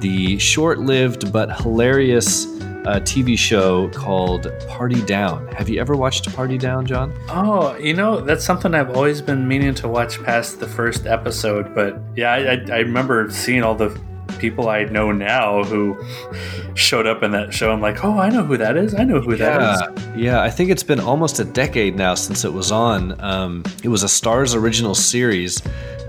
the 0.00 0.38
short 0.38 0.78
lived 0.78 1.32
but 1.32 1.60
hilarious 1.60 2.46
uh, 2.86 3.00
TV 3.00 3.38
show 3.38 3.88
called 3.90 4.52
Party 4.68 5.02
Down. 5.02 5.46
Have 5.48 5.68
you 5.68 5.80
ever 5.80 5.96
watched 5.96 6.34
Party 6.34 6.58
Down, 6.58 6.86
John? 6.86 7.12
Oh, 7.28 7.76
you 7.76 7.94
know, 7.94 8.20
that's 8.20 8.44
something 8.44 8.74
I've 8.74 8.96
always 8.96 9.20
been 9.20 9.46
meaning 9.46 9.74
to 9.76 9.88
watch 9.88 10.22
past 10.22 10.60
the 10.60 10.68
first 10.68 11.06
episode. 11.06 11.74
But 11.74 12.00
yeah, 12.16 12.32
I, 12.32 12.72
I 12.72 12.78
remember 12.78 13.30
seeing 13.30 13.62
all 13.62 13.74
the 13.74 13.98
people 14.38 14.68
I 14.68 14.84
know 14.84 15.12
now 15.12 15.64
who 15.64 16.02
showed 16.74 17.06
up 17.06 17.22
in 17.22 17.32
that 17.32 17.52
show. 17.52 17.72
I'm 17.72 17.80
like, 17.80 18.04
oh, 18.04 18.18
I 18.18 18.28
know 18.30 18.44
who 18.44 18.56
that 18.56 18.76
is. 18.76 18.94
I 18.94 19.04
know 19.04 19.20
who 19.20 19.34
yeah, 19.34 19.58
that 19.58 19.98
is. 19.98 20.04
Yeah, 20.16 20.40
I 20.40 20.50
think 20.50 20.70
it's 20.70 20.82
been 20.82 21.00
almost 21.00 21.40
a 21.40 21.44
decade 21.44 21.96
now 21.96 22.14
since 22.14 22.44
it 22.44 22.52
was 22.52 22.72
on. 22.72 23.20
Um, 23.20 23.64
it 23.82 23.88
was 23.88 24.02
a 24.02 24.06
Starz 24.06 24.54
original 24.56 24.94
series, 24.94 25.62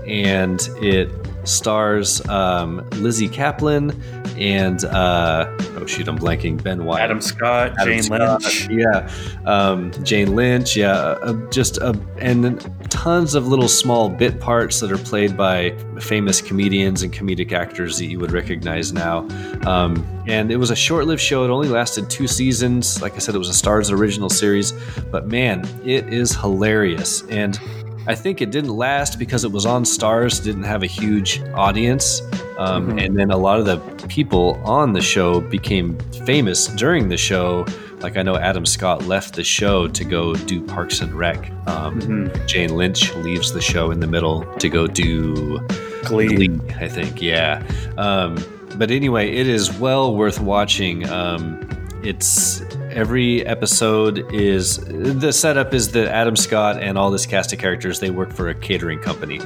and 0.06 0.60
it 0.76 1.10
stars 1.44 2.26
um, 2.28 2.88
Lizzy 2.90 3.28
Caplan 3.28 3.94
and 4.40 4.84
uh, 4.86 5.46
oh 5.76 5.86
shoot, 5.86 6.08
I'm 6.08 6.18
blanking. 6.18 6.62
Ben 6.62 6.84
White, 6.84 7.02
Adam 7.02 7.20
Scott, 7.20 7.72
Adam 7.78 7.92
Jane 7.92 8.02
Scott, 8.02 8.42
Lynch, 8.42 8.68
yeah, 8.70 9.10
um, 9.44 9.92
Jane 10.02 10.34
Lynch, 10.34 10.76
yeah, 10.76 10.92
uh, 10.92 11.34
just 11.50 11.80
uh, 11.80 11.92
and 12.18 12.60
tons 12.90 13.34
of 13.34 13.46
little 13.46 13.68
small 13.68 14.08
bit 14.08 14.40
parts 14.40 14.80
that 14.80 14.90
are 14.90 14.98
played 14.98 15.36
by 15.36 15.70
famous 16.00 16.40
comedians 16.40 17.02
and 17.02 17.12
comedic 17.12 17.52
actors 17.52 17.98
that 17.98 18.06
you 18.06 18.18
would 18.18 18.32
recognize 18.32 18.92
now. 18.92 19.28
Um, 19.66 20.06
and 20.26 20.50
it 20.50 20.56
was 20.56 20.70
a 20.70 20.76
short-lived 20.76 21.20
show; 21.20 21.44
it 21.44 21.50
only 21.50 21.68
lasted 21.68 22.08
two 22.08 22.26
seasons. 22.26 23.02
Like 23.02 23.14
I 23.14 23.18
said, 23.18 23.34
it 23.34 23.38
was 23.38 23.50
a 23.50 23.64
Starz 23.64 23.92
original 23.92 24.30
series, 24.30 24.72
but 25.10 25.28
man, 25.28 25.68
it 25.84 26.12
is 26.12 26.34
hilarious 26.34 27.22
and 27.28 27.60
I 28.06 28.14
think 28.14 28.40
it 28.40 28.50
didn't 28.50 28.76
last 28.76 29.18
because 29.18 29.44
it 29.44 29.52
was 29.52 29.66
on 29.66 29.84
Starz, 29.84 30.42
didn't 30.42 30.64
have 30.64 30.82
a 30.82 30.86
huge 30.86 31.42
audience. 31.54 32.22
Um, 32.58 32.88
mm-hmm. 32.88 32.98
And 32.98 33.18
then 33.18 33.30
a 33.30 33.36
lot 33.36 33.58
of 33.58 33.66
the 33.66 33.78
people 34.08 34.60
on 34.64 34.92
the 34.92 35.00
show 35.00 35.40
became 35.40 35.98
famous 36.26 36.66
during 36.66 37.08
the 37.08 37.16
show. 37.16 37.66
Like 38.00 38.16
I 38.16 38.22
know 38.22 38.36
Adam 38.36 38.66
Scott 38.66 39.06
left 39.06 39.34
the 39.34 39.44
show 39.44 39.86
to 39.88 40.04
go 40.04 40.34
do 40.34 40.62
Parks 40.62 41.00
and 41.00 41.12
Rec. 41.14 41.50
Um, 41.66 42.00
mm-hmm. 42.00 42.46
Jane 42.46 42.74
Lynch 42.76 43.14
leaves 43.16 43.52
the 43.52 43.60
show 43.60 43.90
in 43.90 44.00
the 44.00 44.06
middle 44.06 44.44
to 44.56 44.68
go 44.68 44.86
do 44.86 45.58
Glee. 46.04 46.48
Glee 46.48 46.60
I 46.80 46.88
think, 46.88 47.20
yeah. 47.20 47.62
Um, 47.96 48.42
but 48.76 48.90
anyway, 48.90 49.30
it 49.30 49.46
is 49.46 49.72
well 49.78 50.16
worth 50.16 50.40
watching. 50.40 51.08
Um, 51.08 51.60
it's 52.02 52.62
every 52.90 53.44
episode 53.46 54.32
is 54.32 54.78
the 54.78 55.32
setup 55.32 55.74
is 55.74 55.92
that 55.92 56.08
Adam 56.08 56.36
Scott 56.36 56.82
and 56.82 56.96
all 56.96 57.10
this 57.10 57.26
cast 57.26 57.52
of 57.52 57.58
characters 57.58 58.00
they 58.00 58.10
work 58.10 58.32
for 58.32 58.48
a 58.48 58.54
catering 58.54 58.98
company, 58.98 59.40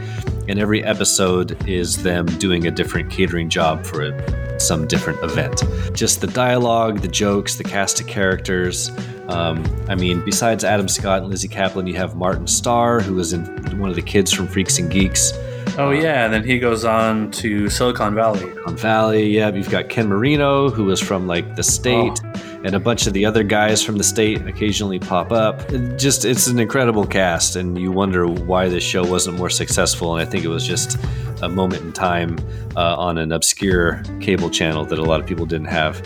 and 0.49 0.59
every 0.59 0.83
episode 0.85 1.69
is 1.69 2.03
them 2.03 2.27
doing 2.39 2.67
a 2.67 2.71
different 2.71 3.11
catering 3.11 3.49
job 3.49 3.85
for 3.85 4.03
a, 4.03 4.61
some 4.61 4.87
different 4.87 5.23
event. 5.23 5.63
Just 5.95 6.21
the 6.21 6.27
dialogue, 6.29 7.01
the 7.01 7.09
jokes, 7.09 7.57
the 7.57 7.65
cast 7.65 8.01
of 8.01 8.07
characters. 8.07 8.91
Um, 9.29 9.65
I 9.89 9.95
mean, 9.95 10.25
besides 10.25 10.65
Adam 10.65 10.87
Scott 10.87 11.23
and 11.23 11.31
Lizzy 11.31 11.49
Caplan, 11.49 11.89
you 11.89 11.95
have 11.95 12.15
Martin 12.15 12.47
Starr, 12.47 13.01
who 13.01 13.15
was 13.15 13.33
in 13.33 13.45
one 13.79 13.91
of 13.91 13.97
the 13.97 14.03
kids 14.03 14.33
from 14.33 14.47
Freaks 14.47 14.79
and 14.79 14.91
Geeks. 14.91 15.33
Oh 15.77 15.91
yeah, 15.91 16.25
and 16.25 16.33
then 16.33 16.45
he 16.45 16.61
goes 16.61 16.85
on 16.85 17.33
to 17.33 17.69
Silicon 17.69 18.15
Valley. 18.15 18.39
Silicon 18.39 18.77
Valley, 18.77 19.27
yeah. 19.31 19.49
You've 19.49 19.71
got 19.71 19.89
Ken 19.89 20.09
Marino, 20.09 20.71
who 20.71 20.85
was 20.85 21.01
from 21.01 21.27
like 21.27 21.57
The 21.57 21.65
State. 21.65 22.21
Oh 22.25 22.34
and 22.65 22.75
a 22.75 22.81
bunch 22.81 23.07
of 23.07 23.13
the 23.13 23.25
other 23.27 23.43
guys 23.43 23.83
from 23.83 23.99
the 23.99 24.05
state 24.05 24.47
occasionally 24.47 24.99
pop 24.99 25.31
up. 25.31 25.61
It 25.71 25.99
just 25.99 26.25
it's 26.25 26.47
an 26.47 26.59
incredible 26.59 27.07
cast, 27.07 27.57
and 27.57 27.79
you 27.79 27.93
wonder 27.93 28.27
why 28.27 28.69
this 28.69 28.83
show 28.83 29.07
wasn't 29.07 29.37
more 29.37 29.51
successful. 29.51 30.17
And 30.17 30.27
I 30.27 30.31
think 30.31 30.45
it 30.45 30.49
was 30.49 30.67
just 30.67 30.99
a 31.43 31.49
moment 31.49 31.83
in 31.83 31.93
time 31.93 32.39
uh, 32.77 32.97
on 32.97 33.19
an 33.19 33.33
obscure 33.33 34.03
cable 34.21 34.49
channel 34.49 34.85
that 34.87 34.99
a 34.99 35.03
lot 35.05 35.21
of 35.21 35.27
people 35.27 35.47
didn't 35.47 35.69
have. 35.69 36.01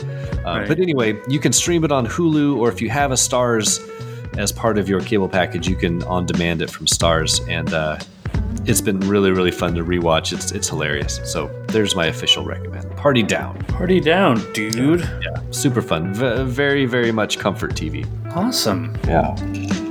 Uh, 0.44 0.58
Right. 0.58 0.68
But 0.68 0.80
anyway, 0.80 1.20
you 1.28 1.38
can 1.38 1.52
stream 1.52 1.84
it 1.84 1.92
on 1.92 2.06
Hulu, 2.06 2.56
or 2.56 2.68
if 2.70 2.80
you 2.80 2.88
have 2.90 3.10
a 3.12 3.16
Starz 3.16 3.80
as 4.38 4.50
part 4.50 4.78
of 4.78 4.88
your 4.88 5.00
cable 5.00 5.28
package, 5.28 5.68
you 5.68 5.76
can 5.76 6.02
on 6.04 6.26
demand 6.26 6.62
it 6.62 6.70
from 6.70 6.86
Starz, 6.86 7.46
and 7.48 7.72
uh, 7.72 7.98
it's 8.64 8.80
been 8.80 9.00
really 9.00 9.30
really 9.30 9.50
fun 9.50 9.74
to 9.74 9.84
rewatch. 9.84 10.32
It's 10.32 10.52
it's 10.52 10.68
hilarious. 10.68 11.20
So 11.24 11.48
there's 11.68 11.94
my 11.94 12.06
official 12.06 12.44
recommend. 12.44 12.90
Party 12.96 13.22
down. 13.22 13.58
Party 13.66 14.00
down, 14.00 14.36
dude. 14.52 15.00
Yeah, 15.00 15.40
super 15.50 15.82
fun. 15.82 16.12
V- 16.14 16.44
very 16.44 16.86
very 16.86 17.12
much 17.12 17.38
comfort 17.38 17.72
TV. 17.74 18.06
Awesome. 18.34 18.96
Yeah. 19.06 19.34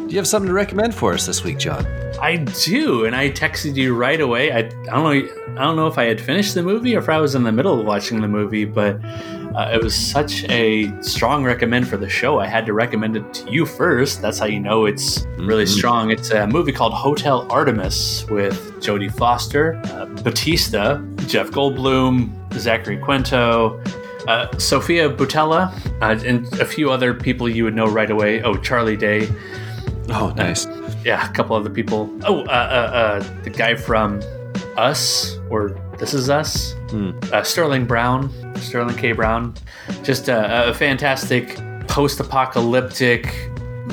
Do 0.07 0.13
you 0.13 0.19
have 0.19 0.27
something 0.27 0.47
to 0.47 0.53
recommend 0.53 0.95
for 0.95 1.13
us 1.13 1.25
this 1.25 1.43
week, 1.43 1.57
John? 1.59 1.85
I 2.21 2.37
do, 2.37 3.03
and 3.05 3.13
I 3.15 3.29
texted 3.29 3.75
you 3.75 3.93
right 3.93 4.21
away. 4.21 4.51
I, 4.53 4.59
I 4.59 4.61
don't 4.61 5.03
know. 5.03 5.09
I 5.57 5.63
don't 5.65 5.75
know 5.75 5.87
if 5.87 5.97
I 5.97 6.05
had 6.05 6.21
finished 6.21 6.53
the 6.53 6.63
movie 6.63 6.95
or 6.95 6.99
if 6.99 7.09
I 7.09 7.19
was 7.19 7.35
in 7.35 7.43
the 7.43 7.51
middle 7.51 7.77
of 7.79 7.85
watching 7.85 8.21
the 8.21 8.27
movie, 8.27 8.63
but 8.63 9.03
uh, 9.03 9.71
it 9.73 9.83
was 9.83 9.93
such 9.95 10.43
a 10.49 10.93
strong 11.01 11.43
recommend 11.43 11.87
for 11.89 11.97
the 11.97 12.07
show. 12.07 12.39
I 12.39 12.45
had 12.47 12.65
to 12.67 12.73
recommend 12.73 13.17
it 13.17 13.33
to 13.33 13.51
you 13.51 13.65
first. 13.65 14.21
That's 14.21 14.39
how 14.39 14.45
you 14.45 14.59
know 14.61 14.85
it's 14.85 15.25
really 15.37 15.65
Mhm. 15.65 15.77
strong. 15.77 16.11
It's 16.11 16.29
a 16.31 16.47
movie 16.47 16.71
called 16.71 16.93
Hotel 16.93 17.45
Artemis 17.49 18.25
with 18.29 18.79
Jodie 18.81 19.11
Foster, 19.11 19.81
uh, 19.85 20.05
Bautista, 20.23 21.03
Jeff 21.27 21.49
Goldblum, 21.49 22.29
Zachary 22.53 22.97
Quinto. 22.97 23.81
Uh, 24.27 24.45
Sofia 24.57 25.09
Boutella 25.09 25.71
uh, 26.01 26.19
and 26.25 26.45
a 26.59 26.65
few 26.65 26.91
other 26.91 27.13
people 27.13 27.47
you 27.47 27.63
would 27.63 27.73
know 27.75 27.87
right 27.87 28.11
away. 28.11 28.41
Oh, 28.43 28.55
Charlie 28.57 28.97
Day. 28.97 29.29
Oh, 30.09 30.33
nice. 30.35 30.65
Yeah, 31.03 31.29
a 31.29 31.33
couple 31.33 31.55
other 31.55 31.69
people. 31.69 32.09
Oh, 32.25 32.41
uh, 32.41 32.43
uh, 32.45 32.95
uh, 32.95 33.41
the 33.43 33.49
guy 33.49 33.75
from 33.75 34.21
Us 34.77 35.37
or 35.49 35.69
This 35.99 36.13
Is 36.13 36.29
Us, 36.29 36.73
Hmm. 36.89 37.11
uh, 37.33 37.43
Sterling 37.43 37.85
Brown, 37.85 38.31
Sterling 38.57 38.95
K. 38.95 39.11
Brown. 39.11 39.53
Just 40.03 40.29
a, 40.29 40.69
a 40.69 40.73
fantastic 40.73 41.57
post-apocalyptic 41.87 43.33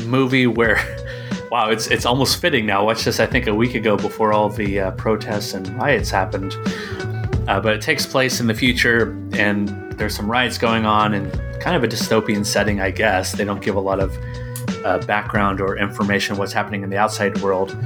movie 0.06 0.46
where, 0.46 0.76
wow, 1.50 1.68
it's 1.70 1.88
it's 1.88 2.06
almost 2.06 2.40
fitting 2.40 2.66
now. 2.66 2.84
Watched 2.84 3.04
this, 3.04 3.18
I 3.20 3.26
think, 3.26 3.46
a 3.46 3.54
week 3.54 3.74
ago 3.74 3.96
before 3.96 4.32
all 4.32 4.48
the 4.48 4.80
uh, 4.80 4.90
protests 4.92 5.54
and 5.54 5.68
riots 5.76 6.10
happened. 6.10 6.56
Uh, 7.48 7.60
but 7.60 7.74
it 7.74 7.82
takes 7.82 8.06
place 8.06 8.40
in 8.40 8.46
the 8.46 8.54
future, 8.54 9.10
and 9.32 9.68
there's 9.98 10.14
some 10.16 10.30
riots 10.30 10.58
going 10.58 10.86
on, 10.86 11.12
and 11.14 11.30
kind 11.60 11.76
of 11.76 11.82
a 11.84 11.88
dystopian 11.88 12.44
setting, 12.46 12.80
I 12.80 12.90
guess. 12.90 13.32
They 13.32 13.44
don't 13.44 13.60
give 13.62 13.74
a 13.76 13.80
lot 13.80 14.00
of 14.00 14.16
uh, 14.84 14.98
background 15.06 15.60
or 15.60 15.76
information 15.76 16.36
what's 16.36 16.52
happening 16.52 16.82
in 16.82 16.90
the 16.90 16.96
outside 16.96 17.40
world. 17.40 17.76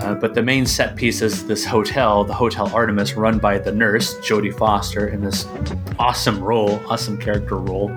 Uh, 0.00 0.14
but 0.14 0.34
the 0.34 0.42
main 0.42 0.66
set 0.66 0.96
piece 0.96 1.22
is 1.22 1.46
this 1.46 1.64
hotel, 1.64 2.24
the 2.24 2.34
Hotel 2.34 2.68
Artemis, 2.74 3.14
run 3.14 3.38
by 3.38 3.58
the 3.58 3.72
nurse 3.72 4.14
Jodie 4.18 4.52
Foster 4.52 5.08
in 5.08 5.22
this 5.22 5.46
awesome 5.98 6.42
role, 6.42 6.80
awesome 6.88 7.16
character 7.16 7.56
role. 7.56 7.96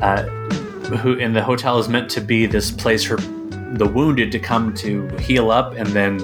Uh, 0.00 0.22
who 0.96 1.14
in 1.14 1.32
the 1.32 1.42
hotel 1.42 1.78
is 1.78 1.88
meant 1.88 2.10
to 2.10 2.20
be 2.20 2.46
this 2.46 2.70
place 2.70 3.04
for 3.04 3.16
the 3.16 3.86
wounded 3.86 4.32
to 4.32 4.38
come 4.38 4.74
to 4.74 5.06
heal 5.18 5.50
up 5.50 5.74
and 5.74 5.86
then 5.88 6.18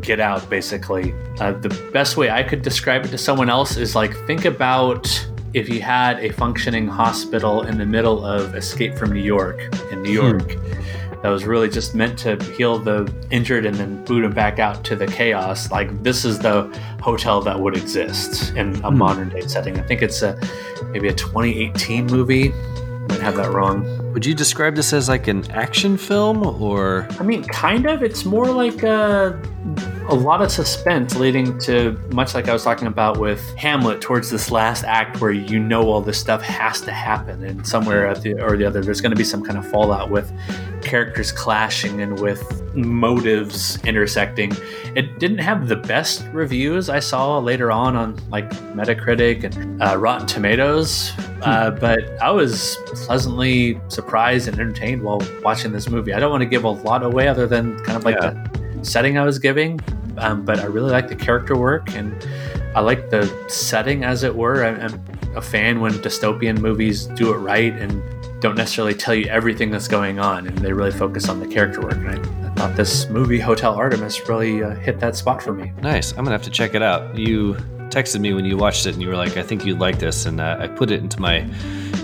get 0.00 0.20
out. 0.20 0.48
Basically, 0.48 1.14
uh, 1.40 1.52
the 1.52 1.68
best 1.92 2.16
way 2.16 2.30
I 2.30 2.42
could 2.42 2.62
describe 2.62 3.04
it 3.04 3.08
to 3.08 3.18
someone 3.18 3.50
else 3.50 3.76
is 3.76 3.94
like 3.94 4.14
think 4.26 4.44
about 4.44 5.27
if 5.54 5.68
you 5.68 5.80
had 5.80 6.18
a 6.20 6.30
functioning 6.30 6.86
hospital 6.86 7.62
in 7.62 7.78
the 7.78 7.86
middle 7.86 8.24
of 8.24 8.54
Escape 8.54 8.96
from 8.96 9.12
New 9.12 9.22
York 9.22 9.60
in 9.90 10.02
New 10.02 10.20
hmm. 10.20 10.38
York 10.38 10.58
that 11.22 11.30
was 11.30 11.44
really 11.44 11.68
just 11.68 11.94
meant 11.94 12.18
to 12.20 12.36
heal 12.56 12.78
the 12.78 13.12
injured 13.30 13.66
and 13.66 13.74
then 13.76 14.04
boot 14.04 14.22
them 14.22 14.32
back 14.32 14.58
out 14.58 14.84
to 14.84 14.94
the 14.94 15.06
chaos. 15.06 15.70
Like 15.70 16.02
this 16.02 16.24
is 16.24 16.38
the 16.38 16.62
hotel 17.02 17.40
that 17.40 17.58
would 17.58 17.76
exist 17.76 18.54
in 18.54 18.76
a 18.76 18.90
hmm. 18.90 18.98
modern 18.98 19.28
day 19.30 19.40
setting. 19.40 19.78
I 19.78 19.82
think 19.82 20.02
it's 20.02 20.22
a 20.22 20.38
maybe 20.92 21.08
a 21.08 21.14
2018 21.14 22.06
movie. 22.06 22.52
I 22.52 23.06
might 23.08 23.20
have 23.20 23.36
that 23.36 23.50
wrong. 23.52 23.97
Would 24.18 24.26
you 24.26 24.34
describe 24.34 24.74
this 24.74 24.92
as 24.92 25.08
like 25.08 25.28
an 25.28 25.48
action 25.52 25.96
film 25.96 26.44
or? 26.60 27.06
I 27.20 27.22
mean, 27.22 27.44
kind 27.44 27.86
of. 27.86 28.02
It's 28.02 28.24
more 28.24 28.46
like 28.46 28.82
a, 28.82 29.40
a 30.08 30.14
lot 30.16 30.42
of 30.42 30.50
suspense 30.50 31.14
leading 31.14 31.56
to, 31.60 31.92
much 32.10 32.34
like 32.34 32.48
I 32.48 32.52
was 32.52 32.64
talking 32.64 32.88
about 32.88 33.20
with 33.20 33.40
Hamlet, 33.54 34.00
towards 34.00 34.28
this 34.28 34.50
last 34.50 34.82
act 34.82 35.20
where 35.20 35.30
you 35.30 35.60
know 35.60 35.88
all 35.88 36.00
this 36.00 36.18
stuff 36.18 36.42
has 36.42 36.80
to 36.80 36.90
happen, 36.90 37.44
and 37.44 37.64
somewhere 37.64 38.12
the, 38.12 38.42
or 38.42 38.56
the 38.56 38.64
other, 38.64 38.82
there's 38.82 39.00
going 39.00 39.12
to 39.12 39.16
be 39.16 39.22
some 39.22 39.44
kind 39.44 39.56
of 39.56 39.64
fallout 39.70 40.10
with 40.10 40.32
characters 40.82 41.30
clashing 41.30 42.02
and 42.02 42.18
with 42.18 42.67
motives 42.84 43.82
intersecting. 43.84 44.52
It 44.94 45.18
didn't 45.18 45.38
have 45.38 45.68
the 45.68 45.76
best 45.76 46.24
reviews 46.32 46.88
I 46.88 47.00
saw 47.00 47.38
later 47.38 47.70
on 47.70 47.96
on 47.96 48.18
like 48.30 48.48
Metacritic 48.74 49.44
and 49.44 49.82
uh, 49.82 49.96
Rotten 49.98 50.26
Tomatoes, 50.26 51.12
uh, 51.42 51.70
but 51.72 52.00
I 52.20 52.30
was 52.30 52.76
pleasantly 52.86 53.80
surprised 53.88 54.48
and 54.48 54.58
entertained 54.58 55.02
while 55.02 55.20
watching 55.42 55.72
this 55.72 55.88
movie. 55.88 56.12
I 56.12 56.20
don't 56.20 56.30
want 56.30 56.42
to 56.42 56.48
give 56.48 56.64
a 56.64 56.70
lot 56.70 57.02
away 57.02 57.28
other 57.28 57.46
than 57.46 57.78
kind 57.84 57.96
of 57.96 58.04
like 58.04 58.16
Yeah. 58.20 58.30
the 58.78 58.84
setting 58.84 59.18
I 59.18 59.24
was 59.24 59.38
giving, 59.38 59.80
um, 60.18 60.44
but 60.44 60.58
I 60.60 60.64
really 60.64 60.90
like 60.90 61.08
the 61.08 61.16
character 61.16 61.56
work 61.56 61.94
and 61.94 62.14
I 62.74 62.80
like 62.80 63.10
the 63.10 63.26
setting, 63.48 64.04
as 64.04 64.22
it 64.22 64.34
were. 64.34 64.64
I, 64.64 64.68
I'm 64.70 65.02
a 65.36 65.42
fan 65.42 65.80
when 65.80 65.92
dystopian 65.94 66.58
movies 66.58 67.06
do 67.06 67.32
it 67.32 67.36
right 67.38 67.72
and 67.72 68.02
don't 68.40 68.56
necessarily 68.56 68.94
tell 68.94 69.14
you 69.14 69.26
everything 69.26 69.70
that's 69.70 69.88
going 69.88 70.18
on, 70.18 70.46
and 70.46 70.56
they 70.58 70.72
really 70.72 70.92
focus 70.92 71.28
on 71.28 71.40
the 71.40 71.46
character 71.46 71.80
work. 71.80 71.94
And 71.94 72.08
I, 72.08 72.46
I 72.46 72.50
thought 72.54 72.76
this 72.76 73.08
movie, 73.08 73.38
Hotel 73.38 73.74
Artemis, 73.74 74.28
really 74.28 74.62
uh, 74.62 74.74
hit 74.76 75.00
that 75.00 75.16
spot 75.16 75.42
for 75.42 75.52
me. 75.52 75.72
Nice. 75.82 76.12
I'm 76.12 76.18
gonna 76.18 76.32
have 76.32 76.42
to 76.42 76.50
check 76.50 76.74
it 76.74 76.82
out. 76.82 77.16
You 77.16 77.54
texted 77.88 78.20
me 78.20 78.34
when 78.34 78.44
you 78.44 78.56
watched 78.56 78.86
it, 78.86 78.94
and 78.94 79.02
you 79.02 79.08
were 79.08 79.16
like, 79.16 79.36
"I 79.36 79.42
think 79.42 79.64
you'd 79.64 79.80
like 79.80 79.98
this," 79.98 80.26
and 80.26 80.40
uh, 80.40 80.58
I 80.60 80.68
put 80.68 80.90
it 80.90 81.00
into 81.00 81.20
my 81.20 81.48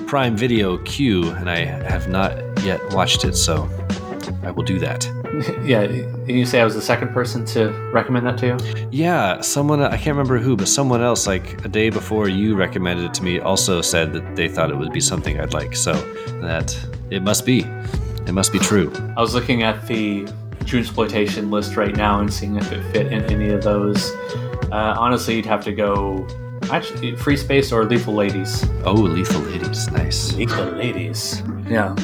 Prime 0.07 0.37
Video 0.37 0.79
queue, 0.79 1.31
and 1.31 1.49
I 1.49 1.65
have 1.65 2.09
not 2.09 2.37
yet 2.63 2.81
watched 2.93 3.25
it, 3.25 3.37
so 3.37 3.69
I 4.43 4.51
will 4.51 4.65
do 4.65 4.79
that. 4.81 5.09
yeah, 5.65 5.83
you 6.27 6.45
say 6.45 6.61
I 6.61 6.65
was 6.65 6.75
the 6.75 6.83
second 6.83 7.09
person 7.13 7.45
to 7.47 7.71
recommend 7.93 8.27
that 8.27 8.39
to 8.39 8.47
you. 8.47 8.87
Yeah, 8.91 9.41
someone 9.41 9.81
I 9.81 9.97
can't 9.97 10.17
remember 10.17 10.39
who, 10.39 10.57
but 10.57 10.69
someone 10.69 11.03
else 11.03 11.27
like 11.27 11.65
a 11.65 11.69
day 11.69 11.91
before 11.91 12.29
you 12.29 12.55
recommended 12.55 13.07
it 13.07 13.15
to 13.15 13.23
me 13.23 13.41
also 13.41 13.81
said 13.81 14.13
that 14.13 14.37
they 14.37 14.49
thought 14.49 14.71
it 14.71 14.77
would 14.77 14.93
be 14.93 15.01
something 15.01 15.41
I'd 15.41 15.55
like. 15.55 15.75
So 15.77 15.93
that 16.41 16.77
it 17.11 17.23
must 17.23 17.45
be. 17.47 17.61
It 18.27 18.33
must 18.33 18.53
be 18.53 18.59
true. 18.59 18.93
I 19.17 19.21
was 19.21 19.35
looking 19.35 19.63
at 19.63 19.87
the 19.87 20.27
June 20.65 20.81
Exploitation 20.81 21.51
list 21.51 21.77
right 21.77 21.95
now 21.95 22.21
and 22.21 22.33
seeing 22.33 22.57
if 22.57 22.73
it 22.73 22.83
fit 22.93 23.13
in 23.13 23.23
any 23.25 23.51
of 23.51 23.63
those. 23.63 24.13
Uh, 24.73 24.95
honestly, 24.99 25.37
you'd 25.37 25.47
have 25.47 25.63
to 25.65 25.73
go 25.73 26.27
actually 26.71 27.15
Free 27.17 27.37
Space 27.37 27.71
or 27.73 27.85
Lethal 27.85 28.15
Ladies. 28.15 28.65
Oh, 28.85 28.95
Lethal 28.95 29.43
Ladies, 29.43 29.91
nice. 29.91 30.33
Lethal 30.35 30.65
Ladies. 30.67 31.43
Yeah. 31.69 31.95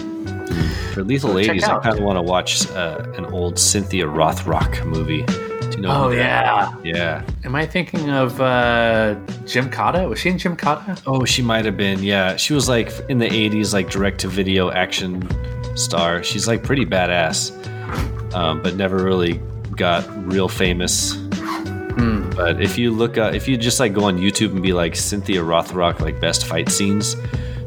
For 0.95 1.03
Lethal 1.05 1.33
Ladies, 1.33 1.65
I 1.65 1.79
kind 1.81 1.99
of 1.99 2.05
want 2.05 2.17
to 2.17 2.23
watch 2.23 2.69
uh, 2.71 3.05
an 3.17 3.27
old 3.27 3.59
Cynthia 3.59 4.07
Rothrock 4.07 4.85
movie. 4.87 5.23
Do 5.23 5.77
you 5.77 5.83
know? 5.83 5.91
Oh 6.07 6.11
who 6.11 6.17
that- 6.17 6.75
yeah. 6.85 6.95
yeah. 6.95 7.23
Am 7.45 7.55
I 7.55 7.65
thinking 7.67 8.11
of 8.11 8.41
uh, 8.41 9.15
Gymkata? 9.45 10.09
Was 10.09 10.19
she 10.19 10.31
in 10.31 10.37
Gymkata? 10.37 11.01
Oh, 11.07 11.25
she 11.25 11.43
might 11.43 11.65
have 11.65 11.77
been. 11.77 12.03
Yeah, 12.03 12.37
she 12.37 12.55
was 12.55 12.69
like 12.69 12.91
in 13.09 13.19
the 13.19 13.29
'80s, 13.29 13.73
like 13.73 13.89
direct-to-video 13.91 14.71
action 14.73 15.27
star. 15.77 16.23
She's 16.25 16.49
like 16.49 16.63
pretty 16.65 16.85
badass, 16.85 17.53
um, 18.35 18.61
but 18.63 18.75
never 18.77 18.97
really 19.05 19.35
got 19.77 20.05
real 20.27 20.49
famous. 20.49 21.15
Hmm. 21.15 22.29
But 22.31 22.61
if 22.61 22.77
you 22.79 22.91
look, 22.91 23.17
uh, 23.19 23.31
if 23.35 23.47
you 23.47 23.57
just 23.57 23.79
like 23.81 23.93
go 23.93 24.05
on 24.05 24.19
YouTube 24.19 24.51
and 24.53 24.63
be 24.63 24.73
like 24.73 24.97
Cynthia 24.97 25.43
Rothrock, 25.43 26.01
like 26.01 26.21
best 26.21 26.47
fight 26.47 26.69
scenes, 26.69 27.15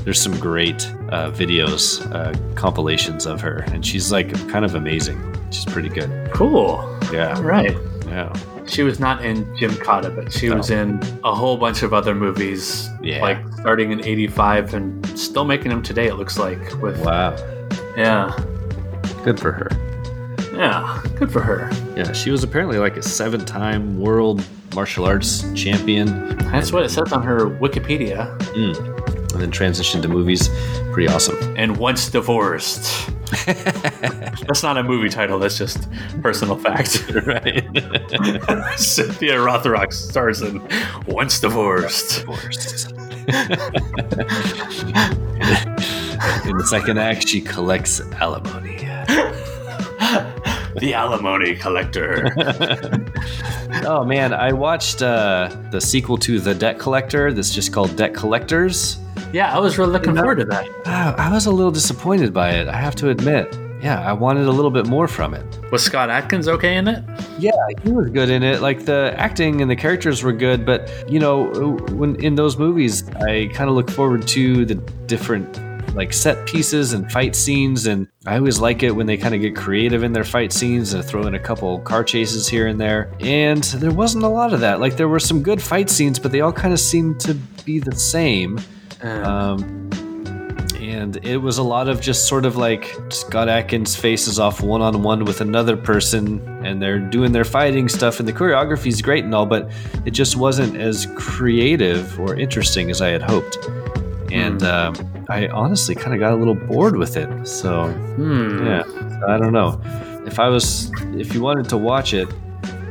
there's 0.03 0.19
some 0.21 0.37
great 0.39 0.85
uh, 1.09 1.31
videos, 1.31 2.01
uh, 2.13 2.33
compilations 2.55 3.25
of 3.25 3.41
her, 3.41 3.59
and 3.71 3.85
she's 3.85 4.11
like 4.11 4.31
kind 4.49 4.65
of 4.65 4.75
amazing. 4.75 5.19
She's 5.51 5.65
pretty 5.65 5.89
good. 5.89 6.31
Cool. 6.33 6.83
Yeah, 7.11 7.35
All 7.35 7.43
right. 7.43 7.75
yeah. 8.07 8.33
She 8.65 8.81
was 8.83 8.99
not 8.99 9.23
in 9.25 9.45
Gymkata, 9.57 10.15
but 10.15 10.31
she 10.31 10.49
was 10.49 10.69
in 10.71 11.01
a 11.23 11.35
whole 11.35 11.57
bunch 11.57 11.83
of 11.83 11.93
other 11.93 12.15
movies. 12.15 12.89
Yeah. 13.01 13.21
Like 13.21 13.37
starting 13.59 13.91
in 13.91 14.03
'85 14.05 14.73
and 14.73 15.19
still 15.19 15.43
making 15.45 15.69
them 15.69 15.83
today. 15.83 16.07
It 16.07 16.15
looks 16.15 16.37
like 16.37 16.59
with 16.81 16.97
Wow, 17.03 17.35
yeah, 17.97 18.31
good 19.23 19.39
for 19.39 19.51
her. 19.51 19.67
yeah. 20.55 21.01
Good 21.15 21.31
for 21.31 21.41
her. 21.41 21.69
Yeah, 21.95 22.11
she 22.13 22.31
was 22.31 22.43
apparently 22.43 22.77
like 22.79 22.97
a 22.97 23.01
seven-time 23.03 23.99
world 23.99 24.43
martial 24.73 25.05
arts 25.05 25.45
champion. 25.53 26.37
That's 26.51 26.71
what 26.71 26.83
it 26.83 26.89
says 26.89 27.11
on 27.13 27.21
her 27.23 27.45
Wikipedia. 27.45 28.35
And 29.33 29.41
then 29.41 29.51
transitioned 29.51 30.01
to 30.03 30.07
movies. 30.07 30.49
Pretty 30.91 31.07
awesome. 31.07 31.37
And 31.57 31.77
once 31.77 32.09
divorced. 32.09 33.09
that's 33.45 34.61
not 34.61 34.77
a 34.77 34.83
movie 34.83 35.09
title. 35.09 35.39
That's 35.39 35.57
just 35.57 35.87
personal 36.21 36.55
fact. 36.55 37.09
right. 37.25 37.63
Cynthia 38.77 39.37
Rothrock 39.37 39.91
stars 39.91 40.41
in 40.41 40.61
Once 41.07 41.39
Divorced. 41.39 42.19
Divorced. 42.19 42.91
In 46.45 46.57
the 46.57 46.65
second 46.67 46.99
act, 46.99 47.27
she 47.27 47.41
collects 47.41 48.01
alimony. 48.19 48.77
the 50.79 50.93
alimony 50.93 51.55
collector. 51.55 52.33
oh 53.85 54.03
man, 54.05 54.33
I 54.33 54.53
watched 54.53 55.01
uh, 55.01 55.55
the 55.71 55.81
sequel 55.81 56.17
to 56.19 56.39
The 56.39 56.53
Debt 56.53 56.77
Collector. 56.77 57.33
That's 57.33 57.53
just 57.53 57.73
called 57.73 57.95
Debt 57.95 58.13
Collectors. 58.13 58.99
Yeah, 59.31 59.55
I 59.55 59.59
was 59.59 59.77
really 59.77 59.91
looking 59.91 60.15
forward 60.15 60.39
to 60.39 60.45
that. 60.45 60.67
Wow, 60.85 61.15
I 61.17 61.31
was 61.31 61.45
a 61.45 61.51
little 61.51 61.71
disappointed 61.71 62.33
by 62.33 62.51
it. 62.51 62.67
I 62.67 62.77
have 62.77 62.95
to 62.95 63.09
admit. 63.09 63.57
Yeah, 63.81 63.99
I 63.99 64.13
wanted 64.13 64.47
a 64.47 64.51
little 64.51 64.71
bit 64.71 64.87
more 64.87 65.09
from 65.09 65.33
it. 65.33 65.43
Was 65.69 65.83
Scott 65.83 66.09
Adkins 66.09 66.47
okay 66.47 66.77
in 66.77 66.87
it? 66.87 67.03
Yeah, 67.37 67.51
he 67.83 67.91
was 67.91 68.09
good 68.09 68.29
in 68.29 68.41
it. 68.41 68.61
Like 68.61 68.85
the 68.85 69.13
acting 69.17 69.61
and 69.61 69.69
the 69.69 69.75
characters 69.75 70.23
were 70.23 70.31
good, 70.31 70.65
but 70.65 70.89
you 71.09 71.19
know, 71.19 71.47
when 71.91 72.15
in 72.23 72.35
those 72.35 72.57
movies, 72.57 73.09
I 73.09 73.49
kind 73.53 73.69
of 73.69 73.75
look 73.75 73.91
forward 73.91 74.25
to 74.29 74.65
the 74.65 74.75
different 75.07 75.59
like 75.95 76.13
set 76.13 76.45
pieces 76.47 76.93
and 76.93 77.11
fight 77.11 77.35
scenes 77.35 77.85
and 77.85 78.07
I 78.25 78.37
always 78.37 78.59
like 78.59 78.83
it 78.83 78.91
when 78.91 79.05
they 79.05 79.17
kind 79.17 79.35
of 79.35 79.41
get 79.41 79.55
creative 79.55 80.03
in 80.03 80.13
their 80.13 80.23
fight 80.23 80.51
scenes 80.51 80.93
and 80.93 81.03
throw 81.03 81.27
in 81.27 81.35
a 81.35 81.39
couple 81.39 81.79
car 81.79 82.03
chases 82.03 82.47
here 82.47 82.67
and 82.67 82.79
there. 82.79 83.11
And 83.19 83.63
there 83.63 83.91
wasn't 83.91 84.23
a 84.23 84.29
lot 84.29 84.53
of 84.53 84.61
that. 84.61 84.79
Like 84.79 84.97
there 84.97 85.09
were 85.09 85.19
some 85.19 85.43
good 85.43 85.61
fight 85.61 85.89
scenes, 85.89 86.19
but 86.19 86.31
they 86.31 86.41
all 86.41 86.53
kind 86.53 86.73
of 86.73 86.79
seemed 86.79 87.19
to 87.21 87.35
be 87.65 87.79
the 87.79 87.95
same. 87.95 88.59
Um, 89.03 89.89
and 90.79 91.15
it 91.25 91.37
was 91.37 91.57
a 91.57 91.63
lot 91.63 91.87
of 91.87 92.01
just 92.01 92.27
sort 92.27 92.45
of 92.45 92.57
like 92.57 92.95
Scott 93.09 93.47
Adkins 93.47 93.95
faces 93.95 94.37
off 94.39 94.61
one 94.61 94.81
on 94.81 95.01
one 95.01 95.23
with 95.25 95.39
another 95.41 95.77
person, 95.77 96.41
and 96.65 96.81
they're 96.81 96.99
doing 96.99 97.31
their 97.31 97.45
fighting 97.45 97.87
stuff, 97.89 98.19
and 98.19 98.27
the 98.27 98.33
choreography 98.33 98.87
is 98.87 99.01
great 99.01 99.23
and 99.23 99.33
all, 99.33 99.45
but 99.45 99.71
it 100.05 100.11
just 100.11 100.35
wasn't 100.35 100.75
as 100.77 101.07
creative 101.15 102.19
or 102.19 102.35
interesting 102.35 102.89
as 102.91 103.01
I 103.01 103.09
had 103.09 103.21
hoped. 103.21 103.57
And 104.31 104.61
Hmm. 104.61 104.67
um, 104.67 105.25
I 105.29 105.47
honestly 105.47 105.95
kind 105.95 106.13
of 106.13 106.19
got 106.19 106.33
a 106.33 106.35
little 106.35 106.55
bored 106.55 106.97
with 106.97 107.15
it. 107.17 107.47
So 107.47 107.87
Hmm. 107.89 108.65
yeah, 108.65 108.83
I 109.27 109.37
don't 109.37 109.53
know. 109.53 109.79
If 110.25 110.37
I 110.39 110.47
was, 110.49 110.91
if 111.15 111.33
you 111.33 111.41
wanted 111.41 111.69
to 111.69 111.77
watch 111.77 112.13
it, 112.13 112.27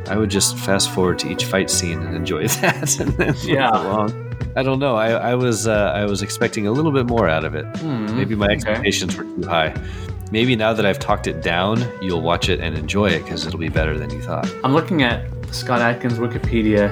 I 0.09 0.17
would 0.17 0.31
just 0.31 0.57
fast 0.59 0.91
forward 0.91 1.19
to 1.21 1.31
each 1.31 1.45
fight 1.45 1.69
scene 1.71 1.99
and 2.01 2.15
enjoy 2.17 2.47
that, 2.63 2.99
and 3.01 3.11
then 3.19 3.35
Yeah. 3.45 3.71
along. 3.71 4.22
I 4.57 4.63
don't 4.63 4.79
know. 4.79 4.97
I, 4.97 5.11
I 5.13 5.35
was 5.35 5.67
uh, 5.67 5.93
I 5.95 6.05
was 6.05 6.23
expecting 6.23 6.67
a 6.67 6.73
little 6.73 6.93
bit 6.93 7.07
more 7.07 7.29
out 7.29 7.45
of 7.45 7.55
it. 7.55 7.65
Hmm, 7.79 8.17
Maybe 8.17 8.35
my 8.35 8.47
okay. 8.47 8.55
expectations 8.55 9.17
were 9.17 9.25
too 9.25 9.47
high. 9.49 9.75
Maybe 10.31 10.57
now 10.57 10.73
that 10.73 10.87
I've 10.87 10.99
talked 10.99 11.27
it 11.27 11.43
down, 11.43 11.83
you'll 12.01 12.23
watch 12.23 12.49
it 12.49 12.61
and 12.61 12.77
enjoy 12.77 13.11
it 13.11 13.23
because 13.25 13.47
it'll 13.47 13.59
be 13.61 13.69
better 13.69 13.99
than 13.99 14.11
you 14.11 14.21
thought. 14.23 14.51
I'm 14.65 14.73
looking 14.73 15.03
at 15.03 15.27
Scott 15.55 15.81
Adkins 15.81 16.19
Wikipedia, 16.19 16.89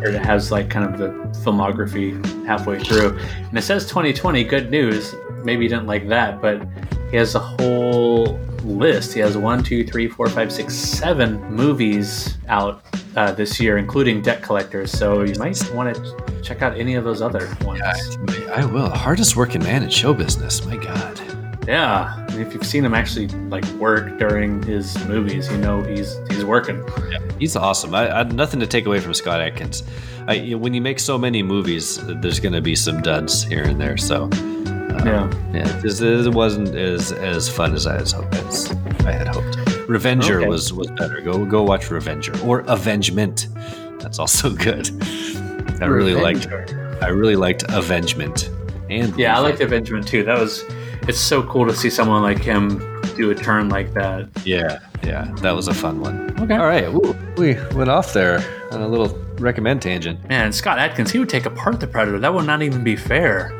where 0.00 0.10
it 0.10 0.24
has 0.24 0.50
like 0.52 0.70
kind 0.70 0.84
of 0.92 0.98
the 0.98 1.08
filmography 1.40 2.24
halfway 2.46 2.78
through, 2.82 3.18
and 3.18 3.58
it 3.58 3.62
says 3.62 3.84
2020. 3.86 4.44
Good 4.44 4.70
news. 4.70 5.14
Maybe 5.44 5.64
you 5.64 5.68
didn't 5.68 5.86
like 5.86 6.08
that, 6.08 6.40
but 6.40 6.66
he 7.10 7.16
has 7.16 7.34
a 7.34 7.40
whole 7.40 8.38
list. 8.64 9.12
He 9.14 9.20
has 9.20 9.36
one, 9.36 9.62
two, 9.62 9.84
three, 9.84 10.08
four, 10.08 10.28
five, 10.28 10.52
six, 10.52 10.74
seven 10.74 11.40
movies 11.52 12.36
out 12.48 12.82
uh, 13.16 13.32
this 13.32 13.58
year, 13.60 13.78
including 13.78 14.22
Debt 14.22 14.42
Collectors. 14.42 14.90
So 14.90 15.22
you 15.22 15.34
might 15.38 15.58
want 15.74 15.94
to 15.94 16.40
check 16.42 16.62
out 16.62 16.76
any 16.78 16.94
of 16.94 17.04
those 17.04 17.20
other 17.22 17.48
ones. 17.64 17.80
I 18.52 18.64
will. 18.64 18.88
Hardest 18.90 19.36
working 19.36 19.62
man 19.62 19.82
in 19.82 19.90
show 19.90 20.14
business. 20.14 20.64
My 20.64 20.76
God. 20.76 21.20
Yeah, 21.66 22.24
and 22.30 22.40
if 22.40 22.54
you've 22.54 22.64
seen 22.64 22.82
him 22.82 22.94
actually 22.94 23.28
like 23.50 23.66
work 23.72 24.18
during 24.18 24.62
his 24.62 24.96
movies, 25.06 25.50
you 25.50 25.58
know 25.58 25.82
he's 25.82 26.16
he's 26.30 26.42
working. 26.44 26.82
He's 27.38 27.56
awesome. 27.56 27.94
I, 27.94 28.10
I 28.10 28.18
had 28.18 28.32
nothing 28.32 28.58
to 28.60 28.66
take 28.66 28.86
away 28.86 29.00
from 29.00 29.12
Scott 29.12 29.42
Adkins. 29.42 29.82
I, 30.26 30.32
you 30.34 30.56
when 30.58 30.72
you 30.72 30.80
make 30.80 30.98
so 30.98 31.18
many 31.18 31.42
movies, 31.42 31.98
there's 32.06 32.40
going 32.40 32.54
to 32.54 32.62
be 32.62 32.74
some 32.74 33.02
duds 33.02 33.42
here 33.42 33.64
and 33.64 33.78
there. 33.78 33.98
So, 33.98 34.22
um, 34.24 35.02
Yeah. 35.04 35.30
yeah, 35.52 35.80
it, 35.84 36.00
it 36.00 36.32
wasn't 36.32 36.74
as 36.74 37.12
as 37.12 37.50
fun 37.50 37.74
as 37.74 37.86
I, 37.86 38.00
was, 38.00 38.14
as 38.14 38.70
I 39.04 39.12
had 39.12 39.28
hoped. 39.28 39.57
Revenger 39.88 40.40
Okay. 40.40 40.48
was 40.48 40.72
was 40.72 40.90
better. 40.92 41.20
Go 41.20 41.44
go 41.44 41.62
watch 41.62 41.90
Revenger 41.90 42.38
or 42.44 42.60
Avengement. 42.68 43.48
That's 44.00 44.18
also 44.18 44.50
good. 44.54 44.90
I 45.80 45.86
really 45.86 46.14
liked. 46.14 46.46
I 47.02 47.08
really 47.08 47.36
liked 47.36 47.64
Avengement. 47.70 48.50
And 48.90 49.16
Yeah, 49.18 49.36
I 49.36 49.40
liked 49.40 49.60
Avengement 49.60 50.06
too. 50.06 50.22
That 50.24 50.38
was 50.38 50.64
it's 51.08 51.18
so 51.18 51.42
cool 51.44 51.66
to 51.66 51.74
see 51.74 51.90
someone 51.90 52.22
like 52.22 52.38
him 52.38 52.78
do 53.16 53.30
a 53.30 53.34
turn 53.34 53.68
like 53.68 53.92
that. 53.94 54.28
Yeah, 54.44 54.80
yeah, 55.02 55.32
that 55.40 55.52
was 55.54 55.68
a 55.68 55.74
fun 55.74 56.00
one. 56.00 56.38
Okay. 56.40 56.54
All 56.56 56.66
right, 56.66 56.84
Ooh, 56.84 57.16
we 57.36 57.54
went 57.74 57.88
off 57.90 58.12
there 58.12 58.44
on 58.72 58.82
a 58.82 58.88
little 58.88 59.08
recommend 59.38 59.80
tangent. 59.82 60.26
Man, 60.28 60.52
Scott 60.52 60.78
Adkins, 60.78 61.10
he 61.10 61.18
would 61.18 61.28
take 61.28 61.46
apart 61.46 61.80
the 61.80 61.86
Predator. 61.86 62.18
That 62.18 62.34
would 62.34 62.46
not 62.46 62.62
even 62.62 62.84
be 62.84 62.94
fair. 62.96 63.52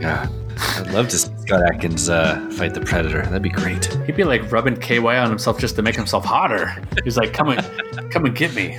Yeah, 0.00 0.28
I'd 0.76 0.90
love 0.92 1.08
to 1.08 1.18
see 1.18 1.30
Scott 1.52 1.66
Adkins 1.70 2.08
uh, 2.08 2.48
fight 2.52 2.72
the 2.72 2.80
Predator. 2.80 3.20
That'd 3.24 3.42
be 3.42 3.50
great. 3.50 3.84
He'd 4.06 4.16
be 4.16 4.24
like 4.24 4.50
rubbing 4.50 4.74
KY 4.74 5.18
on 5.18 5.28
himself 5.28 5.58
just 5.58 5.76
to 5.76 5.82
make 5.82 5.94
himself 5.94 6.24
hotter. 6.24 6.74
He's 7.04 7.18
like, 7.18 7.34
"Come 7.34 7.50
and 7.50 8.10
come 8.10 8.24
and 8.24 8.34
get 8.34 8.54
me." 8.54 8.68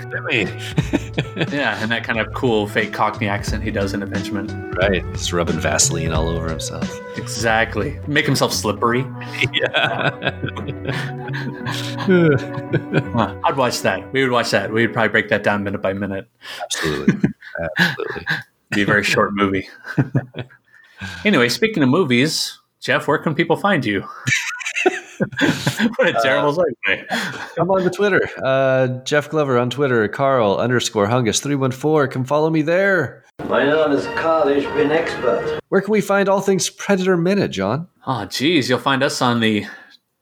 yeah, 1.53 1.79
and 1.83 1.91
that 1.91 2.01
kind 2.03 2.19
of 2.19 2.33
cool 2.33 2.65
fake 2.65 2.91
Cockney 2.91 3.27
accent 3.27 3.63
he 3.63 3.69
does 3.69 3.93
in 3.93 4.01
Avengement. 4.01 4.75
Right, 4.75 5.03
just 5.13 5.31
rubbing 5.31 5.59
Vaseline 5.59 6.13
all 6.13 6.27
over 6.27 6.49
himself. 6.49 6.89
Exactly. 7.15 7.99
Make 8.07 8.25
himself 8.25 8.51
slippery. 8.51 9.05
Yeah. 9.53 10.31
Huh, 12.03 13.37
I'd 13.43 13.55
watch 13.55 13.81
that. 13.81 14.11
We 14.11 14.23
would 14.23 14.31
watch 14.31 14.49
that. 14.51 14.71
We 14.73 14.85
would 14.85 14.93
probably 14.93 15.09
break 15.09 15.29
that 15.29 15.43
down 15.43 15.63
minute 15.63 15.81
by 15.81 15.93
minute. 15.93 16.27
Absolutely. 16.63 17.29
Absolutely. 17.79 18.25
be 18.71 18.81
a 18.81 18.85
very 18.85 19.03
short 19.03 19.33
movie. 19.33 19.69
anyway, 21.23 21.49
speaking 21.49 21.83
of 21.83 21.89
movies, 21.89 22.59
Jeff, 22.83 23.07
where 23.07 23.17
can 23.17 23.33
people 23.33 23.55
find 23.55 23.85
you? 23.85 24.01
what 25.95 26.09
a 26.09 26.19
terrible 26.21 26.53
segue. 26.53 27.05
I'm 27.57 27.71
on 27.71 27.85
the 27.85 27.89
Twitter. 27.89 28.29
Uh, 28.43 28.87
Jeff 29.05 29.29
Glover 29.29 29.57
on 29.57 29.69
Twitter. 29.69 30.05
Carl 30.09 30.57
underscore 30.57 31.07
Hungus 31.07 31.41
three 31.41 31.55
one 31.55 31.71
four. 31.71 32.09
Come 32.09 32.25
follow 32.25 32.49
me 32.49 32.61
there. 32.61 33.23
My 33.47 33.63
name 33.63 33.91
is 33.93 34.05
Carl 34.17 34.47
Ishbin 34.47 34.89
Expert. 34.91 35.61
Where 35.69 35.79
can 35.79 35.93
we 35.93 36.01
find 36.01 36.27
all 36.27 36.41
things 36.41 36.69
Predator 36.69 37.15
Minute, 37.15 37.51
John? 37.51 37.87
Oh, 38.05 38.25
geez, 38.25 38.67
you'll 38.67 38.79
find 38.79 39.01
us 39.01 39.21
on 39.21 39.39
the 39.39 39.65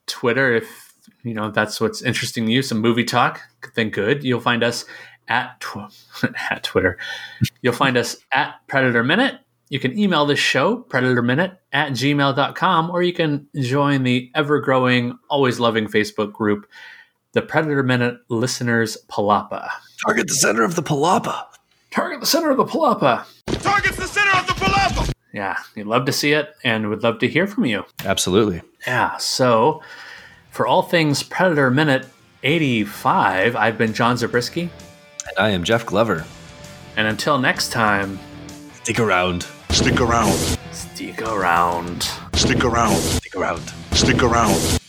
Twitter 0.06 0.56
if 0.56 0.94
you 1.24 1.34
know 1.34 1.50
that's 1.50 1.82
what's 1.82 2.04
interesting 2.04 2.46
to 2.46 2.52
you. 2.52 2.62
Some 2.62 2.80
movie 2.80 3.06
talk, 3.06 3.42
then 3.74 3.90
good. 3.90 4.24
You'll 4.24 4.40
find 4.40 4.64
us 4.64 4.86
at 5.28 5.60
tw- 5.62 5.92
at 6.52 6.62
Twitter. 6.62 7.00
You'll 7.64 7.74
find 7.74 7.98
us 7.98 8.18
at 8.32 8.56
Predator 8.68 9.04
Minute. 9.04 9.40
You 9.72 9.80
can 9.80 9.98
email 9.98 10.26
this 10.26 10.38
show, 10.38 10.84
predatorminute 10.90 11.56
at 11.72 11.94
gmail.com, 11.94 12.92
or 12.92 13.04
you 13.04 13.14
can 13.14 13.48
join 13.56 14.04
the 14.04 14.30
ever 14.36 14.60
growing, 14.60 15.18
always 15.30 15.62
loving 15.62 15.88
Facebook 15.88 16.34
group, 16.34 16.70
the 17.32 17.42
Predator 17.42 17.82
Minute 17.82 18.18
Listeners 18.28 18.98
Palapa. 19.10 19.70
Target 20.06 20.28
the 20.28 20.34
center 20.34 20.66
of 20.66 20.76
the 20.76 20.84
palapa. 20.84 21.46
Target 21.90 22.20
the 22.20 22.26
center 22.26 22.50
of 22.50 22.58
the 22.58 22.66
palapa. 22.66 23.26
Targets 23.48 23.96
the 23.96 24.08
center 24.08 24.38
of 24.38 24.46
the 24.46 24.54
palapa. 24.54 25.14
Yeah, 25.34 25.58
we'd 25.74 25.86
love 25.86 26.04
to 26.04 26.12
see 26.12 26.34
it 26.34 26.54
and 26.66 26.90
would 26.90 27.02
love 27.02 27.20
to 27.20 27.30
hear 27.30 27.48
from 27.48 27.64
you. 27.64 27.86
Absolutely. 28.04 28.62
Yeah, 28.86 29.16
so 29.16 29.82
for 30.50 30.68
all 30.68 30.82
things 30.82 31.24
Predator 31.24 31.72
Minute 31.72 32.06
85, 32.44 33.56
I've 33.56 33.78
been 33.78 33.94
John 33.94 34.18
Zabriskie. 34.18 34.70
And 35.30 35.38
I 35.38 35.52
am 35.52 35.64
Jeff 35.64 35.86
Glover. 35.86 36.26
And 36.98 37.08
until 37.08 37.38
next 37.38 37.72
time, 37.72 38.20
Stick 38.84 39.00
around. 39.00 39.46
Stick 39.82 40.00
around. 40.00 40.38
stick 40.72 41.22
around. 41.24 42.04
Stick 42.34 42.64
around. 42.64 42.98
Stick 42.98 43.36
around. 43.36 43.62
Stick 43.94 44.22
around. 44.22 44.82